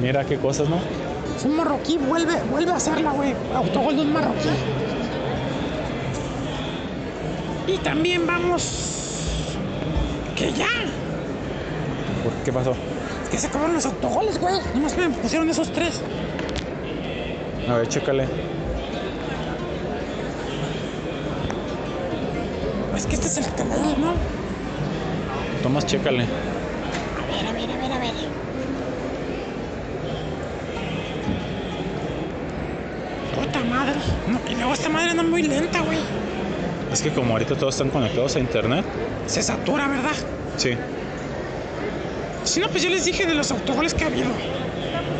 Mira 0.02 0.26
qué 0.26 0.38
cosas, 0.38 0.68
¿no? 0.68 0.78
Es 1.38 1.45
un 1.45 1.56
marroquí, 1.56 1.97
vuelve, 1.97 2.34
vuelve 2.49 2.72
a 2.72 2.76
hacerla, 2.76 3.12
güey. 3.12 3.36
Autogol 3.54 3.95
de 3.95 4.02
un 4.02 4.14
marroquí. 4.14 4.49
Y 7.68 7.78
también 7.78 8.26
vamos. 8.26 9.56
Que 10.36 10.52
ya. 10.54 10.66
¿Por 12.24 12.34
qué 12.43 12.52
pasó? 12.52 12.74
Que 13.30 13.38
se 13.38 13.47
acabaron 13.47 13.76
los 13.76 13.86
autogoles, 13.86 14.39
güey. 14.39 14.56
Nomás 14.74 14.97
me 14.97 15.10
pusieron 15.10 15.47
esos 15.49 15.72
tres. 15.72 16.02
A 17.70 17.76
ver, 17.76 17.88
chécale. 17.88 18.28
Es 22.95 23.06
que 23.06 23.16
este 23.16 23.28
es 23.28 23.38
el 23.38 23.43
da, 23.56 23.66
¿no? 23.97 24.14
Tomás, 25.62 25.86
chécale. 25.86 26.24
A 26.24 26.28
ver, 27.32 27.47
a 27.47 27.52
ver, 27.54 27.72
a 27.72 27.78
ver, 27.78 27.91
a 27.93 27.99
ver. 27.99 28.12
Puta 33.36 33.59
madre. 33.63 33.95
No, 34.27 34.39
y 34.49 34.55
luego 34.55 34.73
esta 34.73 34.89
madre 34.89 35.11
anda 35.11 35.23
muy 35.23 35.43
lenta, 35.43 35.82
güey. 35.82 35.99
Es 36.91 37.01
que 37.01 37.11
como 37.11 37.34
ahorita 37.34 37.55
todos 37.55 37.75
están 37.75 37.89
conectados 37.89 38.36
a 38.36 38.39
internet. 38.39 38.86
Se 39.25 39.41
satura, 39.41 39.88
¿verdad? 39.88 40.11
Sí. 40.57 40.71
Si 42.43 42.59
no, 42.59 42.67
pues 42.67 42.84
yo 42.84 42.89
les 42.89 43.05
dije 43.05 43.25
de 43.25 43.34
los 43.34 43.51
autogoles 43.51 43.93
que 43.93 44.03
ha 44.03 44.07
habido. 44.07 44.29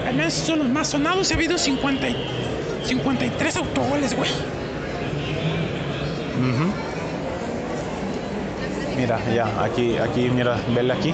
Al 0.06 0.16
menos 0.16 0.34
son 0.34 0.60
los 0.60 0.70
más 0.70 0.90
sonados. 0.90 1.32
Ha 1.32 1.36
habido 1.36 1.58
50 1.58 2.10
y 2.10 2.16
53 2.86 3.56
autogoles, 3.58 4.16
güey. 4.16 4.30
Ujú. 6.42 6.74
Mira, 8.98 9.20
ya, 9.34 9.64
aquí, 9.64 9.98
aquí, 9.98 10.30
mira, 10.30 10.58
vele 10.76 10.94
aquí. 10.94 11.14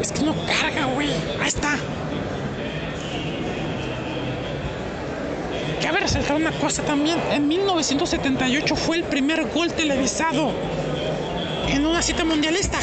Es 0.00 0.12
que 0.12 0.22
no 0.22 0.34
carga, 0.44 0.86
güey. 0.92 1.08
Ahí 1.40 1.48
está. 1.48 1.76
Cabe 5.82 5.98
resaltar 5.98 6.36
una 6.36 6.52
cosa 6.52 6.82
también. 6.82 7.18
En 7.32 7.48
1978 7.48 8.76
fue 8.76 8.98
el 8.98 9.04
primer 9.04 9.48
gol 9.48 9.72
televisado 9.72 10.52
en 11.68 11.84
una 11.84 12.00
cita 12.00 12.24
mundialista. 12.24 12.78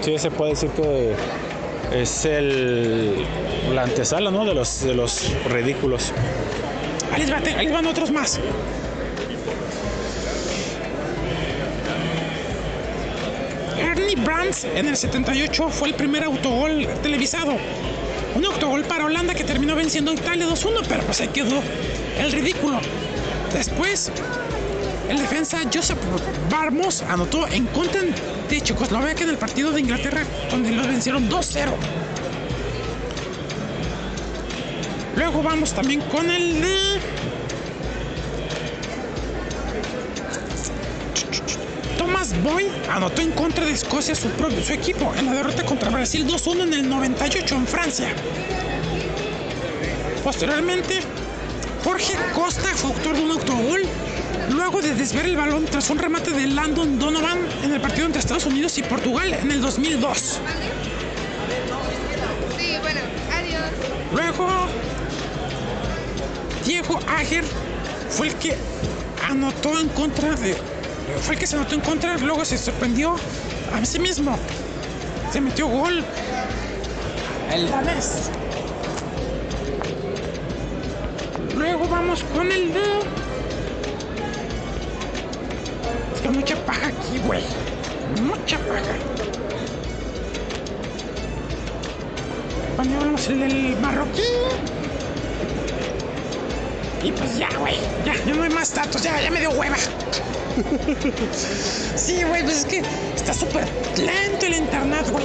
Sí, 0.00 0.18
se 0.18 0.30
puede 0.30 0.50
decir 0.50 0.70
que 0.70 1.14
es 1.94 2.24
el 2.24 3.24
la 3.72 3.82
antesala, 3.82 4.30
¿no? 4.30 4.44
De 4.44 4.52
los 4.52 4.82
de 4.82 4.94
los 4.94 5.30
ridículos. 5.50 6.12
Ahí 7.12 7.20
les, 7.20 7.32
va, 7.32 7.36
ahí 7.36 7.66
les 7.66 7.72
van 7.72 7.86
otros 7.86 8.10
más. 8.10 8.40
Ernie 13.78 14.16
Brands 14.16 14.64
en 14.64 14.88
el 14.88 14.96
78 14.96 15.68
fue 15.68 15.88
el 15.88 15.94
primer 15.94 16.24
autogol 16.24 16.88
televisado. 17.02 17.56
Un 18.34 18.44
autogol 18.46 18.82
para 18.84 19.04
Holanda 19.04 19.34
que 19.34 19.44
terminó 19.44 19.74
venciendo 19.74 20.10
a 20.10 20.14
Italia 20.14 20.46
2-1, 20.46 20.84
pero 20.88 21.02
pues 21.02 21.20
ahí 21.20 21.28
quedó 21.28 21.62
el 22.18 22.32
ridículo. 22.32 22.80
Después, 23.52 24.10
el 25.08 25.18
defensa 25.18 25.58
Joseph 25.72 25.98
Barmos 26.50 27.02
anotó 27.02 27.46
en 27.48 27.66
contra 27.66 28.00
de 28.48 28.60
Checoslovaquia 28.60 29.24
en 29.24 29.30
el 29.30 29.38
partido 29.38 29.70
de 29.70 29.80
Inglaterra, 29.80 30.22
donde 30.50 30.72
los 30.72 30.86
vencieron 30.86 31.28
2-0. 31.28 31.72
Luego 35.16 35.42
vamos 35.42 35.74
también 35.74 36.00
con 36.02 36.30
el 36.30 36.60
de. 36.62 36.78
Thomas 41.98 42.34
Boy 42.42 42.70
anotó 42.92 43.22
en 43.22 43.30
contra 43.32 43.64
de 43.64 43.72
Escocia 43.72 44.14
su 44.14 44.28
propio 44.28 44.62
su 44.62 44.72
equipo 44.74 45.14
en 45.16 45.26
la 45.26 45.32
derrota 45.32 45.64
contra 45.64 45.88
Brasil 45.88 46.26
2-1 46.26 46.62
en 46.64 46.74
el 46.74 46.88
98 46.88 47.54
en 47.54 47.66
Francia. 47.66 48.08
Posteriormente, 50.22 51.00
Jorge 51.82 52.14
Costa 52.34 52.68
fue 52.74 52.90
autor 52.90 53.16
de 53.16 53.22
un 53.22 53.30
autogol 53.30 53.82
luego 54.50 54.82
de 54.82 54.94
desviar 54.94 55.24
el 55.24 55.36
balón 55.36 55.64
tras 55.64 55.88
un 55.88 55.98
remate 55.98 56.32
de 56.32 56.46
Landon 56.46 56.98
Donovan 56.98 57.38
en 57.62 57.72
el 57.72 57.80
partido 57.80 58.06
entre 58.06 58.20
Estados 58.20 58.44
Unidos 58.44 58.76
y 58.76 58.82
Portugal 58.82 59.32
en 59.32 59.50
el 59.50 59.62
2002. 59.62 60.18
Sí, 62.58 62.76
bueno, 62.82 63.00
adiós. 63.34 63.62
Luego, 64.12 64.48
Diego 66.66 67.00
Ager 67.08 67.44
fue 68.10 68.28
el 68.28 68.34
que 68.34 68.54
anotó 69.26 69.80
en 69.80 69.88
contra 69.88 70.34
de. 70.34 70.71
Fue 71.20 71.36
que 71.36 71.46
se 71.46 71.56
anotó 71.56 71.74
en 71.74 71.80
contra, 71.80 72.16
luego 72.18 72.44
se 72.44 72.58
sorprendió 72.58 73.16
a 73.72 73.84
sí 73.84 73.98
mismo. 73.98 74.38
Se 75.32 75.40
metió 75.40 75.66
gol. 75.66 76.04
El 77.52 77.70
danés. 77.70 78.30
Luego 81.56 81.86
vamos 81.88 82.24
con 82.34 82.50
el 82.50 82.72
de. 82.72 82.80
Es 86.14 86.20
que 86.22 86.28
mucha 86.30 86.56
paja 86.64 86.88
aquí, 86.88 87.18
güey. 87.24 87.44
Mucha 88.22 88.58
paja. 88.58 88.94
Ponemos 92.76 93.28
el 93.28 93.40
del 93.40 93.76
marroquí. 93.80 94.22
Y 97.02 97.12
pues 97.12 97.38
ya, 97.38 97.48
güey. 97.58 97.76
Ya, 98.04 98.14
ya 98.24 98.34
no 98.34 98.42
hay 98.42 98.50
más 98.50 98.74
datos. 98.74 99.02
Ya, 99.02 99.20
ya 99.20 99.30
me 99.30 99.40
dio 99.40 99.50
hueva. 99.50 99.76
sí, 101.96 102.22
güey, 102.24 102.42
pues 102.42 102.58
es 102.58 102.64
que 102.64 102.82
está 103.14 103.32
súper 103.34 103.64
lento 103.96 104.46
el 104.46 104.54
internet, 104.54 105.06
güey. 105.10 105.24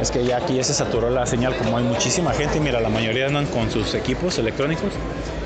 Es 0.00 0.10
que 0.10 0.24
ya 0.24 0.38
aquí 0.38 0.54
ya 0.54 0.64
se 0.64 0.72
saturó 0.72 1.10
la 1.10 1.26
señal, 1.26 1.56
como 1.56 1.76
hay 1.76 1.84
muchísima 1.84 2.32
gente, 2.32 2.58
mira, 2.60 2.80
la 2.80 2.88
mayoría 2.88 3.26
andan 3.26 3.46
con 3.46 3.70
sus 3.70 3.94
equipos 3.94 4.38
electrónicos. 4.38 4.92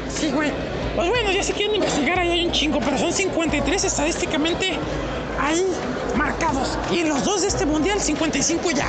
Sí, 0.09 0.30
güey. 0.30 0.53
Pues 0.95 1.09
bueno, 1.09 1.32
ya 1.32 1.43
si 1.43 1.53
quieren 1.53 1.74
investigar, 1.74 2.18
ahí 2.20 2.30
hay 2.30 2.47
un 2.47 2.53
chingo, 2.53 2.78
pero 2.78 2.97
son 2.97 3.12
53 3.12 3.85
estadísticamente 3.85 4.78
ahí 5.41 5.66
marcados. 6.16 6.78
Y 6.93 7.01
en 7.01 7.09
los 7.09 7.24
dos 7.24 7.43
de 7.43 7.49
este 7.49 7.66
mundial, 7.66 8.01
55 8.01 8.70
ya. 8.70 8.87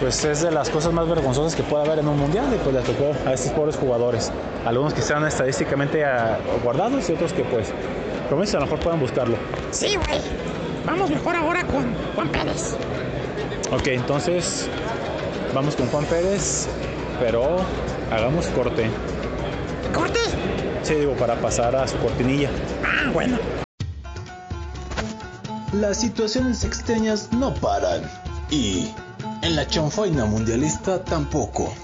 Pues 0.00 0.24
es 0.24 0.40
de 0.40 0.50
las 0.50 0.70
cosas 0.70 0.92
más 0.92 1.08
vergonzosas 1.08 1.54
que 1.54 1.62
puede 1.62 1.84
haber 1.84 1.98
en 1.98 2.08
un 2.08 2.18
mundial 2.18 2.46
y 2.54 2.58
pues 2.58 2.74
le 2.74 2.80
tocó 2.80 3.12
a 3.26 3.34
estos 3.34 3.52
pobres 3.52 3.76
jugadores. 3.76 4.30
Algunos 4.64 4.94
que 4.94 5.00
están 5.00 5.26
estadísticamente 5.26 6.04
ah, 6.04 6.38
guardados 6.62 7.10
y 7.10 7.12
otros 7.12 7.32
que 7.32 7.42
pues, 7.42 7.72
como 8.30 8.42
dices, 8.42 8.54
a 8.54 8.60
lo 8.60 8.66
mejor 8.66 8.80
puedan 8.80 9.00
buscarlo. 9.00 9.36
Sí, 9.72 9.96
güey. 9.96 10.20
Vamos 10.86 11.10
mejor 11.10 11.34
ahora 11.34 11.66
con 11.66 11.92
Juan 12.14 12.28
Pérez. 12.28 12.76
Ok, 13.72 13.88
entonces 13.88 14.68
vamos 15.52 15.74
con 15.74 15.88
Juan 15.88 16.04
Pérez, 16.04 16.68
pero 17.18 17.56
hagamos 18.10 18.46
corte. 18.46 18.88
¿Corte? 19.92 20.20
Sí, 20.84 20.94
digo, 20.94 21.14
para 21.14 21.34
pasar 21.40 21.74
a 21.74 21.88
su 21.88 21.96
cortinilla. 21.98 22.50
Ah, 22.84 23.10
bueno. 23.12 23.36
Las 25.72 26.00
situaciones 26.00 26.64
extrañas 26.64 27.32
no 27.32 27.52
paran. 27.54 28.02
Y 28.48 28.90
en 29.42 29.56
la 29.56 29.66
chanfaina 29.66 30.24
mundialista 30.24 31.04
tampoco. 31.04 31.74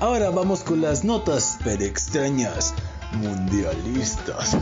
Ahora 0.00 0.30
vamos 0.30 0.64
con 0.64 0.80
las 0.80 1.04
notas 1.04 1.58
per 1.62 1.80
extrañas 1.80 2.74
mundialistas. 3.14 4.56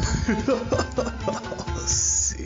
sí. 1.86 2.44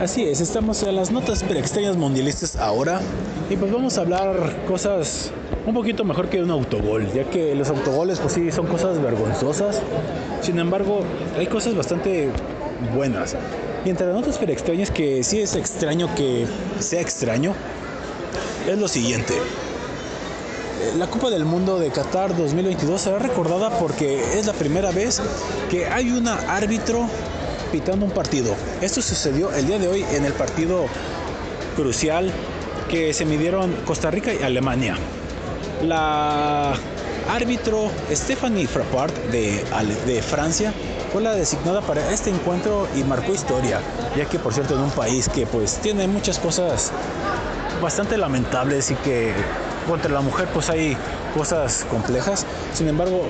Así 0.00 0.24
es, 0.24 0.40
estamos 0.40 0.82
en 0.82 0.96
las 0.96 1.12
notas 1.12 1.38
super 1.38 1.56
extrañas 1.56 1.96
mundialistas 1.96 2.56
ahora 2.56 3.00
y 3.48 3.56
pues 3.56 3.72
vamos 3.72 3.96
a 3.96 4.00
hablar 4.00 4.64
cosas 4.66 5.30
un 5.66 5.72
poquito 5.72 6.04
mejor 6.04 6.28
que 6.28 6.42
un 6.42 6.50
autogol, 6.50 7.10
ya 7.12 7.24
que 7.30 7.54
los 7.54 7.70
autogoles 7.70 8.18
pues 8.18 8.34
sí 8.34 8.50
son 8.50 8.66
cosas 8.66 9.00
vergonzosas, 9.00 9.80
sin 10.42 10.58
embargo 10.58 11.00
hay 11.38 11.46
cosas 11.46 11.74
bastante 11.74 12.28
buenas. 12.94 13.36
Y 13.84 13.90
entre 13.90 14.06
las 14.06 14.16
notas 14.16 14.34
super 14.34 14.50
extrañas 14.50 14.90
que 14.90 15.22
sí 15.22 15.40
es 15.40 15.54
extraño 15.54 16.12
que 16.14 16.46
sea 16.80 17.00
extraño, 17.00 17.54
es 18.68 18.78
lo 18.78 18.88
siguiente. 18.88 19.34
La 20.92 21.08
Copa 21.08 21.30
del 21.30 21.44
Mundo 21.44 21.78
de 21.78 21.90
Qatar 21.90 22.36
2022 22.36 23.00
será 23.00 23.18
recordada 23.18 23.70
porque 23.78 24.38
es 24.38 24.46
la 24.46 24.52
primera 24.52 24.92
vez 24.92 25.20
que 25.70 25.86
hay 25.86 26.10
una 26.10 26.34
árbitro 26.54 27.08
pitando 27.72 28.04
un 28.06 28.12
partido. 28.12 28.54
Esto 28.80 29.02
sucedió 29.02 29.52
el 29.52 29.66
día 29.66 29.78
de 29.78 29.88
hoy 29.88 30.04
en 30.12 30.24
el 30.24 30.32
partido 30.34 30.86
crucial 31.74 32.30
que 32.88 33.12
se 33.12 33.24
midieron 33.24 33.72
Costa 33.84 34.10
Rica 34.10 34.32
y 34.32 34.42
Alemania. 34.44 34.96
La 35.82 36.74
árbitro 37.28 37.90
Stephanie 38.12 38.68
Ale- 39.72 39.96
de 40.06 40.22
Francia 40.22 40.72
fue 41.12 41.22
la 41.22 41.34
designada 41.34 41.80
para 41.80 42.12
este 42.12 42.30
encuentro 42.30 42.86
y 42.94 43.02
marcó 43.02 43.32
historia, 43.32 43.80
ya 44.16 44.26
que 44.26 44.38
por 44.38 44.54
cierto 44.54 44.74
en 44.74 44.80
un 44.82 44.90
país 44.90 45.28
que 45.28 45.46
pues 45.46 45.78
tiene 45.78 46.06
muchas 46.06 46.38
cosas 46.38 46.92
bastante 47.82 48.16
lamentables 48.16 48.90
y 48.92 48.94
que 48.96 49.32
contra 49.88 50.12
la 50.12 50.20
mujer 50.20 50.48
pues 50.52 50.70
hay 50.70 50.96
cosas 51.36 51.86
complejas. 51.90 52.46
Sin 52.72 52.88
embargo, 52.88 53.26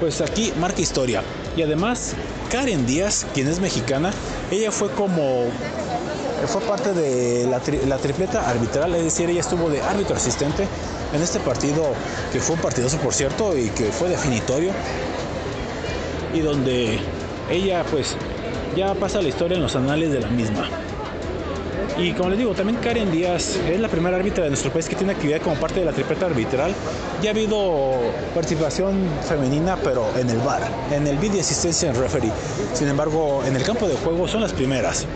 pues 0.00 0.20
aquí 0.20 0.52
marca 0.58 0.80
historia. 0.80 1.22
Y 1.56 1.62
además, 1.62 2.14
Karen 2.50 2.86
Díaz, 2.86 3.26
quien 3.34 3.48
es 3.48 3.60
mexicana, 3.60 4.12
ella 4.50 4.70
fue 4.70 4.90
como 4.90 5.46
fue 6.46 6.60
parte 6.62 6.92
de 6.92 7.46
la, 7.46 7.60
la 7.86 7.98
tripleta 7.98 8.48
arbitral, 8.48 8.94
es 8.94 9.04
decir, 9.04 9.28
ella 9.28 9.40
estuvo 9.40 9.68
de 9.70 9.82
árbitro 9.82 10.14
asistente 10.14 10.68
en 11.12 11.20
este 11.20 11.40
partido, 11.40 11.92
que 12.32 12.40
fue 12.40 12.54
un 12.54 12.62
partidazo 12.62 12.96
por 12.98 13.12
cierto 13.12 13.56
y 13.56 13.70
que 13.70 13.86
fue 13.86 14.08
definitorio, 14.08 14.70
y 16.32 16.40
donde 16.40 17.00
ella 17.50 17.84
pues 17.90 18.16
ya 18.76 18.94
pasa 18.94 19.20
la 19.20 19.28
historia 19.28 19.56
en 19.56 19.62
los 19.62 19.74
anales 19.74 20.12
de 20.12 20.20
la 20.20 20.28
misma. 20.28 20.68
Y 21.96 22.12
como 22.12 22.30
les 22.30 22.38
digo, 22.38 22.54
también 22.54 22.78
Karen 22.80 23.10
Díaz 23.10 23.56
es 23.68 23.80
la 23.80 23.88
primera 23.88 24.16
árbitra 24.16 24.44
de 24.44 24.50
nuestro 24.50 24.70
país 24.72 24.88
que 24.88 24.94
tiene 24.94 25.12
actividad 25.12 25.40
como 25.40 25.56
parte 25.56 25.80
de 25.80 25.86
la 25.86 25.92
tripleta 25.92 26.26
arbitral. 26.26 26.72
Ya 27.22 27.30
ha 27.30 27.32
habido 27.32 27.94
participación 28.34 29.08
femenina, 29.26 29.76
pero 29.82 30.06
en 30.16 30.30
el 30.30 30.38
bar, 30.38 30.62
en 30.92 31.06
el 31.06 31.16
video 31.18 31.40
asistencia 31.40 31.88
en 31.88 31.96
referee. 31.96 32.30
Sin 32.74 32.88
embargo, 32.88 33.42
en 33.44 33.56
el 33.56 33.64
campo 33.64 33.88
de 33.88 33.96
juego 33.96 34.28
son 34.28 34.42
las 34.42 34.52
primeras. 34.52 35.06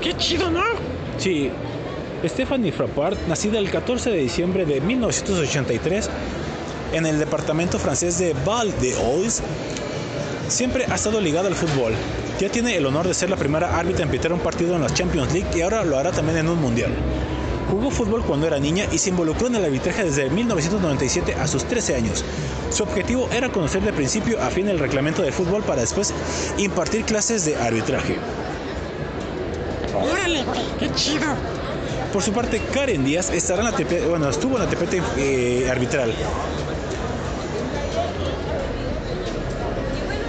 Qué 0.00 0.14
chido, 0.16 0.50
¿no? 0.50 0.62
Sí, 1.18 1.50
Stephanie 2.24 2.72
Frappart, 2.72 3.18
nacida 3.28 3.58
el 3.58 3.70
14 3.70 4.10
de 4.10 4.18
diciembre 4.18 4.64
de 4.64 4.80
1983 4.80 6.10
en 6.92 7.06
el 7.06 7.18
departamento 7.18 7.78
francés 7.78 8.18
de 8.18 8.34
Val 8.44 8.72
de 8.80 8.94
Oise, 8.96 9.42
siempre 10.48 10.86
ha 10.88 10.94
estado 10.94 11.20
ligada 11.20 11.48
al 11.48 11.54
fútbol. 11.54 11.92
Ya 12.40 12.48
tiene 12.48 12.76
el 12.76 12.84
honor 12.84 13.06
de 13.06 13.14
ser 13.14 13.30
la 13.30 13.36
primera 13.36 13.78
árbitra 13.78 14.04
en 14.04 14.10
pitar 14.10 14.32
un 14.32 14.40
partido 14.40 14.74
en 14.74 14.82
la 14.82 14.90
Champions 14.90 15.32
League 15.32 15.48
y 15.54 15.60
ahora 15.60 15.84
lo 15.84 15.96
hará 15.96 16.10
también 16.10 16.38
en 16.38 16.48
un 16.48 16.60
mundial. 16.60 16.92
Jugó 17.70 17.90
fútbol 17.90 18.24
cuando 18.24 18.46
era 18.46 18.58
niña 18.58 18.86
y 18.90 18.98
se 18.98 19.10
involucró 19.10 19.46
en 19.46 19.54
el 19.54 19.64
arbitraje 19.64 20.04
desde 20.04 20.28
1997 20.30 21.34
a 21.34 21.46
sus 21.46 21.64
13 21.64 21.94
años. 21.94 22.24
Su 22.70 22.82
objetivo 22.82 23.28
era 23.32 23.50
conocer 23.50 23.82
de 23.82 23.92
principio 23.92 24.40
a 24.42 24.50
fin 24.50 24.68
el 24.68 24.80
reglamento 24.80 25.22
de 25.22 25.30
fútbol 25.30 25.62
para 25.62 25.82
después 25.82 26.12
impartir 26.58 27.04
clases 27.04 27.44
de 27.44 27.56
arbitraje. 27.56 28.16
Órale, 29.94 30.42
güey, 30.42 30.60
qué 30.80 30.92
chido. 30.94 31.26
Por 32.12 32.22
su 32.22 32.32
parte, 32.32 32.60
Karen 32.72 33.04
Díaz 33.04 33.30
estará 33.30 33.60
en 33.60 33.70
la 33.70 33.76
TP 33.76 34.08
bueno, 34.08 34.28
estuvo 34.28 34.56
en 34.56 34.64
la 34.64 34.70
TPT 34.70 34.94
eh, 35.16 35.68
arbitral. 35.70 36.12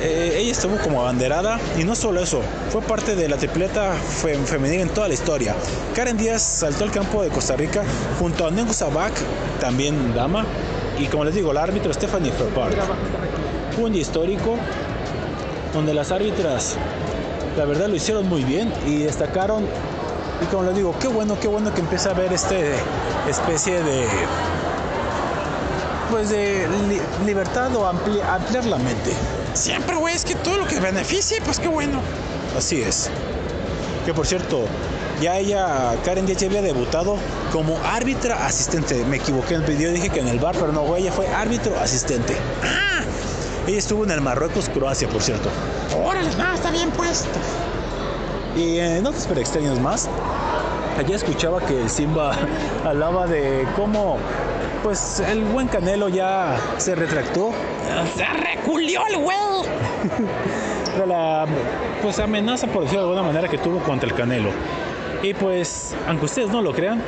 Eh, 0.08 0.38
ella 0.40 0.52
estuvo 0.52 0.78
como 0.78 1.02
abanderada 1.02 1.60
y 1.80 1.84
no 1.84 1.96
solo 1.96 2.22
eso, 2.22 2.42
fue 2.70 2.82
parte 2.82 3.16
de 3.16 3.28
la 3.28 3.38
tripleta 3.38 3.94
fe- 3.94 4.38
femenina 4.46 4.84
en 4.84 4.90
toda 4.90 5.08
la 5.08 5.16
historia. 5.16 5.56
Karen 5.96 6.16
Díaz 6.16 6.44
saltó 6.44 6.84
al 6.84 6.92
campo 6.92 7.24
de 7.24 7.30
Costa 7.30 7.56
Rica 7.56 7.82
junto 8.20 8.46
a 8.46 8.52
Nengu 8.52 8.72
Sabak, 8.72 9.14
también 9.60 10.14
dama, 10.14 10.46
y 11.00 11.08
como 11.08 11.26
les 11.26 11.34
digo, 11.34 11.52
la 11.54 11.64
árbitra 11.64 11.92
Stephanie 11.92 12.32
Ferpart. 12.32 12.76
Fue 13.76 13.86
un 13.86 13.94
día 13.94 14.04
histórico 14.04 14.58
donde 15.74 15.92
las 15.96 16.12
árbitras, 16.12 16.76
la 17.58 17.66
verdad, 17.66 17.88
lo 17.88 17.96
hicieron 17.96 18.30
muy 18.30 18.44
bien 18.44 18.72
y 18.86 19.00
destacaron. 19.00 19.66
Y 20.40 20.46
como 20.46 20.64
les 20.66 20.76
digo, 20.76 20.94
qué 21.00 21.08
bueno, 21.08 21.36
qué 21.42 21.48
bueno 21.48 21.74
que 21.74 21.82
empieza 21.82 22.10
a 22.10 22.12
haber 22.12 22.32
este 22.32 22.74
especie 23.28 23.82
de 23.82 24.06
pues 26.12 26.30
de 26.30 26.68
li- 26.90 27.02
libertad 27.26 27.76
o 27.76 27.92
ampli- 27.92 28.22
ampliar 28.22 28.66
la 28.66 28.78
mente. 28.78 29.12
Siempre, 29.56 29.96
güey, 29.96 30.14
es 30.16 30.26
que 30.26 30.36
todo 30.36 30.58
lo 30.58 30.68
que 30.68 30.80
beneficie, 30.80 31.42
pues 31.42 31.60
qué 31.60 31.68
bueno. 31.68 32.02
Así 32.58 32.82
es. 32.82 33.10
Que 34.06 34.14
por 34.14 34.28
cierto, 34.28 34.66
ya 35.22 35.38
ella, 35.38 35.96
Karen 36.04 36.26
Díaz 36.26 36.40
ya 36.40 36.48
había 36.48 36.62
debutado 36.62 37.18
como 37.52 37.78
árbitra 37.84 38.46
asistente. 38.46 39.04
Me 39.06 39.18
equivoqué 39.18 39.56
en 39.56 39.64
el 39.64 39.68
video, 39.68 39.92
dije 39.92 40.10
que 40.10 40.20
en 40.20 40.28
el 40.28 40.40
bar, 40.40 40.56
pero 40.56 40.72
no, 40.72 40.82
güey, 40.82 41.04
ella 41.04 41.12
fue 41.12 41.28
árbitro 41.28 41.74
asistente. 41.80 42.36
Ah, 42.64 43.02
Ella 43.66 43.80
estuvo 43.80 44.04
en 44.04 44.12
el 44.12 44.22
Marruecos, 44.22 44.70
Croacia, 44.70 45.08
por 45.08 45.22
cierto. 45.24 45.50
órale, 46.04 46.30
no, 46.38 46.54
está 46.54 46.70
bien 46.70 46.92
puesto. 46.92 47.28
Y 48.56 48.78
en 48.80 49.04
notas 49.04 49.24
super 49.24 49.40
extrañas 49.40 49.80
más, 49.80 50.08
allá 51.00 51.16
escuchaba 51.16 51.60
que 51.66 51.82
el 51.82 51.90
Simba 51.90 52.36
hablaba 52.86 53.26
de 53.26 53.66
cómo, 53.76 54.18
pues, 54.86 55.20
el 55.20 55.44
buen 55.46 55.68
Canelo 55.68 56.10
ya 56.10 56.58
se 56.78 56.94
retractó 56.94 57.52
Se 58.16 58.24
reculió 58.24 59.02
el 59.08 59.18
güey. 59.18 59.36
la 61.08 61.48
pues 62.04 62.20
amenaza 62.20 62.68
por 62.68 62.84
decirlo 62.84 63.02
de 63.02 63.10
alguna 63.10 63.28
manera 63.28 63.48
que 63.48 63.58
tuvo 63.58 63.80
contra 63.80 64.08
el 64.08 64.14
Canelo. 64.14 64.52
Y 65.24 65.34
pues, 65.34 65.96
aunque 66.08 66.26
ustedes 66.26 66.50
no 66.50 66.62
lo 66.62 66.72
crean, 66.72 67.02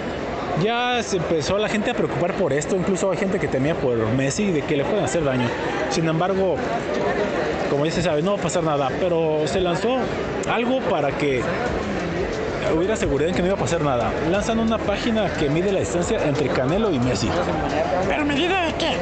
ya 0.60 1.04
se 1.04 1.18
empezó 1.18 1.60
la 1.60 1.70
gente 1.70 1.92
a 1.92 1.94
preocupar 1.94 2.34
por 2.34 2.52
esto, 2.52 2.76
incluso 2.76 3.12
hay 3.12 3.18
gente 3.18 3.40
que 3.40 3.48
temía 3.48 3.76
por 3.76 3.96
Messi 4.14 4.52
de 4.52 4.64
que 4.64 4.76
le 4.76 4.84
puedan 4.84 5.06
hacer 5.06 5.24
daño. 5.24 5.48
Sin 5.92 6.08
embargo, 6.08 6.56
como 7.70 7.86
ya 7.86 7.92
se 7.92 8.02
sabe, 8.02 8.24
no 8.24 8.34
va 8.34 8.40
a 8.40 8.42
pasar 8.42 8.64
nada, 8.64 8.90
pero 9.00 9.44
se 9.46 9.62
lanzó 9.62 9.98
algo 10.50 10.80
para 10.82 11.12
que 11.12 11.44
hubiera 12.76 12.96
seguridad 12.96 13.30
en 13.30 13.36
que 13.36 13.42
no 13.42 13.48
iba 13.48 13.56
a 13.56 13.60
pasar 13.60 13.82
nada. 13.82 14.12
Lanzan 14.30 14.60
una 14.60 14.78
página 14.78 15.32
que 15.34 15.50
mide 15.50 15.72
la 15.72 15.80
distancia 15.80 16.26
entre 16.26 16.48
Canelo 16.50 16.92
y 16.92 17.00
Messi. 17.00 17.30
¿Pero 18.08 18.26
medida 18.26 18.66
de 18.66 18.74
qué? 18.74 18.96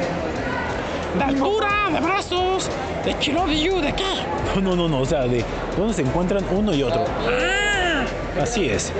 ¿De 1.18 1.24
altura, 1.24 1.88
de 1.92 2.00
brazos, 2.00 2.70
de 3.04 3.14
kilómetro, 3.14 3.80
de 3.80 3.92
qué? 3.92 4.04
No, 4.54 4.60
no, 4.60 4.76
no, 4.76 4.88
no, 4.88 5.00
o 5.00 5.06
sea, 5.06 5.22
de 5.26 5.44
dónde 5.76 5.94
se 5.94 6.02
encuentran 6.02 6.44
uno 6.50 6.74
y 6.74 6.82
otro. 6.82 7.04
Ah, 7.26 8.04
Así 8.42 8.68
es. 8.68 8.92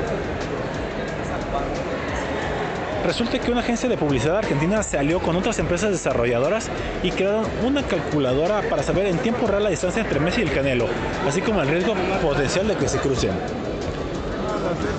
Resulta 3.05 3.39
que 3.39 3.53
una 3.53 3.61
agencia 3.61 3.89
de 3.89 3.97
publicidad 3.97 4.39
argentina 4.39 4.83
se 4.83 4.99
alió 4.99 5.21
con 5.21 5.37
otras 5.37 5.59
empresas 5.61 5.91
desarrolladoras 5.91 6.69
y 7.05 7.13
crearon 7.13 7.45
una 7.65 7.83
calculadora 7.83 8.63
para 8.63 8.83
saber 8.83 9.07
en 9.07 9.19
tiempo 9.19 9.47
real 9.47 9.63
la 9.63 9.71
distancia 9.71 10.03
entre 10.03 10.19
Messi 10.19 10.41
y 10.41 10.45
el 10.45 10.53
Canelo, 10.53 10.89
así 11.29 11.41
como 11.41 11.63
el 11.63 11.69
riesgo 11.69 11.95
potencial 12.21 12.67
de 12.67 12.75
que 12.75 12.89
se 12.89 12.99
crucen. 12.99 13.31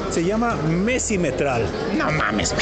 Se 0.09 0.23
llama 0.23 0.55
Messimetral. 0.55 1.65
no 1.97 2.11
mames. 2.11 2.53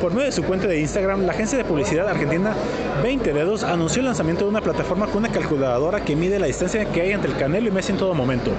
Por 0.00 0.12
medio 0.12 0.26
de 0.26 0.32
su 0.32 0.44
cuenta 0.44 0.68
de 0.68 0.78
Instagram, 0.78 1.26
la 1.26 1.32
agencia 1.32 1.58
de 1.58 1.64
publicidad 1.64 2.08
argentina 2.08 2.54
20 3.02 3.32
Dedos 3.32 3.64
anunció 3.64 4.00
el 4.00 4.06
lanzamiento 4.06 4.44
de 4.44 4.50
una 4.50 4.60
plataforma 4.60 5.06
con 5.06 5.18
una 5.18 5.30
calculadora 5.30 6.04
que 6.04 6.14
mide 6.14 6.38
la 6.38 6.46
distancia 6.46 6.84
que 6.84 7.00
hay 7.00 7.12
entre 7.12 7.32
el 7.32 7.36
Canelo 7.36 7.68
y 7.68 7.72
Messi 7.72 7.92
en 7.92 7.98
todo 7.98 8.14
momento. 8.14 8.52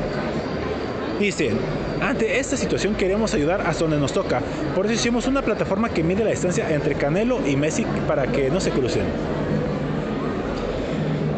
Dicen, 1.17 1.57
ante 2.01 2.39
esta 2.39 2.57
situación 2.57 2.95
queremos 2.95 3.33
ayudar 3.33 3.61
hasta 3.61 3.83
donde 3.83 3.99
nos 3.99 4.11
toca, 4.11 4.41
por 4.75 4.85
eso 4.85 4.95
hicimos 4.95 5.27
una 5.27 5.41
plataforma 5.41 5.89
que 5.89 6.03
mide 6.03 6.23
la 6.23 6.31
distancia 6.31 6.73
entre 6.73 6.95
Canelo 6.95 7.39
y 7.47 7.55
Messi 7.55 7.85
para 8.07 8.27
que 8.27 8.49
no 8.49 8.59
se 8.59 8.71
crucen. 8.71 9.03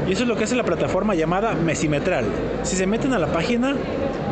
Y 0.08 0.14
eso 0.14 0.24
es 0.24 0.30
lo 0.30 0.36
que 0.36 0.44
hace 0.44 0.56
la 0.56 0.64
plataforma 0.64 1.16
llamada 1.16 1.54
Messimetral. 1.54 2.26
Si 2.64 2.76
se 2.76 2.86
meten 2.86 3.14
a 3.14 3.20
la 3.20 3.28
página, 3.28 3.76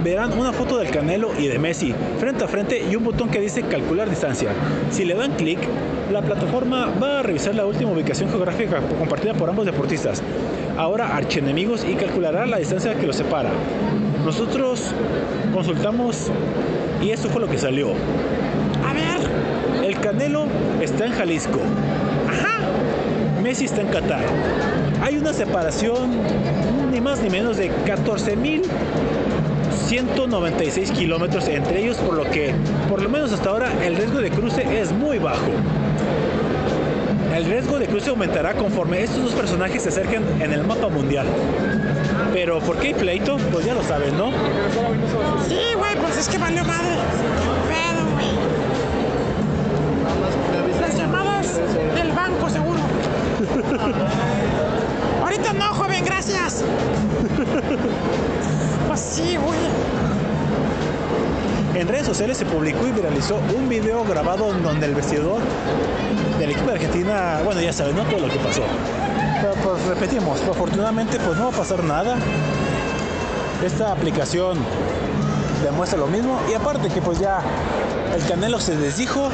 verán 0.04 0.38
una 0.38 0.54
foto 0.54 0.78
del 0.78 0.90
Canelo 0.90 1.32
y 1.38 1.48
de 1.48 1.60
Messi 1.60 1.94
frente 2.20 2.44
a 2.44 2.48
frente 2.48 2.84
y 2.90 2.96
un 2.96 3.04
botón 3.04 3.30
que 3.30 3.40
dice 3.40 3.64
calcular 3.64 4.10
distancia. 4.10 4.50
Si 4.92 5.06
le 5.06 5.16
dan 5.16 5.34
clic, 5.34 5.60
la 6.12 6.22
plataforma 6.22 6.90
va 7.02 7.20
a 7.20 7.24
revisar 7.24 7.56
la 7.56 7.66
última 7.66 7.92
ubicación 7.92 8.30
geográfica 8.30 8.82
compartida 8.98 9.34
por 9.34 9.50
ambos 9.50 9.66
deportistas, 9.66 10.22
ahora 10.78 11.16
archienemigos, 11.16 11.86
y 11.86 11.96
calculará 11.96 12.46
la 12.46 12.58
distancia 12.58 12.96
que 12.96 13.06
los 13.06 13.16
separa. 13.16 13.52
Nosotros 14.26 14.92
consultamos 15.54 16.32
y 17.02 17.12
esto 17.12 17.30
fue 17.30 17.42
lo 17.42 17.48
que 17.48 17.58
salió. 17.58 17.90
A 18.86 18.94
ver, 18.94 19.86
El 19.86 20.00
Canelo 20.00 20.46
está 20.82 21.06
en 21.06 21.14
Jalisco. 21.14 21.60
ajá. 22.28 22.60
Messi 23.42 23.66
está 23.66 23.82
en 23.82 23.88
Qatar. 23.88 24.24
Hay 25.02 25.18
una 25.18 25.34
separación 25.34 26.10
ni 26.92 27.00
más 27.00 27.22
ni 27.22 27.30
menos 27.30 27.58
de 27.58 27.72
14.196 29.90 30.92
kilómetros 30.92 31.48
entre 31.48 31.80
ellos, 31.80 31.98
por 31.98 32.14
lo 32.14 32.24
que, 32.30 32.54
por 32.88 33.02
lo 33.02 33.10
menos 33.10 33.32
hasta 33.32 33.50
ahora, 33.50 33.72
el 33.84 33.96
riesgo 33.96 34.20
de 34.20 34.30
cruce 34.30 34.80
es 34.80 34.92
muy 34.92 35.18
bajo. 35.18 35.48
El 37.36 37.46
riesgo 37.46 37.80
de 37.80 37.88
cruce 37.88 38.12
aumentará 38.12 38.54
conforme 38.54 39.02
estos 39.02 39.24
dos 39.24 39.34
personajes 39.34 39.82
se 39.82 39.90
acerquen 39.90 40.24
en 40.42 40.54
el 40.54 40.64
mapa 40.64 40.90
mundial. 40.90 41.26
Pero 42.34 42.60
¿por 42.60 42.78
qué 42.78 42.88
hay 42.88 42.94
pleito? 42.94 43.38
Pues 43.52 43.66
ya 43.66 43.74
lo 43.74 43.82
saben, 43.84 44.16
¿no? 44.16 44.30
Sí, 45.48 45.60
güey, 45.76 45.96
pues 45.96 46.18
es 46.18 46.30
que 46.30 46.38
valió 46.38 46.64
madre. 46.66 46.96
Pero, 47.68 48.06
güey. 48.14 48.28
Las 50.82 50.96
llamadas 50.96 51.60
del 51.96 52.12
banco, 52.12 52.48
seguro. 52.48 52.80
Ahorita 55.24 55.54
no, 55.54 55.74
joven, 55.74 56.06
gracias. 56.06 56.64
Pues 59.00 59.12
sí, 59.14 59.38
güey. 59.38 59.60
En 61.74 61.88
redes 61.88 62.06
sociales 62.06 62.38
se 62.38 62.46
publicó 62.46 62.86
y 62.86 62.92
viralizó 62.92 63.40
un 63.56 63.70
video 63.70 64.04
grabado 64.04 64.52
en 64.52 64.62
donde 64.62 64.88
el 64.88 64.94
vestidor 64.94 65.40
del 66.38 66.50
equipo 66.50 66.68
de 66.68 66.74
Argentina, 66.74 67.40
bueno, 67.46 67.62
ya 67.62 67.72
saben, 67.72 67.96
¿no? 67.96 68.04
Todo 68.04 68.28
lo 68.28 68.28
que 68.28 68.40
pasó. 68.40 68.62
Pero 69.42 69.54
pues 69.64 69.86
repetimos, 69.86 70.42
afortunadamente 70.42 71.18
pues 71.18 71.38
no 71.38 71.46
va 71.46 71.50
a 71.50 71.58
pasar 71.58 71.82
nada. 71.82 72.18
Esta 73.64 73.94
aplicación 73.94 74.58
demuestra 75.64 75.98
lo 75.98 76.08
mismo 76.08 76.38
y 76.52 76.56
aparte 76.56 76.90
que 76.90 77.02
pues 77.02 77.20
ya 77.20 77.42
el 78.14 78.26
Canelo 78.28 78.60
se 78.60 78.76
desdijo 78.76 79.30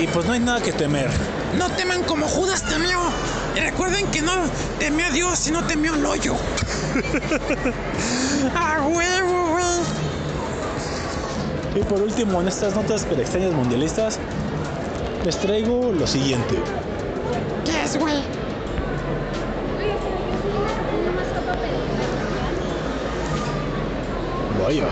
y 0.00 0.06
pues 0.06 0.24
no 0.24 0.32
hay 0.32 0.40
nada 0.40 0.62
que 0.62 0.72
temer. 0.72 1.10
No 1.58 1.68
teman 1.68 2.02
como 2.04 2.26
Judas 2.26 2.62
temió. 2.62 2.98
Y 3.54 3.60
recuerden 3.60 4.06
que 4.06 4.22
no 4.22 4.32
temió 4.78 5.06
a 5.06 5.10
Dios, 5.10 5.38
sino 5.38 5.64
temió 5.64 5.92
al 5.94 6.04
hoyo. 6.06 6.34
¡A 8.54 8.86
huevo, 8.86 9.52
güey! 9.52 9.64
Y 11.76 11.82
por 11.84 12.02
último, 12.02 12.40
en 12.40 12.48
estas 12.48 12.74
notas 12.74 13.06
pero 13.08 13.22
extrañas 13.22 13.52
mundialistas, 13.52 14.18
les 15.24 15.36
traigo 15.38 15.92
lo 15.92 16.06
siguiente. 16.06 16.56
¿Qué 17.64 17.82
es, 17.82 17.98
güey? 17.98 18.16
Vaya. 24.62 24.84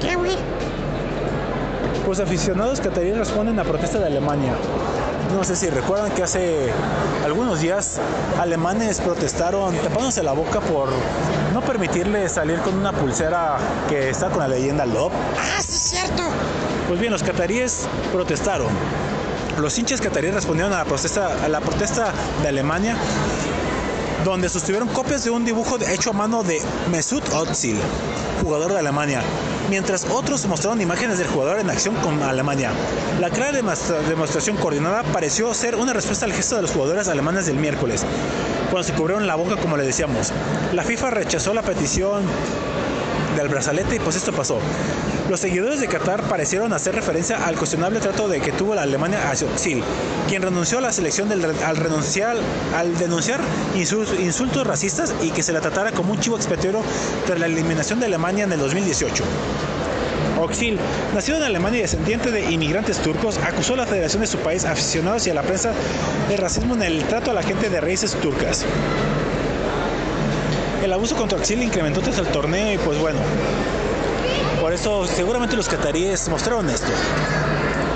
¿Qué, 0.00 0.16
güey? 0.16 0.36
Pues 2.06 2.20
aficionados 2.20 2.80
cataríes 2.80 3.16
responden 3.16 3.58
a 3.58 3.64
protesta 3.64 3.98
de 3.98 4.06
Alemania. 4.06 4.54
No 5.34 5.44
sé 5.44 5.54
si 5.54 5.70
recuerdan 5.70 6.10
que 6.10 6.22
hace 6.22 6.72
algunos 7.24 7.60
días 7.60 8.00
alemanes 8.38 9.00
protestaron 9.00 9.74
tapándose 9.76 10.22
la 10.22 10.32
boca 10.32 10.60
por 10.60 10.88
no 11.52 11.60
permitirle 11.60 12.28
salir 12.28 12.58
con 12.60 12.74
una 12.74 12.92
pulsera 12.92 13.56
que 13.88 14.10
está 14.10 14.28
con 14.28 14.40
la 14.40 14.48
leyenda 14.48 14.84
Love. 14.86 15.12
Ah, 15.38 15.60
sí, 15.62 15.72
es 15.72 15.80
cierto. 15.80 16.22
Pues 16.88 16.98
bien, 17.00 17.12
los 17.12 17.22
cataríes 17.22 17.86
protestaron. 18.12 18.68
Los 19.58 19.78
hinchas 19.78 20.00
cataríes 20.00 20.34
respondieron 20.34 20.72
a 20.72 20.78
la 20.78 20.84
protesta, 20.84 21.44
a 21.44 21.48
la 21.48 21.60
protesta 21.60 22.12
de 22.42 22.48
Alemania 22.48 22.96
donde 24.24 24.48
sostuvieron 24.48 24.88
copias 24.88 25.24
de 25.24 25.30
un 25.30 25.44
dibujo 25.44 25.78
hecho 25.88 26.10
a 26.10 26.12
mano 26.12 26.42
de 26.42 26.60
Mesut 26.90 27.24
Özil, 27.32 27.76
jugador 28.42 28.72
de 28.72 28.78
Alemania, 28.78 29.22
mientras 29.70 30.04
otros 30.04 30.44
mostraron 30.46 30.80
imágenes 30.80 31.18
del 31.18 31.28
jugador 31.28 31.58
en 31.58 31.70
acción 31.70 31.94
con 31.96 32.22
Alemania. 32.22 32.70
La 33.18 33.30
clara 33.30 33.52
demostración 33.52 34.56
coordinada 34.56 35.02
pareció 35.04 35.54
ser 35.54 35.76
una 35.76 35.92
respuesta 35.92 36.26
al 36.26 36.32
gesto 36.32 36.56
de 36.56 36.62
los 36.62 36.72
jugadores 36.72 37.08
alemanes 37.08 37.46
del 37.46 37.56
miércoles, 37.56 38.04
cuando 38.70 38.86
se 38.86 38.92
cubrieron 38.92 39.26
la 39.26 39.36
boca 39.36 39.56
como 39.56 39.76
le 39.76 39.84
decíamos. 39.84 40.32
La 40.74 40.82
FIFA 40.82 41.10
rechazó 41.10 41.54
la 41.54 41.62
petición 41.62 42.22
del 43.36 43.48
brazalete 43.48 43.96
y 43.96 44.00
pues 44.00 44.16
esto 44.16 44.32
pasó. 44.32 44.58
Los 45.30 45.38
seguidores 45.38 45.78
de 45.78 45.86
Qatar 45.86 46.24
parecieron 46.24 46.72
hacer 46.72 46.92
referencia 46.92 47.46
al 47.46 47.54
cuestionable 47.54 48.00
trato 48.00 48.26
de 48.26 48.40
que 48.40 48.50
tuvo 48.50 48.74
la 48.74 48.82
Alemania 48.82 49.30
hacia 49.30 49.46
Özil, 49.46 49.80
quien 50.28 50.42
renunció 50.42 50.78
a 50.78 50.80
la 50.80 50.92
selección 50.92 51.30
al 51.30 52.98
denunciar 52.98 53.40
insultos 53.76 54.66
racistas 54.66 55.14
y 55.22 55.30
que 55.30 55.44
se 55.44 55.52
la 55.52 55.60
tratara 55.60 55.92
como 55.92 56.14
un 56.14 56.18
chivo 56.18 56.34
expiatorio 56.34 56.82
tras 57.26 57.38
la 57.38 57.46
eliminación 57.46 58.00
de 58.00 58.06
Alemania 58.06 58.42
en 58.42 58.50
el 58.50 58.58
2018. 58.58 59.22
Oxil, 60.40 60.80
nacido 61.14 61.36
en 61.36 61.44
Alemania 61.44 61.78
y 61.78 61.82
descendiente 61.82 62.32
de 62.32 62.50
inmigrantes 62.50 62.98
turcos, 62.98 63.38
acusó 63.38 63.74
a 63.74 63.76
la 63.76 63.86
Federación 63.86 64.22
de 64.22 64.26
su 64.26 64.38
país, 64.38 64.64
aficionados 64.64 65.28
y 65.28 65.30
a 65.30 65.34
la 65.34 65.42
prensa 65.42 65.70
de 66.28 66.36
racismo 66.38 66.74
en 66.74 66.82
el 66.82 67.04
trato 67.04 67.30
a 67.30 67.34
la 67.34 67.44
gente 67.44 67.70
de 67.70 67.80
raíces 67.80 68.16
turcas. 68.16 68.64
El 70.82 70.92
abuso 70.92 71.14
contra 71.14 71.38
Oxil 71.38 71.62
incrementó 71.62 72.00
tras 72.00 72.18
el 72.18 72.26
torneo 72.26 72.72
y 72.72 72.78
pues 72.78 72.98
bueno, 72.98 73.20
por 74.60 74.72
eso 74.72 75.06
seguramente 75.06 75.56
los 75.56 75.68
cataríes 75.68 76.28
mostraron 76.28 76.68
esto. 76.68 76.88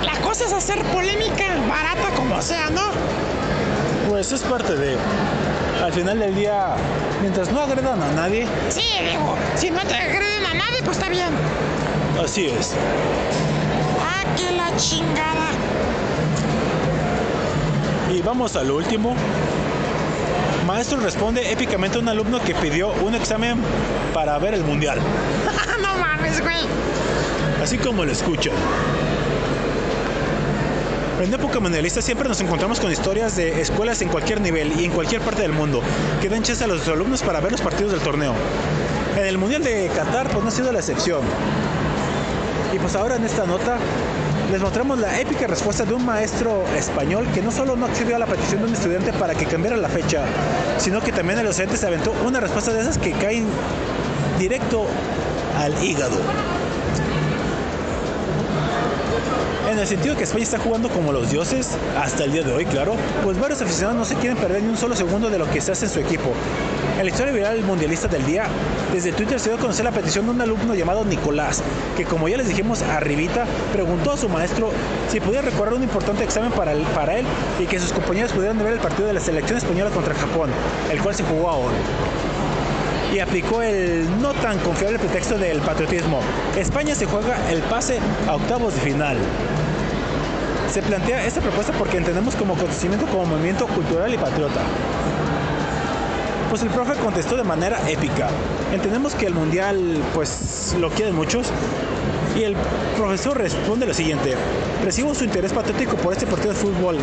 La 0.03 0.19
cosa 0.21 0.45
es 0.45 0.53
hacer 0.53 0.83
polémica, 0.85 1.43
barata 1.69 2.15
como 2.15 2.41
sea, 2.41 2.69
¿no? 2.69 2.81
Pues 4.09 4.31
es 4.31 4.41
parte 4.41 4.75
de... 4.75 4.97
Al 5.83 5.93
final 5.93 6.19
del 6.19 6.33
día, 6.33 6.75
mientras 7.21 7.51
no 7.51 7.61
agredan 7.61 8.01
a 8.01 8.11
nadie... 8.13 8.47
Sí, 8.69 8.81
digo, 8.99 9.35
si 9.55 9.69
no 9.69 9.81
te 9.81 9.93
agreden 9.93 10.45
a 10.45 10.53
nadie, 10.55 10.81
pues 10.83 10.97
está 10.97 11.09
bien. 11.09 11.29
Así 12.23 12.47
es. 12.47 12.71
Ah, 14.01 14.23
que 14.35 14.51
la 14.51 14.75
chingada. 14.77 15.49
Y 18.11 18.21
vamos 18.21 18.55
al 18.55 18.71
último. 18.71 19.15
Maestro 20.65 20.99
responde 20.99 21.51
épicamente 21.51 21.97
a 21.97 22.01
un 22.01 22.09
alumno 22.09 22.41
que 22.41 22.55
pidió 22.55 22.91
un 23.03 23.13
examen 23.13 23.61
para 24.13 24.37
ver 24.39 24.55
el 24.55 24.63
mundial. 24.63 24.99
Así 27.61 27.77
como 27.77 28.05
lo 28.05 28.11
escuchan. 28.11 28.53
En 31.21 31.33
época 31.33 31.59
mundialista 31.59 32.01
siempre 32.01 32.27
nos 32.27 32.39
encontramos 32.41 32.79
con 32.79 32.91
historias 32.91 33.35
de 33.37 33.61
escuelas 33.61 34.01
en 34.01 34.09
cualquier 34.09 34.41
nivel 34.41 34.79
y 34.79 34.85
en 34.85 34.91
cualquier 34.91 35.21
parte 35.21 35.41
del 35.41 35.53
mundo 35.53 35.81
que 36.21 36.29
dan 36.29 36.43
chance 36.43 36.63
a 36.63 36.67
los 36.67 36.87
alumnos 36.87 37.23
para 37.23 37.39
ver 37.39 37.53
los 37.53 37.61
partidos 37.61 37.93
del 37.93 38.01
torneo. 38.01 38.33
En 39.17 39.25
el 39.25 39.37
Mundial 39.37 39.63
de 39.63 39.89
Qatar 39.95 40.29
pues 40.29 40.43
no 40.43 40.49
ha 40.49 40.51
sido 40.51 40.71
la 40.71 40.79
excepción. 40.79 41.21
Y 42.73 42.77
pues 42.77 42.95
ahora 42.95 43.15
en 43.15 43.23
esta 43.23 43.45
nota 43.45 43.77
les 44.51 44.61
mostramos 44.61 44.99
la 44.99 45.19
épica 45.19 45.47
respuesta 45.47 45.85
de 45.85 45.93
un 45.93 46.05
maestro 46.05 46.65
español 46.77 47.25
que 47.33 47.41
no 47.41 47.51
solo 47.51 47.75
no 47.75 47.85
accedió 47.85 48.17
a 48.17 48.19
la 48.19 48.25
petición 48.25 48.61
de 48.61 48.67
un 48.67 48.73
estudiante 48.73 49.13
para 49.13 49.33
que 49.33 49.45
cambiara 49.45 49.77
la 49.77 49.89
fecha, 49.89 50.23
sino 50.77 51.01
que 51.01 51.11
también 51.11 51.39
el 51.39 51.45
docente 51.45 51.77
se 51.77 51.87
aventó 51.87 52.13
una 52.25 52.39
respuesta 52.39 52.73
de 52.73 52.81
esas 52.81 52.97
que 52.97 53.11
caen 53.13 53.47
directo 54.37 54.85
al 55.57 55.83
hígado. 55.83 56.17
En 59.69 59.79
el 59.79 59.87
sentido 59.87 60.15
que 60.15 60.23
España 60.23 60.43
está 60.43 60.59
jugando 60.59 60.89
como 60.89 61.11
los 61.11 61.31
dioses, 61.31 61.71
hasta 61.97 62.23
el 62.23 62.31
día 62.31 62.43
de 62.43 62.53
hoy, 62.53 62.65
claro, 62.65 62.95
pues 63.23 63.39
varios 63.39 63.61
aficionados 63.61 63.97
no 63.97 64.05
se 64.05 64.15
quieren 64.15 64.37
perder 64.37 64.61
ni 64.61 64.69
un 64.69 64.77
solo 64.77 64.95
segundo 64.95 65.29
de 65.29 65.39
lo 65.39 65.49
que 65.49 65.59
se 65.59 65.71
hace 65.71 65.85
en 65.85 65.91
su 65.91 65.99
equipo. 65.99 66.31
En 66.97 67.03
la 67.03 67.11
historia 67.11 67.33
viral 67.33 67.61
mundialista 67.63 68.07
del 68.07 68.25
día, 68.25 68.45
desde 68.93 69.11
Twitter 69.11 69.39
se 69.39 69.49
dio 69.49 69.57
a 69.57 69.59
conocer 69.59 69.83
la 69.83 69.91
petición 69.91 70.25
de 70.25 70.31
un 70.31 70.41
alumno 70.41 70.75
llamado 70.75 71.03
Nicolás, 71.03 71.61
que 71.97 72.05
como 72.05 72.29
ya 72.29 72.37
les 72.37 72.47
dijimos 72.47 72.83
arribita, 72.83 73.45
preguntó 73.73 74.13
a 74.13 74.17
su 74.17 74.29
maestro 74.29 74.71
si 75.11 75.19
podía 75.19 75.41
recordar 75.41 75.73
un 75.73 75.83
importante 75.83 76.23
examen 76.23 76.51
para, 76.51 76.71
él 76.71 77.25
y 77.59 77.65
que 77.65 77.79
sus 77.79 77.91
compañeros 77.91 78.31
pudieran 78.31 78.57
ver 78.59 78.73
el 78.73 78.79
partido 78.79 79.07
de 79.07 79.13
la 79.13 79.19
selección 79.19 79.57
española 79.57 79.89
contra 79.89 80.13
Japón, 80.13 80.51
el 80.89 81.01
cual 81.01 81.15
se 81.15 81.23
jugó 81.23 81.49
ahora 81.49 81.75
y 83.15 83.19
aplicó 83.21 83.61
el 83.61 84.21
no 84.21 84.33
tan 84.33 84.59
confiable 84.59 84.99
pretexto 84.99 85.37
del 85.37 85.59
patriotismo. 85.61 86.19
España 86.57 86.95
se 86.95 87.05
juega 87.05 87.49
el 87.49 87.61
pase 87.61 87.97
a 88.27 88.35
octavos 88.35 88.75
de 88.75 88.81
final. 88.81 89.17
Se 90.69 90.81
plantea 90.81 91.25
esta 91.25 91.39
propuesta 91.39 91.71
porque 91.79 91.95
entendemos 91.95 92.35
como 92.35 92.55
acontecimiento 92.55 93.05
como 93.05 93.25
movimiento 93.25 93.67
cultural 93.67 94.13
y 94.13 94.17
patriota. 94.17 94.59
Pues 96.49 96.61
el 96.63 96.69
profe 96.69 96.95
contestó 96.95 97.37
de 97.37 97.45
manera 97.45 97.89
épica. 97.89 98.27
Entendemos 98.73 99.15
que 99.15 99.27
el 99.27 99.33
mundial 99.33 100.03
pues 100.13 100.75
lo 100.77 100.89
quieren 100.89 101.15
muchos, 101.15 101.47
y 102.35 102.43
el 102.43 102.55
profesor 102.97 103.37
responde 103.37 103.85
lo 103.85 103.93
siguiente, 103.93 104.35
recibo 104.83 105.15
su 105.15 105.23
interés 105.23 105.53
patriótico 105.53 105.95
por 105.95 106.13
este 106.13 106.27
partido 106.27 106.53
de 106.53 106.59
fútbol 106.59 106.97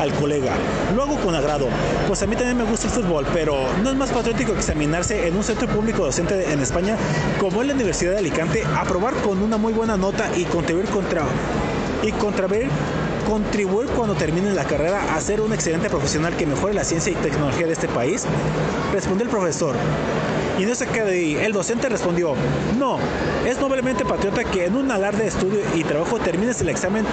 al 0.00 0.12
colega, 0.14 0.52
lo 0.94 1.02
hago 1.02 1.16
con 1.16 1.34
agrado, 1.34 1.68
pues 2.08 2.22
a 2.22 2.26
mí 2.26 2.34
también 2.34 2.56
me 2.56 2.64
gusta 2.64 2.88
el 2.88 2.92
fútbol, 2.92 3.26
pero 3.32 3.56
no 3.82 3.90
es 3.90 3.96
más 3.96 4.10
patriótico 4.10 4.52
examinarse 4.52 5.26
en 5.28 5.36
un 5.36 5.44
centro 5.44 5.68
público 5.68 6.04
docente 6.04 6.52
en 6.52 6.60
España 6.60 6.96
como 7.38 7.62
es 7.62 7.68
la 7.68 7.74
Universidad 7.74 8.12
de 8.12 8.18
Alicante, 8.18 8.64
aprobar 8.76 9.14
con 9.14 9.42
una 9.42 9.56
muy 9.56 9.72
buena 9.72 9.96
nota 9.96 10.30
y 10.36 10.44
contribuir 10.44 10.86
contra 10.86 11.22
y 12.02 12.10
contraver 12.12 12.66
contribuir 13.28 13.88
cuando 13.90 14.14
termine 14.14 14.52
la 14.52 14.64
carrera 14.64 15.14
a 15.14 15.20
ser 15.20 15.40
un 15.40 15.52
excelente 15.52 15.88
profesional 15.88 16.36
que 16.36 16.44
mejore 16.44 16.74
la 16.74 16.84
ciencia 16.84 17.12
y 17.12 17.14
tecnología 17.14 17.66
de 17.66 17.72
este 17.72 17.88
país? 17.88 18.26
Respondió 18.92 19.24
el 19.24 19.30
profesor. 19.30 19.76
Y 20.62 20.64
no 20.64 20.76
se 20.76 20.86
queda 20.86 21.08
ahí. 21.08 21.34
El 21.34 21.52
docente 21.52 21.88
respondió, 21.88 22.36
no, 22.78 22.96
es 23.44 23.58
noblemente 23.58 24.04
patriota 24.04 24.44
que 24.44 24.66
en 24.66 24.76
un 24.76 24.92
alarde 24.92 25.24
de 25.24 25.28
estudio 25.28 25.58
y 25.74 25.82
trabajo 25.82 26.20
termines 26.20 26.60
el 26.60 26.68
examen 26.68 27.04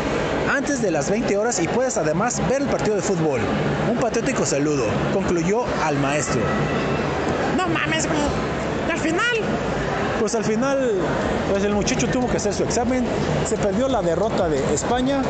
antes 0.53 0.83
de 0.83 0.91
las 0.91 1.09
20 1.09 1.35
horas 1.35 1.59
y 1.59 1.67
puedas 1.67 1.97
además 1.97 2.47
ver 2.47 2.61
el 2.61 2.67
partido 2.67 2.95
de 2.95 3.01
fútbol. 3.01 3.41
Un 3.89 3.97
patriótico 3.97 4.45
saludo, 4.45 4.85
concluyó 5.15 5.63
al 5.83 5.97
maestro. 5.97 6.41
No 7.57 7.67
mames, 7.67 8.05
güey. 8.05 8.19
Al 8.91 8.99
final, 8.99 9.37
pues 10.19 10.35
al 10.35 10.43
final, 10.43 11.01
pues 11.49 11.63
el 11.63 11.73
muchacho 11.73 12.07
tuvo 12.07 12.29
que 12.29 12.37
hacer 12.37 12.53
su 12.53 12.63
examen, 12.63 13.03
se 13.47 13.57
perdió 13.57 13.87
la 13.87 14.03
derrota 14.03 14.47
de 14.47 14.59
España. 14.75 15.23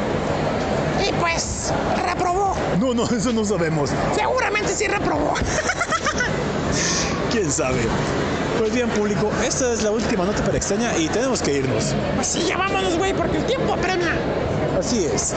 Y 1.08 1.14
pues, 1.22 1.72
reprobó. 2.06 2.54
No, 2.82 2.94
no, 2.94 3.06
eso 3.06 3.32
no 3.32 3.46
sabemos. 3.46 3.92
Seguramente 4.14 4.74
sí 4.74 4.88
reprobó. 4.88 5.36
¿Quién 7.32 7.52
sabe? 7.52 7.82
Pues 8.58 8.74
bien, 8.74 8.90
público, 8.90 9.32
esta 9.46 9.72
es 9.72 9.84
la 9.84 9.92
última 9.92 10.26
nota 10.26 10.44
para 10.44 10.58
extraña 10.58 10.98
y 10.98 11.08
tenemos 11.10 11.42
que 11.42 11.54
irnos. 11.54 11.94
Pues 12.16 12.28
sí, 12.28 12.44
ya 12.48 12.58
vámonos, 12.58 12.98
güey, 12.98 13.14
porque 13.14 13.38
el 13.38 13.46
tiempo 13.46 13.74
apremia. 13.74 14.12
Así 14.78 15.06
es. 15.06 15.34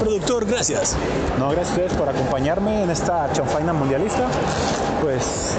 Productor, 0.00 0.46
gracias. 0.46 0.96
No, 1.38 1.50
gracias 1.50 1.70
a 1.70 1.72
ustedes 1.72 1.92
por 1.94 2.08
acompañarme 2.08 2.84
en 2.84 2.90
esta 2.90 3.32
chanfaina 3.32 3.72
mundialista. 3.72 4.28
Pues 5.02 5.56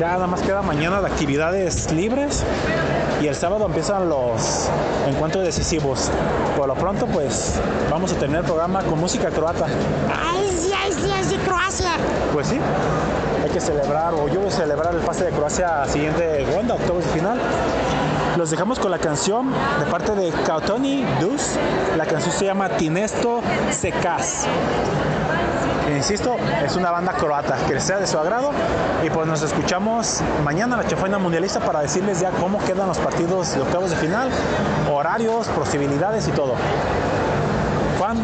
ya 0.00 0.12
nada 0.12 0.26
más 0.26 0.40
queda 0.42 0.62
mañana 0.62 1.00
de 1.00 1.06
actividades 1.06 1.92
libres 1.92 2.42
y 3.20 3.26
el 3.26 3.36
sábado 3.36 3.66
empiezan 3.66 4.08
los 4.08 4.68
encuentros 5.06 5.44
decisivos. 5.44 6.10
Por 6.56 6.66
lo 6.66 6.74
pronto, 6.74 7.06
pues 7.06 7.60
vamos 7.90 8.12
a 8.12 8.16
tener 8.16 8.38
el 8.38 8.44
programa 8.44 8.82
con 8.82 8.98
música 8.98 9.28
croata. 9.30 9.66
¡Ay, 10.10 10.50
sí, 10.58 10.72
ay, 10.76 10.92
sí, 10.92 11.10
ay, 11.14 11.24
sí, 11.24 11.36
Croacia! 11.36 11.92
Pues 12.32 12.48
sí, 12.48 12.58
que 13.52 13.60
celebrar, 13.60 14.14
o 14.14 14.28
yo 14.28 14.40
voy 14.40 14.48
a 14.48 14.52
celebrar 14.52 14.94
el 14.94 15.00
pase 15.00 15.24
de 15.24 15.30
Croacia 15.30 15.84
siguiente 15.86 16.46
ronda, 16.54 16.74
octavos 16.74 17.04
de 17.04 17.10
final. 17.10 17.38
Los 18.36 18.50
dejamos 18.50 18.78
con 18.78 18.90
la 18.90 18.98
canción 18.98 19.50
de 19.50 19.90
parte 19.90 20.14
de 20.14 20.32
Kautoni 20.46 21.04
Dus. 21.20 21.56
La 21.96 22.06
canción 22.06 22.32
se 22.32 22.46
llama 22.46 22.70
Tinesto 22.70 23.42
Secas 23.70 24.46
insisto, 25.96 26.36
es 26.64 26.76
una 26.76 26.90
banda 26.90 27.12
croata 27.12 27.56
que 27.68 27.78
sea 27.80 27.98
de 27.98 28.06
su 28.06 28.18
agrado 28.18 28.50
y 29.04 29.10
pues 29.10 29.26
nos 29.26 29.42
escuchamos 29.42 30.20
mañana 30.44 30.76
en 30.76 30.82
la 30.82 30.88
Chafaina 30.88 31.18
Mundialista 31.18 31.60
para 31.60 31.80
decirles 31.80 32.20
ya 32.20 32.30
cómo 32.30 32.58
quedan 32.64 32.88
los 32.88 32.98
partidos 32.98 33.54
de 33.54 33.60
octavos 33.60 33.90
de 33.90 33.96
final, 33.96 34.30
horarios, 34.90 35.48
posibilidades 35.48 36.28
y 36.28 36.30
todo. 36.32 36.54
Juan, 37.98 38.18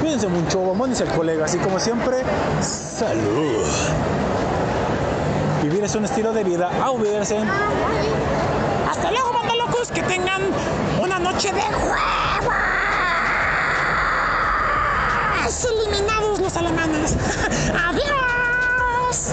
cuídense 0.00 0.28
mucho, 0.28 0.60
bombones 0.60 1.00
el 1.00 1.08
colega, 1.08 1.44
así 1.44 1.58
como 1.58 1.78
siempre, 1.78 2.22
salud. 2.60 3.64
Es 5.86 5.94
un 5.94 6.04
estilo 6.04 6.32
de 6.32 6.42
vida, 6.42 6.68
a 6.82 6.90
Hasta 8.90 9.10
luego, 9.12 9.32
banda 9.32 9.54
locos, 9.54 9.92
que 9.94 10.02
tengan 10.02 10.42
una 11.00 11.20
noche 11.20 11.52
de 11.52 11.60
juego 11.60 12.50
eliminados 15.64 16.40
los 16.40 16.56
alemanes. 16.56 17.16
¡Adiós! 17.88 19.32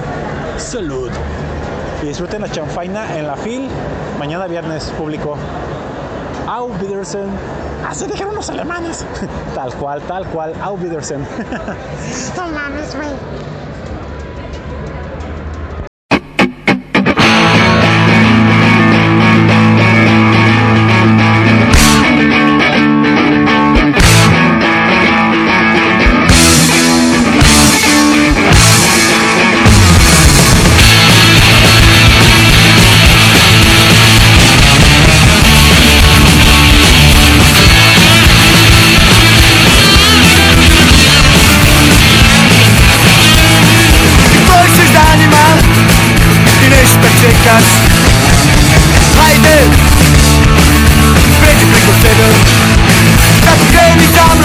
Salud. 0.57 1.09
Y 2.03 2.05
disfruten 2.05 2.41
la 2.41 2.49
chanfaina 2.51 3.17
en 3.17 3.25
la 3.25 3.35
fil. 3.35 3.67
Mañana 4.19 4.45
viernes 4.45 4.91
público. 4.95 5.35
Au 6.47 6.69
Wiedersehen. 6.79 7.31
Así 7.89 8.05
dijeron 8.05 8.35
los 8.35 8.47
alemanes. 8.51 9.03
tal 9.55 9.73
cual, 9.73 10.03
tal 10.03 10.27
cual. 10.27 10.53
Au 10.61 10.75
Wiedersehen. 10.75 11.25
no 12.37 12.47
mames, 12.49 12.95
güey. 12.95 13.52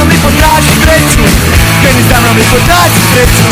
Mi 0.08 0.14
i 0.14 0.18
pod 0.22 0.32
sreću 0.82 1.22
Meni 1.84 2.02
za 2.10 2.20
mnom 2.20 2.36
mi 2.36 2.42
pod 2.50 2.60
našu 2.68 3.00
sreću 3.12 3.42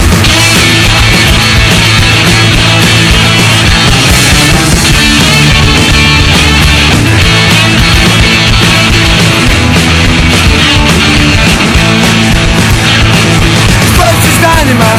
Stojiš 13.92 14.22
se 14.24 14.30
znanjima 14.40 14.92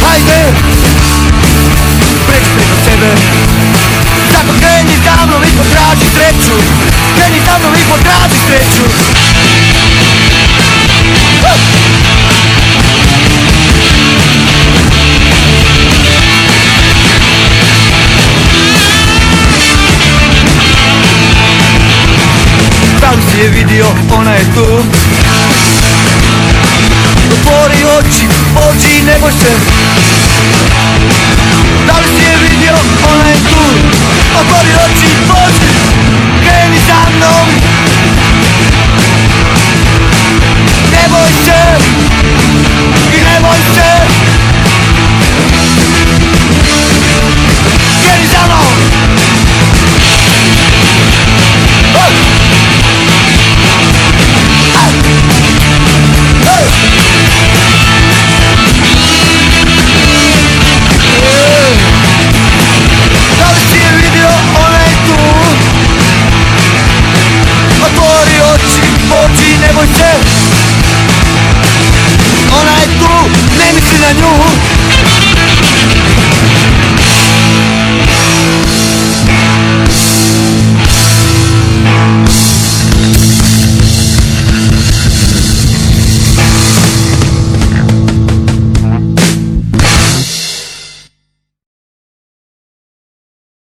i! 0.00 0.67
Kreni 7.18 7.40
za 7.46 7.58
mnom 7.58 7.74
i 7.74 7.84
potraži 7.90 8.38
sreću 8.46 8.82
li 23.18 23.22
si 23.32 23.40
je 23.40 23.48
vidio, 23.48 23.86
ona 24.18 24.32
je 24.32 24.44
tu. 24.54 24.66
Otvori 27.32 27.84
oči, 27.98 28.28
oči, 28.68 29.02
ne 29.02 29.18
boj 29.20 29.32
se 29.32 29.77